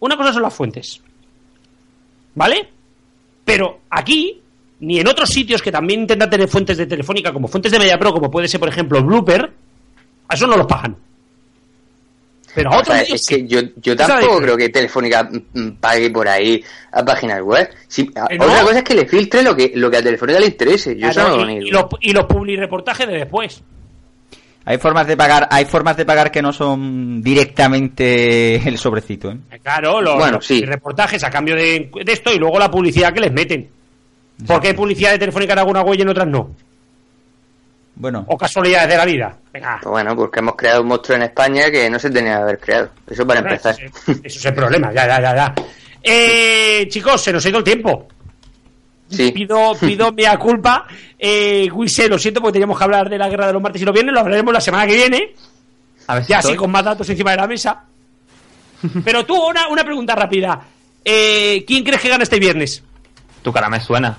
Una 0.00 0.16
cosa 0.16 0.32
son 0.32 0.42
las 0.42 0.54
fuentes. 0.54 1.00
¿Vale? 2.34 2.68
Pero 3.44 3.80
aquí, 3.90 4.40
ni 4.80 5.00
en 5.00 5.08
otros 5.08 5.28
sitios 5.30 5.62
que 5.62 5.72
también 5.72 6.00
intentan 6.02 6.30
tener 6.30 6.48
fuentes 6.48 6.76
de 6.76 6.86
Telefónica, 6.86 7.32
como 7.32 7.48
fuentes 7.48 7.72
de 7.72 7.78
MediaPro, 7.78 8.12
como 8.12 8.30
puede 8.30 8.48
ser, 8.48 8.60
por 8.60 8.68
ejemplo, 8.68 9.02
Blooper, 9.02 9.52
a 10.28 10.34
eso 10.34 10.46
no 10.46 10.56
los 10.56 10.66
pagan. 10.66 10.96
Pero 12.58 12.70
otros 12.70 12.86
sea, 12.96 13.02
es 13.02 13.24
sí. 13.24 13.34
que 13.36 13.46
yo, 13.48 13.60
yo 13.76 13.96
tampoco 13.96 14.40
creo 14.40 14.56
que 14.56 14.68
Telefónica 14.68 15.24
mm, 15.24 15.58
mm, 15.60 15.70
pague 15.80 16.10
por 16.10 16.28
ahí 16.28 16.62
a 16.92 17.04
páginas 17.04 17.40
web. 17.42 17.68
Sí, 17.86 18.10
a- 18.14 18.26
¿Que 18.28 18.38
no? 18.38 18.44
Otra 18.44 18.60
cosa 18.62 18.78
es 18.78 18.84
que 18.84 18.94
le 18.94 19.06
filtre 19.06 19.42
lo 19.42 19.56
que, 19.56 19.72
lo 19.74 19.90
que 19.90 19.96
a 19.96 20.02
Telefónica 20.02 20.38
le 20.40 20.46
interese. 20.46 20.94
Yo 20.96 21.10
Claro, 21.10 21.28
eso 21.28 21.36
no 21.38 21.44
lo 21.44 21.50
y, 21.50 21.70
los, 21.70 21.84
y 22.00 22.12
los 22.12 22.24
publireportajes 22.26 23.06
de 23.06 23.14
después. 23.14 23.62
Hay 24.64 24.76
formas 24.76 25.06
de 25.06 25.16
pagar, 25.16 25.48
hay 25.50 25.64
formas 25.64 25.96
de 25.96 26.04
pagar 26.04 26.30
que 26.30 26.42
no 26.42 26.52
son 26.52 27.22
directamente 27.22 28.56
el 28.68 28.76
sobrecito, 28.78 29.30
¿eh? 29.30 29.38
Eh, 29.50 29.58
Claro, 29.62 30.00
los, 30.02 30.16
Bueno, 30.16 30.32
los 30.36 30.46
sí. 30.46 30.62
reportajes 30.64 31.24
a 31.24 31.30
cambio 31.30 31.54
de, 31.56 31.90
de 32.04 32.12
esto 32.12 32.32
y 32.32 32.38
luego 32.38 32.58
la 32.58 32.70
publicidad 32.70 33.12
que 33.12 33.20
les 33.20 33.32
meten. 33.32 33.68
¿Por 34.46 34.60
qué 34.60 34.68
hay 34.68 34.74
publicidad 34.74 35.12
de 35.12 35.18
Telefónica 35.18 35.54
en 35.54 35.58
alguna 35.60 35.82
web 35.82 35.98
y 35.98 36.02
en 36.02 36.08
otras 36.10 36.28
no? 36.28 36.50
Bueno, 38.00 38.24
O 38.28 38.38
casualidades 38.38 38.88
de 38.90 38.96
la 38.96 39.04
vida. 39.04 39.36
Venga. 39.52 39.78
Pues 39.82 39.90
bueno, 39.90 40.14
porque 40.14 40.38
hemos 40.38 40.54
creado 40.54 40.82
un 40.82 40.88
monstruo 40.88 41.16
en 41.16 41.24
España 41.24 41.68
que 41.70 41.90
no 41.90 41.98
se 41.98 42.10
tenía 42.10 42.36
que 42.36 42.42
haber 42.42 42.58
creado. 42.60 42.90
Eso 43.08 43.26
para 43.26 43.40
Bueno, 43.40 43.56
empezar. 43.56 43.74
Eso, 43.74 44.12
es- 44.12 44.20
eso 44.24 44.38
es 44.38 44.44
el 44.44 44.54
problema, 44.54 44.92
ya, 44.92 45.06
ya, 45.06 45.20
ya, 45.20 45.34
ya. 45.34 45.54
Eh, 46.02 46.86
chicos, 46.88 47.20
se 47.20 47.32
nos 47.32 47.44
ha 47.44 47.48
ido 47.48 47.58
el 47.58 47.64
tiempo. 47.64 48.06
Sí. 49.10 49.32
Pido, 49.32 49.72
pido 49.80 50.12
mea 50.16 50.36
culpa. 50.38 50.86
Eh, 51.18 51.68
Guise, 51.74 52.08
lo 52.08 52.18
siento 52.18 52.40
porque 52.40 52.52
teníamos 52.52 52.78
que 52.78 52.84
hablar 52.84 53.08
de 53.10 53.18
la 53.18 53.28
guerra 53.28 53.48
de 53.48 53.52
los 53.54 53.62
martes 53.62 53.82
y 53.82 53.84
los 53.84 53.92
viernes, 53.92 54.14
lo 54.14 54.20
hablaremos 54.20 54.54
la 54.54 54.60
semana 54.60 54.86
que 54.86 54.94
viene. 54.94 55.34
A 56.06 56.14
ver 56.14 56.24
si 56.24 56.30
Ya 56.30 56.38
así 56.38 56.54
con 56.54 56.70
más 56.70 56.84
datos 56.84 57.08
encima 57.10 57.32
de 57.32 57.36
la 57.38 57.46
mesa. 57.48 57.84
Pero 59.04 59.26
tú, 59.26 59.34
una, 59.34 59.66
una 59.68 59.82
pregunta 59.82 60.14
rápida. 60.14 60.60
Eh, 61.04 61.64
¿Quién 61.66 61.82
crees 61.82 62.00
que 62.00 62.08
gana 62.10 62.22
este 62.22 62.38
viernes? 62.38 62.82
Tu 63.42 63.52
cara 63.52 63.68
me 63.68 63.80
suena. 63.80 64.16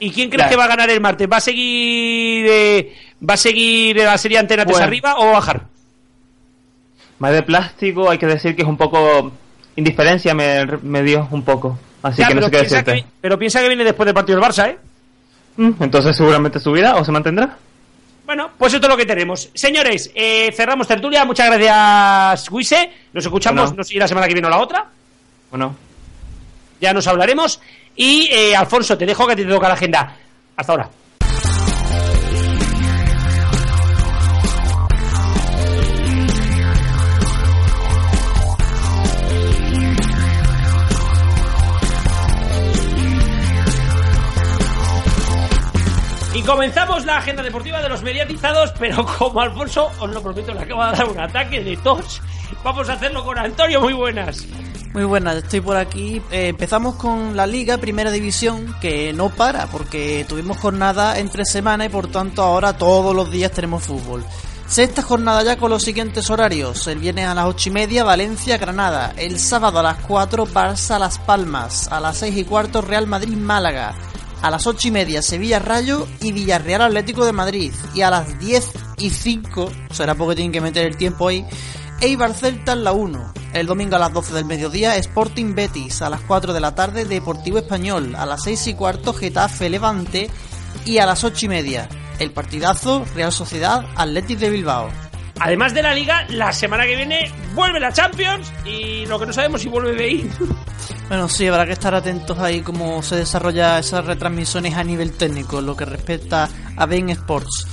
¿Y 0.00 0.10
quién 0.10 0.30
crees 0.30 0.48
que 0.48 0.56
va 0.56 0.64
a 0.64 0.68
ganar 0.68 0.88
el 0.90 1.00
martes? 1.00 1.28
¿Va 1.30 1.38
a 1.38 1.40
seguir 1.40 2.46
eh, 2.48 2.94
va 3.28 3.34
a 3.34 3.36
seguir 3.36 3.96
la 3.96 4.16
serie 4.18 4.38
Antena 4.38 4.64
3 4.64 4.72
Bueno. 4.72 4.86
arriba 4.86 5.14
o 5.18 5.32
bajar? 5.32 5.66
Más 7.18 7.32
de 7.32 7.42
plástico, 7.42 8.08
hay 8.10 8.18
que 8.18 8.26
decir 8.26 8.54
que 8.54 8.62
es 8.62 8.68
un 8.68 8.76
poco. 8.76 9.32
Indiferencia 9.76 10.34
me, 10.34 10.64
me 10.82 11.02
dio 11.02 11.28
un 11.30 11.42
poco. 11.42 11.78
Así 12.02 12.20
Ya, 12.22 12.28
que 12.28 12.34
no 12.34 12.42
sé 12.42 12.50
qué 12.50 12.58
decirte. 12.62 12.94
que, 12.94 13.04
pero 13.20 13.38
piensa 13.38 13.60
que 13.60 13.68
viene 13.68 13.84
después 13.84 14.06
del 14.06 14.14
partido 14.14 14.38
del 14.40 14.48
Barça, 14.48 14.68
¿eh? 14.70 14.78
Mm, 15.56 15.82
Entonces 15.82 16.16
seguramente 16.16 16.60
subirá 16.60 16.96
o 16.96 17.04
se 17.04 17.10
mantendrá. 17.12 17.56
Bueno, 18.24 18.50
pues 18.58 18.74
esto 18.74 18.86
es 18.86 18.90
lo 18.90 18.96
que 18.96 19.06
tenemos. 19.06 19.50
Señores, 19.54 20.10
eh, 20.14 20.52
cerramos 20.54 20.86
tertulia. 20.86 21.24
Muchas 21.24 21.46
gracias, 21.50 22.48
Guise. 22.50 22.90
Nos 23.12 23.24
escuchamos, 23.24 23.62
Bueno. 23.70 23.76
no 23.78 23.84
sé 23.84 23.94
si 23.94 23.98
la 23.98 24.06
semana 24.06 24.28
que 24.28 24.34
viene 24.34 24.46
o 24.46 24.50
la 24.50 24.58
otra. 24.58 24.86
Bueno, 25.50 25.74
Ya 26.80 26.92
nos 26.92 27.06
hablaremos. 27.08 27.60
Y, 28.00 28.28
eh, 28.30 28.54
Alfonso, 28.54 28.96
te 28.96 29.04
dejo 29.04 29.26
que 29.26 29.34
te 29.34 29.44
toca 29.44 29.66
la 29.66 29.74
agenda. 29.74 30.14
Hasta 30.56 30.72
ahora. 30.72 30.88
Y 46.38 46.42
comenzamos 46.42 47.04
la 47.04 47.16
agenda 47.16 47.42
deportiva 47.42 47.82
de 47.82 47.88
los 47.88 48.00
mediatizados, 48.04 48.72
pero 48.78 49.04
como 49.18 49.40
Alfonso, 49.40 49.90
os 49.98 50.08
lo 50.08 50.22
prometo, 50.22 50.54
le 50.54 50.60
acaba 50.60 50.92
de 50.92 50.98
dar 50.98 51.08
un 51.08 51.18
ataque 51.18 51.64
de 51.64 51.76
tos. 51.78 52.22
Vamos 52.62 52.88
a 52.88 52.92
hacerlo 52.92 53.24
con 53.24 53.36
Antonio, 53.36 53.80
muy 53.80 53.92
buenas. 53.92 54.46
Muy 54.94 55.02
buenas, 55.02 55.34
estoy 55.34 55.60
por 55.60 55.76
aquí. 55.76 56.22
Eh, 56.30 56.46
empezamos 56.46 56.94
con 56.94 57.36
la 57.36 57.44
Liga 57.44 57.78
Primera 57.78 58.12
División, 58.12 58.76
que 58.80 59.12
no 59.12 59.30
para, 59.30 59.66
porque 59.66 60.24
tuvimos 60.28 60.58
jornada 60.58 61.18
entre 61.18 61.44
semana 61.44 61.86
y 61.86 61.88
por 61.88 62.06
tanto 62.06 62.42
ahora 62.42 62.72
todos 62.78 63.16
los 63.16 63.32
días 63.32 63.50
tenemos 63.50 63.82
fútbol. 63.82 64.24
Sexta 64.68 65.02
jornada 65.02 65.42
ya 65.42 65.56
con 65.56 65.70
los 65.70 65.82
siguientes 65.82 66.30
horarios. 66.30 66.86
El 66.86 67.00
viernes 67.00 67.26
a 67.26 67.34
las 67.34 67.46
ocho 67.46 67.70
y 67.70 67.72
media, 67.72 68.04
Valencia, 68.04 68.58
Granada. 68.58 69.12
El 69.16 69.40
sábado 69.40 69.80
a 69.80 69.82
las 69.82 69.96
4, 70.06 70.46
Barça, 70.46 71.00
Las 71.00 71.18
Palmas. 71.18 71.88
A 71.90 71.98
las 71.98 72.18
seis 72.18 72.36
y 72.36 72.44
cuarto, 72.44 72.80
Real 72.80 73.08
Madrid, 73.08 73.36
Málaga. 73.36 73.96
A 74.40 74.50
las 74.50 74.66
ocho 74.66 74.88
y 74.88 74.90
media, 74.90 75.20
Sevilla, 75.20 75.58
Rayo 75.58 76.06
y 76.20 76.32
Villarreal 76.32 76.82
Atlético 76.82 77.24
de 77.24 77.32
Madrid. 77.32 77.72
Y 77.94 78.02
a 78.02 78.10
las 78.10 78.38
10 78.38 78.72
y 78.98 79.10
5, 79.10 79.70
será 79.90 80.14
porque 80.14 80.36
tienen 80.36 80.52
que 80.52 80.60
meter 80.60 80.86
el 80.86 80.96
tiempo 80.96 81.28
ahí, 81.28 81.44
Eibar 82.00 82.32
Celta 82.32 82.72
en 82.72 82.84
la 82.84 82.92
1. 82.92 83.32
El 83.54 83.66
domingo 83.66 83.96
a 83.96 83.98
las 83.98 84.12
12 84.12 84.34
del 84.34 84.44
mediodía, 84.44 84.96
Sporting 84.96 85.54
Betis. 85.54 86.02
A 86.02 86.10
las 86.10 86.20
4 86.20 86.52
de 86.52 86.60
la 86.60 86.74
tarde, 86.74 87.04
Deportivo 87.04 87.58
Español. 87.58 88.14
A 88.14 88.26
las 88.26 88.44
6 88.44 88.68
y 88.68 88.74
cuarto, 88.74 89.12
Getafe 89.12 89.68
Levante. 89.68 90.30
Y 90.84 90.98
a 90.98 91.06
las 91.06 91.24
8 91.24 91.46
y 91.46 91.48
media, 91.48 91.88
el 92.20 92.30
partidazo 92.30 93.04
Real 93.14 93.32
Sociedad 93.32 93.84
Atlético 93.96 94.40
de 94.42 94.50
Bilbao. 94.50 95.07
Además 95.40 95.74
de 95.74 95.82
la 95.82 95.94
liga, 95.94 96.26
la 96.30 96.52
semana 96.52 96.84
que 96.84 96.96
viene 96.96 97.32
vuelve 97.54 97.80
la 97.80 97.92
Champions 97.92 98.52
y 98.64 99.06
lo 99.06 99.18
que 99.18 99.26
no 99.26 99.32
sabemos 99.32 99.62
si 99.62 99.68
vuelve 99.68 99.92
BI. 99.92 100.30
Bueno, 101.08 101.26
sí, 101.28 101.46
habrá 101.46 101.64
que 101.64 101.72
estar 101.72 101.94
atentos 101.94 102.38
ahí 102.38 102.60
cómo 102.60 103.02
se 103.02 103.16
desarrolla 103.16 103.78
esas 103.78 104.04
retransmisiones 104.04 104.74
a 104.74 104.84
nivel 104.84 105.12
técnico, 105.12 105.60
lo 105.62 105.74
que 105.74 105.86
respecta 105.86 106.48
a 106.76 106.86
Bein 106.86 107.08
Sports. 107.10 107.66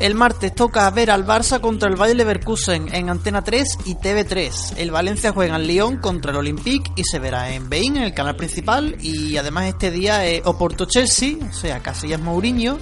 El 0.00 0.14
martes 0.14 0.54
toca 0.54 0.90
ver 0.90 1.10
al 1.10 1.26
Barça 1.26 1.60
contra 1.60 1.88
el 1.88 1.96
Bayer 1.96 2.16
Leverkusen 2.16 2.92
en 2.94 3.10
Antena 3.10 3.42
3 3.42 3.80
y 3.84 3.96
TV3. 3.96 4.78
El 4.78 4.90
Valencia 4.90 5.30
juega 5.30 5.56
en 5.56 5.66
Lyon 5.66 5.98
contra 5.98 6.30
el 6.30 6.38
Olympique 6.38 6.90
y 6.96 7.04
se 7.04 7.18
verá 7.18 7.52
en 7.52 7.68
Bein, 7.68 7.98
en 7.98 8.04
el 8.04 8.14
canal 8.14 8.34
principal. 8.34 8.96
Y 9.00 9.36
además 9.36 9.66
este 9.66 9.90
día 9.90 10.26
eh, 10.26 10.40
Oporto 10.46 10.86
Chelsea, 10.86 11.36
o 11.48 11.52
sea, 11.52 11.80
Casillas 11.80 12.18
Mourinho, 12.18 12.78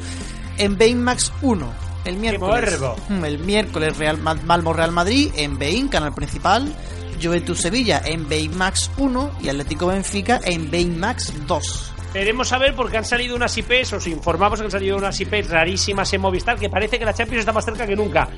en 0.58 0.78
Bein 0.78 1.02
Max 1.02 1.32
1. 1.42 1.87
El 2.04 2.16
miércoles! 2.16 2.78
Mm, 3.08 3.24
el 3.24 3.38
miércoles 3.38 3.96
Real 3.98 4.18
Ma- 4.18 4.34
Malmo 4.34 4.72
Real 4.72 4.92
Madrid 4.92 5.30
en 5.36 5.58
Bein, 5.58 5.88
canal 5.88 6.14
principal. 6.14 6.72
Juventus 7.20 7.60
Sevilla 7.60 8.00
en 8.04 8.28
Bein 8.28 8.56
Max 8.56 8.90
1 8.96 9.32
y 9.42 9.48
Atlético 9.48 9.88
Benfica 9.88 10.40
en 10.44 10.70
Bein 10.70 10.98
Max 11.00 11.32
2. 11.48 11.92
Veremos 12.14 12.52
a 12.52 12.58
ver 12.58 12.74
porque 12.76 12.96
han 12.96 13.04
salido 13.04 13.34
unas 13.36 13.56
IPs, 13.58 13.92
os 13.94 14.06
informamos 14.06 14.58
que 14.60 14.66
han 14.66 14.70
salido 14.70 14.96
unas 14.96 15.20
IPs 15.20 15.50
rarísimas 15.50 16.12
en 16.12 16.20
Movistar, 16.20 16.58
que 16.58 16.70
parece 16.70 16.98
que 16.98 17.04
la 17.04 17.12
Champions 17.12 17.40
está 17.40 17.52
más 17.52 17.64
cerca 17.64 17.86
que 17.86 17.96
nunca. 17.96 18.28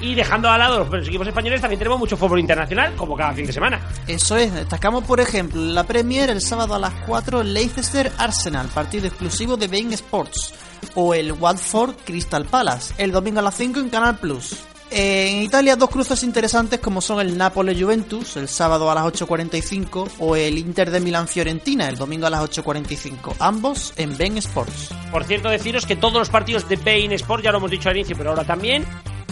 Y 0.00 0.14
dejando 0.14 0.50
al 0.50 0.58
lado 0.58 0.84
los 0.90 1.08
equipos 1.08 1.26
españoles, 1.26 1.60
también 1.62 1.78
tenemos 1.78 1.98
mucho 1.98 2.16
fútbol 2.18 2.40
internacional, 2.40 2.94
como 2.96 3.16
cada 3.16 3.32
fin 3.32 3.46
de 3.46 3.52
semana. 3.52 3.80
Eso 4.06 4.36
es, 4.36 4.52
destacamos 4.52 5.04
por 5.04 5.20
ejemplo 5.20 5.58
la 5.62 5.84
Premier 5.84 6.28
el 6.28 6.42
sábado 6.42 6.74
a 6.74 6.78
las 6.78 6.92
4 7.06 7.42
Leicester 7.44 8.12
Arsenal, 8.18 8.66
partido 8.74 9.06
exclusivo 9.06 9.56
de 9.56 9.68
Bein 9.68 9.92
Sports, 9.94 10.52
o 10.94 11.14
el 11.14 11.32
Watford 11.32 11.94
Crystal 12.04 12.44
Palace, 12.44 12.94
el 12.98 13.12
domingo 13.12 13.40
a 13.40 13.42
las 13.42 13.56
5 13.56 13.80
en 13.80 13.88
Canal 13.88 14.18
Plus. 14.18 14.56
En 14.90 15.42
Italia 15.42 15.74
dos 15.74 15.90
cruces 15.90 16.22
interesantes 16.22 16.78
como 16.78 17.00
son 17.00 17.20
el 17.20 17.36
Napoli 17.36 17.80
Juventus 17.80 18.36
el 18.36 18.48
sábado 18.48 18.88
a 18.88 18.94
las 18.94 19.04
8.45 19.04 20.10
o 20.20 20.36
el 20.36 20.58
Inter 20.58 20.92
de 20.92 21.00
Milán 21.00 21.26
Fiorentina 21.26 21.88
el 21.88 21.96
domingo 21.96 22.28
a 22.28 22.30
las 22.30 22.42
8.45, 22.42 23.34
ambos 23.40 23.92
en 23.96 24.16
Bein 24.16 24.38
Sports. 24.38 24.90
Por 25.10 25.24
cierto, 25.24 25.48
deciros 25.48 25.86
que 25.86 25.96
todos 25.96 26.14
los 26.14 26.30
partidos 26.30 26.68
de 26.68 26.76
Bein 26.76 27.12
Sport, 27.12 27.42
ya 27.42 27.50
lo 27.50 27.58
hemos 27.58 27.70
dicho 27.70 27.88
al 27.88 27.96
inicio, 27.96 28.16
pero 28.16 28.30
ahora 28.30 28.44
también, 28.44 28.84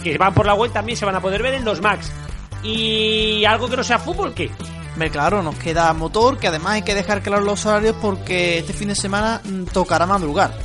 que 0.03 0.17
van 0.17 0.33
por 0.33 0.45
la 0.45 0.55
web, 0.55 0.73
también 0.73 0.97
se 0.97 1.05
van 1.05 1.15
a 1.15 1.21
poder 1.21 1.41
ver 1.41 1.53
en 1.53 1.63
los 1.63 1.81
Max. 1.81 2.11
Y 2.61 3.45
algo 3.45 3.69
que 3.69 3.77
no 3.77 3.83
sea 3.83 3.99
fútbol, 3.99 4.33
¿qué? 4.33 4.51
Claro, 5.11 5.43
nos 5.43 5.55
queda 5.55 5.93
motor, 5.93 6.37
que 6.37 6.47
además 6.47 6.73
hay 6.73 6.81
que 6.81 6.95
dejar 6.95 7.21
claros 7.21 7.45
los 7.45 7.65
horarios 7.65 7.95
porque 8.01 8.59
este 8.59 8.73
fin 8.73 8.87
de 8.87 8.95
semana 8.95 9.41
mm, 9.43 9.65
tocará 9.65 10.05
madrugar. 10.05 10.57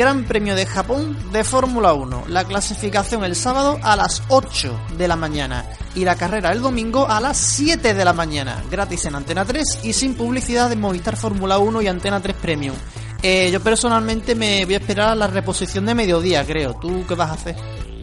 Gran 0.00 0.24
Premio 0.24 0.54
de 0.54 0.64
Japón 0.64 1.14
de 1.30 1.44
Fórmula 1.44 1.92
1. 1.92 2.24
La 2.28 2.44
clasificación 2.44 3.22
el 3.22 3.36
sábado 3.36 3.78
a 3.82 3.96
las 3.96 4.22
8 4.28 4.86
de 4.96 5.06
la 5.06 5.14
mañana 5.14 5.66
y 5.94 6.06
la 6.06 6.16
carrera 6.16 6.52
el 6.52 6.62
domingo 6.62 7.06
a 7.06 7.20
las 7.20 7.36
7 7.36 7.92
de 7.92 8.02
la 8.06 8.14
mañana. 8.14 8.64
Gratis 8.70 9.04
en 9.04 9.14
Antena 9.14 9.44
3 9.44 9.80
y 9.82 9.92
sin 9.92 10.14
publicidad 10.14 10.70
de 10.70 10.76
Movistar 10.76 11.18
Fórmula 11.18 11.58
1 11.58 11.82
y 11.82 11.88
Antena 11.88 12.18
3 12.18 12.34
Premium. 12.36 12.74
Eh, 13.22 13.50
yo 13.52 13.60
personalmente 13.60 14.34
me 14.34 14.64
voy 14.64 14.72
a 14.72 14.78
esperar 14.78 15.10
a 15.10 15.14
la 15.14 15.26
reposición 15.26 15.84
de 15.84 15.94
mediodía, 15.94 16.46
creo. 16.46 16.72
¿Tú 16.80 17.04
qué 17.06 17.14
vas 17.14 17.28
a 17.28 17.34
hacer? 17.34 17.56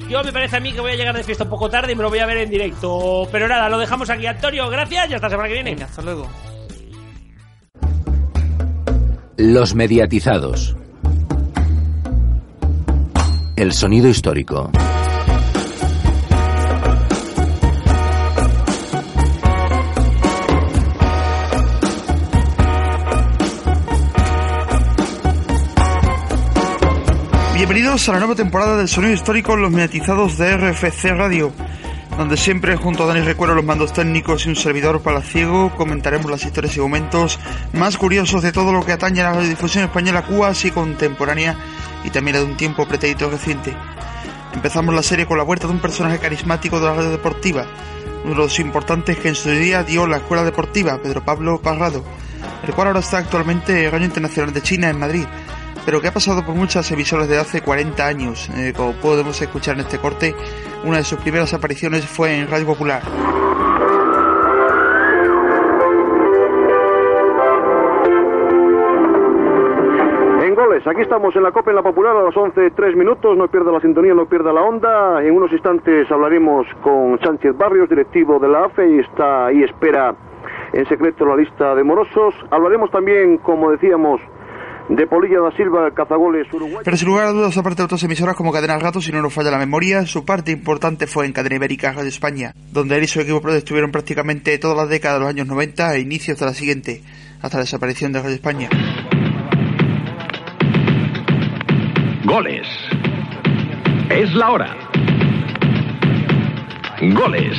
Yo 0.08 0.24
me 0.24 0.32
parece 0.32 0.58
a 0.58 0.60
mí 0.60 0.74
que 0.74 0.82
voy 0.82 0.92
a 0.92 0.96
llegar 0.96 1.18
de 1.18 1.24
fiesta 1.24 1.46
un 1.46 1.50
poco 1.50 1.68
tarde 1.68 1.94
y 1.94 1.96
me 1.96 2.04
lo 2.04 2.10
voy 2.10 2.20
a 2.20 2.28
ver 2.28 2.38
en 2.38 2.52
directo. 2.52 3.28
Pero 3.32 3.48
nada, 3.48 3.70
lo 3.70 3.80
dejamos 3.80 4.08
aquí, 4.12 4.28
Antonio. 4.28 4.70
Gracias 4.70 5.10
y 5.10 5.14
hasta 5.16 5.30
la 5.30 5.32
semana 5.32 5.48
que 5.48 5.56
viene. 5.56 5.72
Venga, 5.72 5.86
hasta 5.86 6.04
luego. 6.04 6.30
Los 9.38 9.74
mediatizados. 9.74 10.76
El 13.58 13.74
sonido 13.74 14.08
histórico. 14.08 14.70
Bienvenidos 27.56 28.08
a 28.08 28.14
la 28.14 28.20
nueva 28.20 28.36
temporada 28.36 28.78
del 28.78 28.88
sonido 28.88 29.14
histórico 29.14 29.56
los 29.56 29.72
mediatizados 29.72 30.38
de 30.38 30.56
RFC 30.56 31.06
Radio, 31.18 31.52
donde 32.16 32.38
siempre 32.38 32.76
junto 32.76 33.06
a 33.06 33.08
Dani 33.08 33.22
Recuero, 33.22 33.56
los 33.56 33.66
mandos 33.66 33.92
técnicos 33.92 34.46
y 34.46 34.50
un 34.50 34.56
servidor 34.56 35.02
palaciego 35.02 35.76
comentaremos 35.76 36.30
las 36.30 36.46
historias 36.46 36.78
y 36.78 36.80
momentos 36.80 37.40
más 37.74 37.98
curiosos 37.98 38.44
de 38.44 38.52
todo 38.52 38.72
lo 38.72 38.86
que 38.86 38.92
atañe 38.92 39.22
a 39.22 39.32
la 39.32 39.34
radiodifusión 39.34 39.86
española 39.86 40.22
cuasi 40.28 40.70
contemporánea 40.70 41.58
y 42.08 42.10
también 42.10 42.38
de 42.38 42.44
un 42.44 42.56
tiempo 42.56 42.88
pretérito 42.88 43.30
reciente. 43.30 43.76
Empezamos 44.54 44.96
la 44.96 45.04
serie 45.04 45.26
con 45.26 45.38
la 45.38 45.44
vuelta 45.44 45.68
de 45.68 45.74
un 45.74 45.82
personaje 45.82 46.20
carismático 46.20 46.80
de 46.80 46.86
la 46.86 46.94
radio 46.94 47.12
deportiva, 47.12 47.66
uno 48.24 48.34
de 48.34 48.40
los 48.40 48.60
importantes 48.60 49.18
que 49.18 49.28
en 49.28 49.36
su 49.36 49.52
día 49.52 49.84
dio 49.84 50.08
la 50.08 50.18
escuela 50.18 50.46
deportiva, 50.46 50.98
Pedro 51.00 51.24
Pablo 51.24 51.62
Parrado, 51.62 52.06
el 52.66 52.74
cual 52.74 52.88
ahora 52.88 53.02
está 53.02 53.18
actualmente 53.18 53.84
en 53.84 53.92
Radio 53.92 54.06
Internacional 54.06 54.54
de 54.54 54.62
China 54.62 54.90
en 54.90 54.98
Madrid 54.98 55.26
pero 55.88 56.02
que 56.02 56.10
ha 56.10 56.14
pasado 56.14 56.46
por 56.46 56.54
muchas 56.54 56.92
emisoras 56.92 57.30
de 57.30 57.38
hace 57.38 57.62
40 57.62 58.06
años. 58.06 58.50
Eh, 58.58 58.74
como 58.76 58.92
podemos 58.92 59.42
escuchar 59.42 59.76
en 59.76 59.86
este 59.86 60.00
corte, 60.00 60.36
una 60.84 60.98
de 60.98 61.06
sus 61.06 61.18
primeras 61.20 61.54
apariciones 61.54 62.04
fue 62.06 62.38
en 62.38 62.50
Radio 62.50 62.66
Popular. 62.66 63.02
Aquí 70.90 71.02
estamos 71.02 71.36
en 71.36 71.44
la 71.44 71.52
Copa 71.52 71.72
en 71.72 71.76
la 71.76 71.84
Popular 71.84 72.16
a 72.16 72.24
las 72.24 72.38
11, 72.38 72.72
3 72.72 72.96
minutos, 72.96 73.38
no 73.38 73.48
pierda 73.48 73.72
la 73.72 73.82
sintonía, 73.82 74.14
no 74.14 74.26
pierda 74.26 74.54
la 74.54 74.62
onda. 74.62 75.24
En 75.24 75.36
unos 75.36 75.52
instantes 75.52 76.10
hablaremos 76.12 76.66
con 76.82 77.20
Sánchez 77.20 77.58
Barrios, 77.58 77.90
directivo 77.90 78.40
de 78.40 78.48
la 78.48 78.66
AFE, 78.66 78.90
y 78.96 79.00
está 79.00 79.48
ahí 79.48 79.64
espera 79.64 80.16
en 80.74 80.86
secreto 80.88 81.26
la 81.26 81.36
lista 81.36 81.76
de 81.76 81.84
morosos. 81.84 82.34
Hablaremos 82.52 82.90
también, 82.92 83.38
como 83.40 83.72
decíamos, 83.72 84.22
de 84.90 85.06
Polilla 85.08 85.42
da 85.42 85.52
Silva, 85.52 85.92
cazagoles 85.92 86.48
Uruguay. 86.54 86.84
Pero 86.86 86.96
sin 86.96 87.10
lugar 87.10 87.28
a 87.28 87.32
dudas, 87.32 87.58
aparte 87.58 87.82
de 87.82 87.86
otras 87.86 88.04
emisoras 88.04 88.36
como 88.36 88.54
Cadena 88.54 88.78
Gato, 88.78 89.02
si 89.02 89.12
no 89.12 89.22
nos 89.22 89.34
falla 89.34 89.52
la 89.52 89.58
memoria, 89.58 90.06
su 90.06 90.24
parte 90.24 90.52
importante 90.52 91.08
fue 91.08 91.26
en 91.26 91.34
Cadena 91.34 91.56
Ibérica 91.56 91.92
Radio 91.92 92.08
España, 92.08 92.54
donde 92.72 92.96
él 92.98 93.04
y 93.04 93.08
su 93.08 93.20
equipo 93.20 93.50
estuvieron 93.50 93.92
prácticamente 93.92 94.58
todas 94.58 94.78
las 94.78 94.90
décadas 94.90 95.18
de 95.18 95.26
los 95.26 95.30
años 95.30 95.48
90 95.48 95.96
e 95.96 96.00
inicios 96.00 96.40
de 96.40 96.46
la 96.46 96.54
siguiente, 96.54 97.02
hasta 97.42 97.58
la 97.58 97.64
desaparición 97.64 98.14
de 98.14 98.22
Radio 98.22 98.36
España. 98.36 98.70
Goles. 102.28 102.68
Es 104.10 104.34
la 104.34 104.52
hora. 104.52 104.76
Goles. 107.00 107.58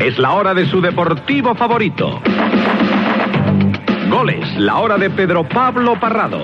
Es 0.00 0.18
la 0.18 0.32
hora 0.32 0.52
de 0.52 0.66
su 0.66 0.80
deportivo 0.80 1.54
favorito. 1.54 2.20
Goles, 4.10 4.58
la 4.58 4.80
hora 4.80 4.98
de 4.98 5.10
Pedro 5.10 5.48
Pablo 5.48 5.94
Parrado. 6.00 6.42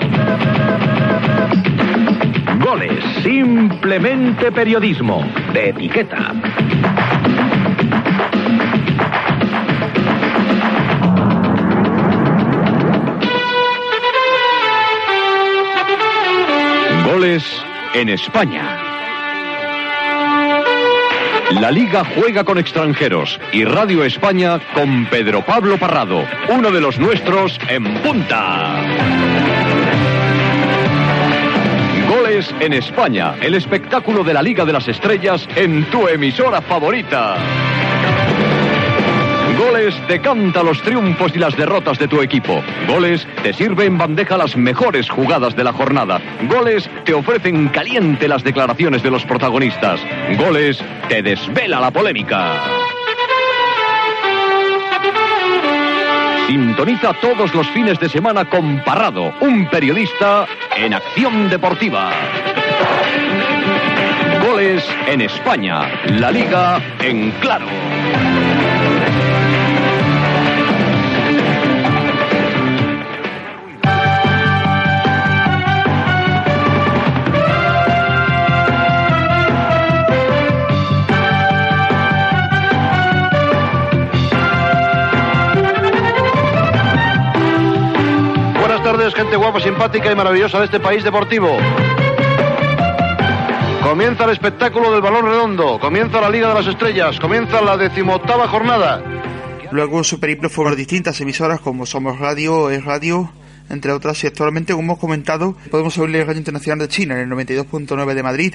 Goles, 2.61 3.05
simplemente 3.25 4.53
periodismo, 4.53 5.25
de 5.53 5.71
etiqueta. 5.71 6.33
Goles 17.11 17.43
en 17.95 18.11
España. 18.11 18.77
La 21.53 21.71
Liga 21.71 22.05
juega 22.05 22.45
con 22.45 22.59
extranjeros 22.59 23.41
y 23.51 23.65
Radio 23.65 24.05
España 24.05 24.61
con 24.75 25.07
Pedro 25.07 25.43
Pablo 25.43 25.79
Parrado, 25.79 26.23
uno 26.51 26.71
de 26.71 26.83
los 26.83 26.99
nuestros 26.99 27.59
en 27.71 28.03
punta. 28.03 28.83
Goles 32.11 32.55
en 32.61 32.75
España, 32.75 33.37
el 33.41 33.55
espectáculo 33.55 34.23
de 34.23 34.35
la 34.35 34.43
Liga 34.43 34.67
de 34.67 34.75
las 34.75 34.87
Estrellas 34.87 35.49
en 35.57 35.89
tu 35.89 36.09
emisora 36.09 36.61
favorita. 36.61 37.39
Goles 39.59 39.95
te 40.07 40.21
canta 40.21 40.63
los 40.63 40.81
triunfos 40.83 41.33
y 41.35 41.39
las 41.41 41.57
derrotas 41.57 41.99
de 41.99 42.07
tu 42.07 42.23
equipo. 42.23 42.63
Goles 42.87 43.27
te 43.43 43.53
sirve 43.53 43.87
en 43.87 43.99
bandeja 43.99 44.37
las 44.37 44.57
mejores 44.57 45.11
jugadas 45.11 45.57
de 45.57 45.65
la 45.65 45.73
jornada. 45.73 46.21
Goles 46.43 46.89
te 47.05 47.13
ofrecen 47.13 47.69
caliente 47.69 48.29
las 48.29 48.45
declaraciones 48.45 49.03
de 49.03 49.11
los 49.11 49.25
protagonistas. 49.25 50.01
Goles 50.39 50.79
te 51.09 51.23
desvela 51.23 51.81
la 51.81 51.91
polémica. 51.91 52.63
Sintoniza 56.47 57.13
todos 57.15 57.53
los 57.53 57.69
fines 57.71 57.99
de 57.99 58.09
semana 58.09 58.45
con 58.45 58.83
Parrado, 58.85 59.35
un 59.41 59.69
periodista 59.69 60.47
en 60.77 60.95
acción 60.95 61.51
deportiva. 61.51 62.11
Goles 64.47 64.89
en 65.09 65.21
España, 65.21 65.91
la 66.07 66.31
liga 66.31 66.81
en 67.01 67.33
claro. 67.33 67.67
Buenas 89.09 89.21
tardes, 89.21 89.33
gente 89.33 89.37
guapa, 89.37 89.61
simpática 89.61 90.13
y 90.13 90.15
maravillosa 90.15 90.59
de 90.59 90.65
este 90.67 90.81
país 90.81 91.03
deportivo. 91.03 91.57
Comienza 93.83 94.25
el 94.25 94.31
espectáculo 94.31 94.93
del 94.93 95.01
balón 95.01 95.25
redondo, 95.25 95.81
comienza 95.81 96.21
la 96.21 96.29
Liga 96.29 96.49
de 96.49 96.55
las 96.55 96.67
Estrellas, 96.67 97.19
comienza 97.19 97.63
la 97.63 97.79
decimoctava 97.79 98.47
jornada. 98.49 99.03
Luego 99.71 100.05
su 100.05 100.21
periplo 100.21 100.51
por 100.51 100.77
distintas 100.77 101.19
emisoras 101.23 101.61
como 101.61 101.87
Somos 101.87 102.19
Radio, 102.19 102.69
Es 102.69 102.85
Radio, 102.85 103.33
entre 103.71 103.93
otras, 103.93 104.23
y 104.25 104.27
actualmente, 104.27 104.75
como 104.75 104.85
hemos 104.85 104.99
comentado, 104.99 105.57
podemos 105.71 105.97
oírle 105.97 106.21
en 106.21 106.27
Radio 106.27 106.41
Internacional 106.41 106.79
de 106.81 106.89
China, 106.89 107.15
en 107.15 107.33
el 107.33 107.39
92.9 107.39 108.13
de 108.13 108.23
Madrid 108.23 108.55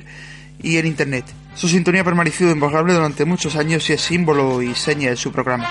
y 0.61 0.77
en 0.77 0.85
Internet. 0.85 1.25
Su 1.55 1.67
sintonía 1.67 2.01
ha 2.01 2.05
permanecido 2.05 2.51
imborrable 2.51 2.93
durante 2.93 3.25
muchos 3.25 3.55
años 3.55 3.89
y 3.89 3.93
es 3.93 4.01
símbolo 4.01 4.61
y 4.61 4.75
seña 4.75 5.09
de 5.09 5.15
su 5.15 5.31
programa. 5.31 5.67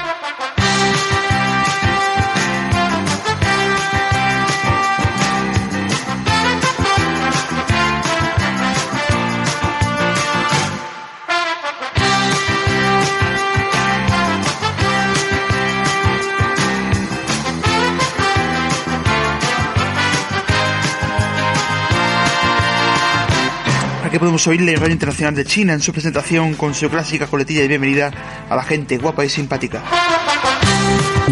Aquí 24.12 24.18
podemos 24.18 24.46
oírle 24.46 24.72
en 24.72 24.78
Radio 24.78 24.92
Internacional 24.92 25.34
de 25.34 25.46
China 25.46 25.72
en 25.72 25.80
su 25.80 25.90
presentación 25.90 26.52
con 26.52 26.74
su 26.74 26.90
clásica 26.90 27.26
coletilla 27.28 27.62
de 27.62 27.68
bienvenida 27.68 28.10
a 28.46 28.54
la 28.54 28.62
gente 28.62 28.98
guapa 28.98 29.24
y 29.24 29.30
simpática. 29.30 29.82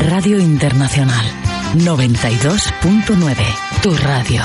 Radio 0.08 0.38
Internacional 0.38 1.26
92.9, 1.74 3.36
tu 3.82 3.94
radio. 3.98 4.42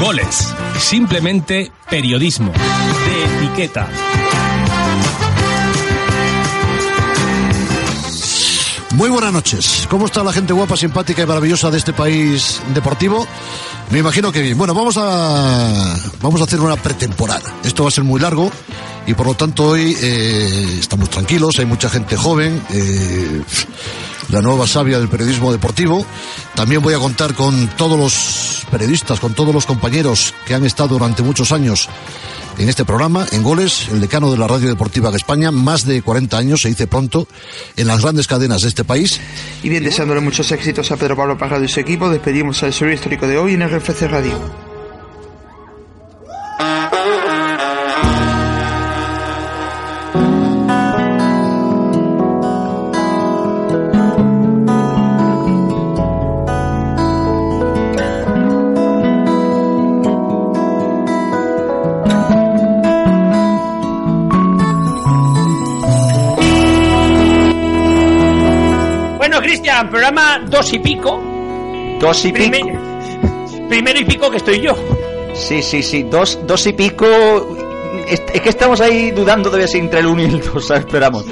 Goles, 0.00 0.52
simplemente 0.80 1.70
periodismo, 1.88 2.52
de 2.52 3.46
etiqueta. 3.46 3.88
Muy 8.96 9.10
buenas 9.10 9.30
noches. 9.30 9.86
¿Cómo 9.90 10.06
está 10.06 10.24
la 10.24 10.32
gente 10.32 10.54
guapa, 10.54 10.74
simpática 10.74 11.22
y 11.22 11.26
maravillosa 11.26 11.70
de 11.70 11.76
este 11.76 11.92
país 11.92 12.62
deportivo? 12.72 13.26
Me 13.90 13.98
imagino 13.98 14.32
que 14.32 14.40
bien. 14.40 14.56
Bueno, 14.56 14.72
vamos 14.72 14.96
a 14.96 15.94
vamos 16.22 16.40
a 16.40 16.44
hacer 16.44 16.58
una 16.60 16.76
pretemporada. 16.76 17.56
Esto 17.62 17.82
va 17.82 17.88
a 17.90 17.92
ser 17.92 18.04
muy 18.04 18.18
largo 18.18 18.50
y 19.06 19.12
por 19.12 19.26
lo 19.26 19.34
tanto 19.34 19.64
hoy 19.64 19.94
eh, 20.00 20.78
estamos 20.80 21.10
tranquilos. 21.10 21.58
Hay 21.58 21.66
mucha 21.66 21.90
gente 21.90 22.16
joven. 22.16 22.62
eh, 22.70 23.42
la 24.30 24.42
nueva 24.42 24.66
savia 24.66 24.98
del 24.98 25.08
periodismo 25.08 25.52
deportivo. 25.52 26.04
También 26.54 26.82
voy 26.82 26.94
a 26.94 26.98
contar 26.98 27.34
con 27.34 27.68
todos 27.76 27.98
los 27.98 28.66
periodistas, 28.70 29.20
con 29.20 29.34
todos 29.34 29.54
los 29.54 29.66
compañeros 29.66 30.34
que 30.46 30.54
han 30.54 30.64
estado 30.64 30.90
durante 30.90 31.22
muchos 31.22 31.52
años 31.52 31.88
en 32.58 32.68
este 32.68 32.84
programa, 32.84 33.26
en 33.32 33.42
Goles, 33.42 33.88
el 33.92 34.00
decano 34.00 34.30
de 34.30 34.38
la 34.38 34.46
radio 34.46 34.68
deportiva 34.68 35.10
de 35.10 35.18
España, 35.18 35.50
más 35.50 35.84
de 35.84 36.00
40 36.00 36.38
años, 36.38 36.62
se 36.62 36.68
dice 36.68 36.86
pronto, 36.86 37.28
en 37.76 37.86
las 37.86 38.00
grandes 38.00 38.26
cadenas 38.26 38.62
de 38.62 38.68
este 38.68 38.84
país. 38.84 39.20
Y 39.62 39.68
bien, 39.68 39.84
deseándole 39.84 40.20
muchos 40.20 40.50
éxitos 40.52 40.90
a 40.90 40.96
Pedro 40.96 41.16
Pablo 41.16 41.36
Parrado 41.36 41.64
y 41.64 41.68
su 41.68 41.80
equipo, 41.80 42.08
despedimos 42.08 42.62
al 42.62 42.72
suelo 42.72 42.94
histórico 42.94 43.26
de 43.26 43.38
hoy 43.38 43.54
en 43.54 43.68
RFC 43.68 44.08
Radio. 44.08 44.65
Programa 70.06 70.46
dos 70.48 70.72
y 70.72 70.78
pico. 70.78 71.20
Dos 72.00 72.24
y 72.24 72.32
pico. 72.32 72.68
Primero 73.68 73.98
y 73.98 74.04
pico 74.04 74.30
que 74.30 74.36
estoy 74.36 74.60
yo. 74.60 74.76
Sí, 75.34 75.62
sí, 75.62 75.82
sí, 75.82 76.04
dos, 76.04 76.38
dos 76.46 76.64
y 76.66 76.72
pico. 76.74 77.06
Es, 78.08 78.22
es 78.32 78.40
que 78.40 78.48
estamos 78.50 78.80
ahí 78.80 79.10
dudando 79.10 79.50
de 79.50 79.66
si 79.66 79.78
entre 79.78 80.00
el 80.00 80.06
uno 80.06 80.22
y 80.22 80.26
el 80.26 80.40
dos. 80.40 80.70
Esperamos. 80.70 81.24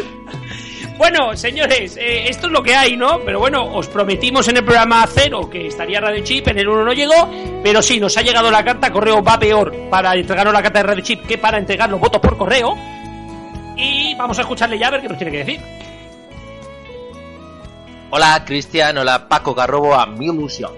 Bueno, 0.98 1.36
señores, 1.36 1.96
eh, 1.96 2.28
esto 2.28 2.48
es 2.48 2.52
lo 2.52 2.62
que 2.62 2.74
hay, 2.74 2.96
¿no? 2.96 3.20
Pero 3.24 3.38
bueno, 3.38 3.64
os 3.64 3.86
prometimos 3.86 4.48
en 4.48 4.56
el 4.56 4.64
programa 4.64 5.06
cero 5.08 5.48
que 5.48 5.68
estaría 5.68 6.00
Radio 6.00 6.24
Chip, 6.24 6.48
en 6.48 6.58
el 6.58 6.68
1 6.68 6.84
no 6.84 6.92
llegó, 6.92 7.30
pero 7.62 7.82
sí, 7.82 7.98
nos 7.98 8.16
ha 8.16 8.22
llegado 8.22 8.50
la 8.50 8.64
carta, 8.64 8.92
correo 8.92 9.22
va 9.22 9.38
peor 9.38 9.72
para 9.90 10.14
entregarnos 10.14 10.54
la 10.54 10.62
carta 10.62 10.78
de 10.80 10.84
Radio 10.84 11.04
Chip 11.04 11.26
que 11.26 11.36
para 11.38 11.58
entregar 11.58 11.90
los 11.90 12.00
votos 12.00 12.20
por 12.20 12.36
correo. 12.36 12.74
Y 13.76 14.14
vamos 14.14 14.38
a 14.38 14.42
escucharle 14.42 14.78
ya 14.78 14.88
a 14.88 14.90
ver 14.92 15.00
qué 15.00 15.08
nos 15.08 15.18
tiene 15.18 15.32
que 15.32 15.38
decir. 15.38 15.83
Hola 18.16 18.44
Cristian, 18.46 18.96
hola 18.96 19.26
Paco 19.26 19.56
Garrobo 19.56 19.92
a 19.96 20.06
mi 20.06 20.26
ilusión. 20.26 20.70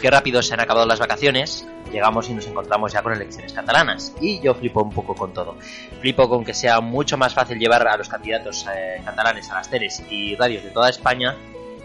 Qué 0.00 0.08
rápido 0.08 0.40
se 0.40 0.54
han 0.54 0.60
acabado 0.60 0.86
las 0.86 1.00
vacaciones, 1.00 1.66
llegamos 1.90 2.30
y 2.30 2.34
nos 2.34 2.46
encontramos 2.46 2.92
ya 2.92 3.02
con 3.02 3.12
elecciones 3.12 3.52
catalanas. 3.52 4.14
Y 4.20 4.40
yo 4.40 4.54
flipo 4.54 4.80
un 4.80 4.92
poco 4.92 5.16
con 5.16 5.32
todo. 5.34 5.56
Flipo 6.00 6.28
con 6.28 6.44
que 6.44 6.54
sea 6.54 6.80
mucho 6.80 7.16
más 7.16 7.34
fácil 7.34 7.58
llevar 7.58 7.88
a 7.88 7.96
los 7.96 8.08
candidatos 8.08 8.66
eh, 8.72 9.02
catalanes 9.04 9.50
a 9.50 9.54
las 9.54 9.68
teles 9.68 10.00
y 10.08 10.36
radios 10.36 10.62
de 10.62 10.70
toda 10.70 10.90
España 10.90 11.34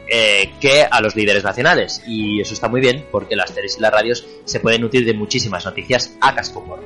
eh, 0.07 0.51
que 0.61 0.83
a 0.83 1.01
los 1.01 1.15
líderes 1.15 1.43
nacionales. 1.43 2.03
Y 2.05 2.39
eso 2.39 2.53
está 2.53 2.69
muy 2.69 2.79
bien 2.79 3.07
porque 3.11 3.35
las 3.35 3.51
teles 3.51 3.75
y 3.75 3.81
las 3.81 3.91
radios 3.91 4.23
se 4.45 4.59
pueden 4.59 4.81
nutrir 4.81 5.03
de 5.03 5.15
muchísimas 5.15 5.65
noticias 5.65 6.15
a 6.21 6.35
casco. 6.35 6.79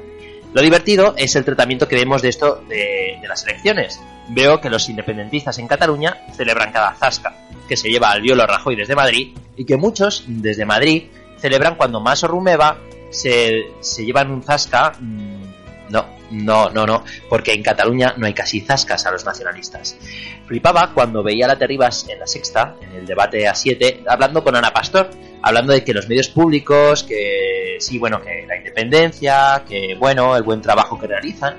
Lo 0.54 0.62
divertido 0.62 1.16
es 1.18 1.36
el 1.36 1.45
tratamiento 1.45 1.88
que 1.88 1.95
vemos 1.95 2.22
de 2.22 2.30
esto 2.30 2.64
de, 2.70 3.20
las 3.28 3.43
elecciones. 3.43 3.99
Veo 4.30 4.62
que 4.62 4.70
los 4.70 4.88
independentistas 4.88 5.58
en 5.58 5.68
Cataluña 5.68 6.18
celebran 6.36 6.72
cada 6.72 6.93
zasca, 6.93 7.36
que 7.68 7.76
se 7.76 7.89
lleva 7.89 8.12
al 8.12 8.22
violo 8.22 8.45
Rajoy 8.45 8.76
desde 8.76 8.95
Madrid 8.95 9.36
y 9.58 9.66
que 9.66 9.78
muchos 9.78 10.26
desde 10.28 10.66
Madrid 10.66 11.06
celebran 11.39 11.76
cuando 11.76 11.99
Maso 11.99 12.28
Rumeva 12.28 12.78
se, 13.10 13.64
se 13.82 14.06
llevan 14.06 14.30
un 14.30 14.43
zasca. 14.43 14.93
mm, 14.99 15.42
No, 15.89 16.05
no, 16.31 16.69
no, 16.69 16.86
no, 16.86 17.03
porque 17.29 17.53
en 17.53 17.61
Cataluña 17.61 18.13
no 18.17 18.25
hay 18.25 18.34
casi 18.34 18.61
zascas 18.61 19.05
a 19.05 19.11
los 19.11 19.25
nacionalistas. 19.25 19.97
Flipaba 20.47 20.91
cuando 20.93 21.23
veía 21.23 21.45
a 21.45 21.49
la 21.49 21.57
Terribas 21.57 22.07
en 22.09 22.19
la 22.19 22.27
sexta, 22.27 22.75
en 22.81 22.91
el 22.95 23.05
debate 23.05 23.47
a 23.47 23.53
7, 23.53 24.03
hablando 24.07 24.43
con 24.43 24.55
Ana 24.55 24.71
Pastor, 24.71 25.09
hablando 25.41 25.73
de 25.73 25.84
que 25.84 25.93
los 25.93 26.07
medios 26.07 26.29
públicos, 26.29 27.03
que 27.03 27.77
sí, 27.79 27.99
bueno, 27.99 28.21
que 28.21 28.45
la 28.47 28.57
independencia, 28.57 29.63
que 29.67 29.95
bueno, 29.99 30.36
el 30.36 30.43
buen 30.43 30.61
trabajo 30.61 30.97
que 30.99 31.07
realizan. 31.07 31.57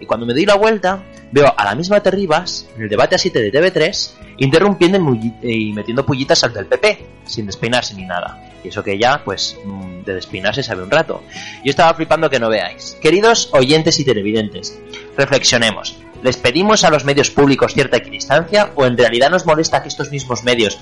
Y 0.00 0.06
cuando 0.06 0.26
me 0.26 0.34
doy 0.34 0.46
la 0.46 0.54
vuelta, 0.56 1.02
veo 1.32 1.52
a 1.56 1.64
la 1.64 1.74
misma 1.74 2.00
Terribas, 2.00 2.68
en 2.76 2.82
el 2.82 2.88
debate 2.88 3.16
a 3.16 3.18
7 3.18 3.40
de 3.40 3.52
TV3, 3.52 4.10
interrumpiendo 4.38 4.98
y 5.42 5.72
metiendo 5.72 6.06
pullitas 6.06 6.42
al 6.44 6.52
del 6.52 6.66
PP, 6.66 7.06
sin 7.24 7.46
despeinarse 7.46 7.94
ni 7.94 8.04
nada. 8.04 8.53
Y 8.64 8.68
eso 8.68 8.82
que 8.82 8.98
ya, 8.98 9.22
pues, 9.24 9.58
mm, 9.64 10.02
de 10.04 10.14
despeinarse 10.14 10.62
sabe 10.62 10.82
un 10.82 10.90
rato. 10.90 11.22
Yo 11.64 11.70
estaba 11.70 11.94
flipando 11.94 12.30
que 12.30 12.40
no 12.40 12.48
veáis. 12.48 12.96
Queridos 13.00 13.50
oyentes 13.52 14.00
y 14.00 14.04
televidentes, 14.04 14.78
reflexionemos. 15.16 15.96
¿Les 16.22 16.38
pedimos 16.38 16.84
a 16.84 16.90
los 16.90 17.04
medios 17.04 17.30
públicos 17.30 17.74
cierta 17.74 17.98
equidistancia 17.98 18.72
o 18.74 18.86
en 18.86 18.96
realidad 18.96 19.30
nos 19.30 19.44
molesta 19.44 19.82
que 19.82 19.88
estos 19.88 20.10
mismos 20.10 20.42
medios 20.42 20.78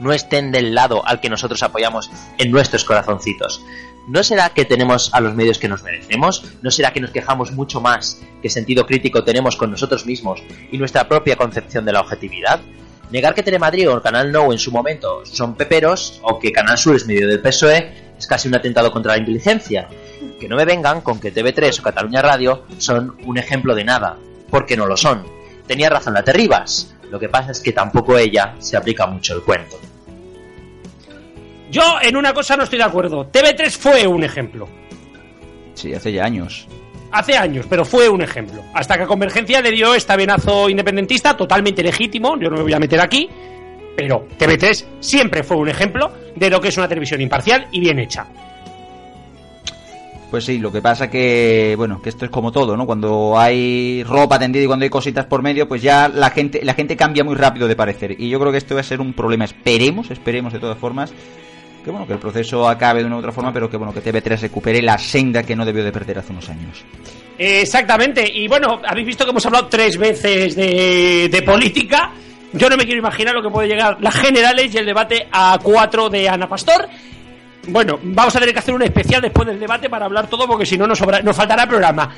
no 0.00 0.12
estén 0.12 0.50
del 0.50 0.74
lado 0.74 1.06
al 1.06 1.20
que 1.20 1.30
nosotros 1.30 1.62
apoyamos 1.62 2.10
en 2.38 2.50
nuestros 2.50 2.84
corazoncitos? 2.84 3.62
¿No 4.08 4.22
será 4.24 4.50
que 4.50 4.64
tenemos 4.64 5.10
a 5.12 5.20
los 5.20 5.34
medios 5.34 5.58
que 5.58 5.68
nos 5.68 5.82
merecemos? 5.82 6.42
¿No 6.62 6.70
será 6.70 6.92
que 6.92 7.00
nos 7.00 7.10
quejamos 7.10 7.52
mucho 7.52 7.80
más 7.80 8.22
que 8.42 8.48
sentido 8.48 8.86
crítico 8.86 9.22
tenemos 9.22 9.54
con 9.56 9.70
nosotros 9.70 10.06
mismos 10.06 10.42
y 10.72 10.78
nuestra 10.78 11.06
propia 11.06 11.36
concepción 11.36 11.84
de 11.84 11.92
la 11.92 12.00
objetividad? 12.00 12.60
Negar 13.10 13.34
que 13.34 13.42
Telemadrid 13.42 13.90
o 13.90 14.02
Canal 14.02 14.30
No 14.30 14.52
en 14.52 14.58
su 14.58 14.70
momento 14.70 15.24
son 15.24 15.54
peperos 15.54 16.20
o 16.22 16.38
que 16.38 16.52
Canal 16.52 16.76
Sur 16.76 16.96
es 16.96 17.06
medio 17.06 17.26
del 17.26 17.40
PSOE 17.40 18.08
es 18.18 18.26
casi 18.26 18.48
un 18.48 18.54
atentado 18.54 18.90
contra 18.90 19.12
la 19.12 19.18
inteligencia. 19.18 19.88
Que 20.38 20.48
no 20.48 20.56
me 20.56 20.64
vengan 20.64 21.00
con 21.00 21.18
que 21.18 21.32
TV3 21.32 21.80
o 21.80 21.82
Cataluña 21.82 22.20
Radio 22.20 22.64
son 22.78 23.16
un 23.24 23.38
ejemplo 23.38 23.74
de 23.74 23.84
nada, 23.84 24.18
porque 24.50 24.76
no 24.76 24.86
lo 24.86 24.96
son. 24.96 25.24
Tenía 25.66 25.88
razón 25.88 26.14
la 26.14 26.22
Terribas, 26.22 26.94
lo 27.10 27.18
que 27.18 27.28
pasa 27.28 27.52
es 27.52 27.60
que 27.60 27.72
tampoco 27.72 28.18
ella 28.18 28.54
se 28.58 28.76
aplica 28.76 29.06
mucho 29.06 29.34
el 29.34 29.42
cuento. 29.42 29.78
Yo 31.70 31.82
en 32.02 32.16
una 32.16 32.32
cosa 32.32 32.56
no 32.56 32.64
estoy 32.64 32.78
de 32.78 32.84
acuerdo. 32.84 33.30
TV3 33.30 33.70
fue 33.70 34.06
un 34.06 34.24
ejemplo. 34.24 34.68
Sí, 35.74 35.94
hace 35.94 36.12
ya 36.12 36.24
años. 36.24 36.66
Hace 37.10 37.36
años, 37.36 37.66
pero 37.68 37.84
fue 37.84 38.08
un 38.08 38.20
ejemplo. 38.22 38.62
Hasta 38.74 38.98
que 38.98 39.06
Convergencia 39.06 39.60
le 39.60 39.70
dio 39.70 39.94
este 39.94 40.16
venazo 40.16 40.68
independentista, 40.68 41.36
totalmente 41.36 41.82
legítimo, 41.82 42.38
yo 42.38 42.50
no 42.50 42.56
me 42.56 42.62
voy 42.62 42.72
a 42.74 42.78
meter 42.78 43.00
aquí, 43.00 43.28
pero 43.96 44.26
TV3 44.38 44.84
siempre 45.00 45.42
fue 45.42 45.56
un 45.56 45.68
ejemplo 45.68 46.12
de 46.36 46.50
lo 46.50 46.60
que 46.60 46.68
es 46.68 46.76
una 46.76 46.88
televisión 46.88 47.20
imparcial 47.20 47.66
y 47.72 47.80
bien 47.80 47.98
hecha. 47.98 48.26
Pues 50.30 50.44
sí, 50.44 50.58
lo 50.58 50.70
que 50.70 50.82
pasa 50.82 51.08
que, 51.08 51.74
bueno, 51.78 52.02
que 52.02 52.10
esto 52.10 52.26
es 52.26 52.30
como 52.30 52.52
todo, 52.52 52.76
¿no? 52.76 52.84
Cuando 52.84 53.38
hay 53.38 54.04
ropa 54.04 54.38
tendida 54.38 54.62
y 54.62 54.66
cuando 54.66 54.84
hay 54.84 54.90
cositas 54.90 55.24
por 55.24 55.42
medio, 55.42 55.66
pues 55.66 55.80
ya 55.80 56.08
la 56.08 56.28
gente, 56.28 56.60
la 56.62 56.74
gente 56.74 56.98
cambia 56.98 57.24
muy 57.24 57.34
rápido 57.34 57.66
de 57.66 57.74
parecer. 57.74 58.14
Y 58.20 58.28
yo 58.28 58.38
creo 58.38 58.52
que 58.52 58.58
esto 58.58 58.74
va 58.74 58.82
a 58.82 58.84
ser 58.84 59.00
un 59.00 59.14
problema. 59.14 59.46
Esperemos, 59.46 60.10
esperemos 60.10 60.52
de 60.52 60.58
todas 60.58 60.76
formas, 60.76 61.14
que 61.88 61.92
bueno, 61.92 62.06
que 62.06 62.12
el 62.12 62.18
proceso 62.18 62.68
acabe 62.68 63.00
de 63.00 63.06
una 63.06 63.16
u 63.16 63.18
otra 63.20 63.32
forma, 63.32 63.50
pero 63.50 63.70
que 63.70 63.78
bueno, 63.78 63.94
que 63.94 64.02
TV3 64.02 64.38
recupere 64.42 64.82
la 64.82 64.98
senda 64.98 65.42
que 65.42 65.56
no 65.56 65.64
debió 65.64 65.82
de 65.82 65.90
perder 65.90 66.18
hace 66.18 66.32
unos 66.32 66.46
años. 66.50 66.84
Exactamente, 67.38 68.30
y 68.30 68.46
bueno, 68.46 68.80
habéis 68.86 69.06
visto 69.06 69.24
que 69.24 69.30
hemos 69.30 69.46
hablado 69.46 69.68
tres 69.68 69.96
veces 69.96 70.54
de, 70.54 71.42
política. 71.46 72.10
Yo 72.52 72.68
no 72.68 72.76
me 72.76 72.84
quiero 72.84 72.98
imaginar 72.98 73.34
lo 73.34 73.42
que 73.42 73.48
puede 73.48 73.68
llegar 73.68 73.96
las 74.00 74.14
generales 74.16 74.74
y 74.74 74.76
el 74.76 74.84
debate 74.84 75.28
a 75.32 75.58
cuatro 75.62 76.10
de 76.10 76.28
Ana 76.28 76.46
Pastor. 76.46 76.86
Bueno, 77.68 77.98
vamos 78.02 78.36
a 78.36 78.38
tener 78.38 78.52
que 78.52 78.58
hacer 78.58 78.74
un 78.74 78.82
especial 78.82 79.22
después 79.22 79.46
del 79.48 79.58
debate 79.58 79.88
para 79.88 80.04
hablar 80.04 80.26
todo, 80.28 80.46
porque 80.46 80.66
si 80.66 80.76
no 80.76 80.86
nos, 80.86 80.98
sobra- 81.00 81.22
nos 81.22 81.34
faltará 81.36 81.66
programa. 81.66 82.14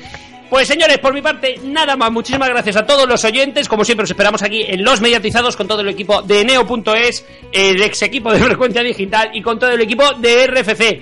Pues 0.51 0.67
señores, 0.67 0.97
por 0.99 1.13
mi 1.13 1.21
parte, 1.21 1.55
nada 1.63 1.95
más. 1.95 2.11
Muchísimas 2.11 2.49
gracias 2.49 2.75
a 2.75 2.85
todos 2.85 3.07
los 3.07 3.23
oyentes. 3.23 3.67
Como 3.69 3.85
siempre, 3.85 4.03
os 4.03 4.11
esperamos 4.11 4.43
aquí 4.43 4.63
en 4.67 4.83
Los 4.83 4.99
Mediatizados 4.99 5.55
con 5.55 5.65
todo 5.65 5.79
el 5.81 5.87
equipo 5.87 6.21
de 6.23 6.43
Neo.es, 6.43 7.25
el 7.53 7.81
ex 7.81 8.01
equipo 8.01 8.31
de 8.33 8.39
Frecuencia 8.43 8.83
Digital 8.83 9.29
y 9.33 9.41
con 9.41 9.57
todo 9.57 9.71
el 9.71 9.79
equipo 9.81 10.03
de 10.19 10.47
RFC. 10.47 11.01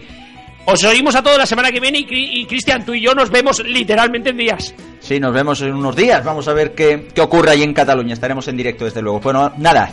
Os 0.66 0.84
oímos 0.84 1.16
a 1.16 1.24
todos 1.24 1.40
la 1.40 1.48
semana 1.48 1.72
que 1.72 1.80
viene 1.80 1.98
y, 1.98 2.06
Cri- 2.06 2.30
y 2.32 2.46
Cristian, 2.46 2.86
tú 2.86 2.94
y 2.94 3.02
yo 3.02 3.16
nos 3.16 3.32
vemos 3.32 3.60
literalmente 3.66 4.30
en 4.30 4.38
días. 4.38 4.76
Sí, 5.00 5.20
nos 5.20 5.34
vemos 5.34 5.60
en 5.62 5.74
unos 5.74 5.96
días. 5.96 6.24
Vamos 6.24 6.48
a 6.48 6.54
ver 6.54 6.76
qué, 6.76 7.08
qué 7.16 7.22
ocurre 7.22 7.50
ahí 7.50 7.64
en 7.64 7.74
Cataluña. 7.74 8.14
Estaremos 8.14 8.48
en 8.50 8.56
directo, 8.56 8.86
desde 8.86 9.02
luego. 9.02 9.20
Bueno, 9.20 9.52
nada. 9.58 9.92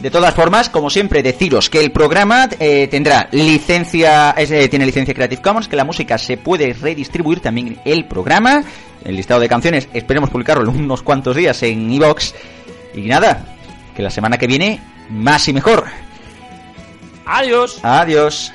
De 0.00 0.10
todas 0.12 0.32
formas, 0.34 0.68
como 0.68 0.90
siempre, 0.90 1.24
deciros 1.24 1.68
que 1.68 1.80
el 1.80 1.90
programa 1.90 2.48
eh, 2.60 2.86
tendrá 2.88 3.28
licencia, 3.32 4.30
es, 4.30 4.50
eh, 4.52 4.68
tiene 4.68 4.86
licencia 4.86 5.12
Creative 5.12 5.42
Commons, 5.42 5.66
que 5.66 5.74
la 5.74 5.84
música 5.84 6.16
se 6.18 6.36
puede 6.36 6.72
redistribuir 6.72 7.40
también 7.40 7.80
el 7.84 8.04
programa. 8.04 8.62
El 9.04 9.16
listado 9.16 9.40
de 9.40 9.48
canciones, 9.48 9.88
esperemos 9.92 10.30
publicarlo 10.30 10.62
en 10.70 10.76
unos 10.76 11.02
cuantos 11.02 11.34
días 11.34 11.60
en 11.64 11.90
iVox. 11.90 12.34
Y 12.94 13.02
nada, 13.02 13.44
que 13.96 14.02
la 14.02 14.10
semana 14.10 14.38
que 14.38 14.46
viene, 14.46 14.80
más 15.10 15.48
y 15.48 15.52
mejor. 15.52 15.84
Adiós. 17.26 17.80
Adiós. 17.82 18.52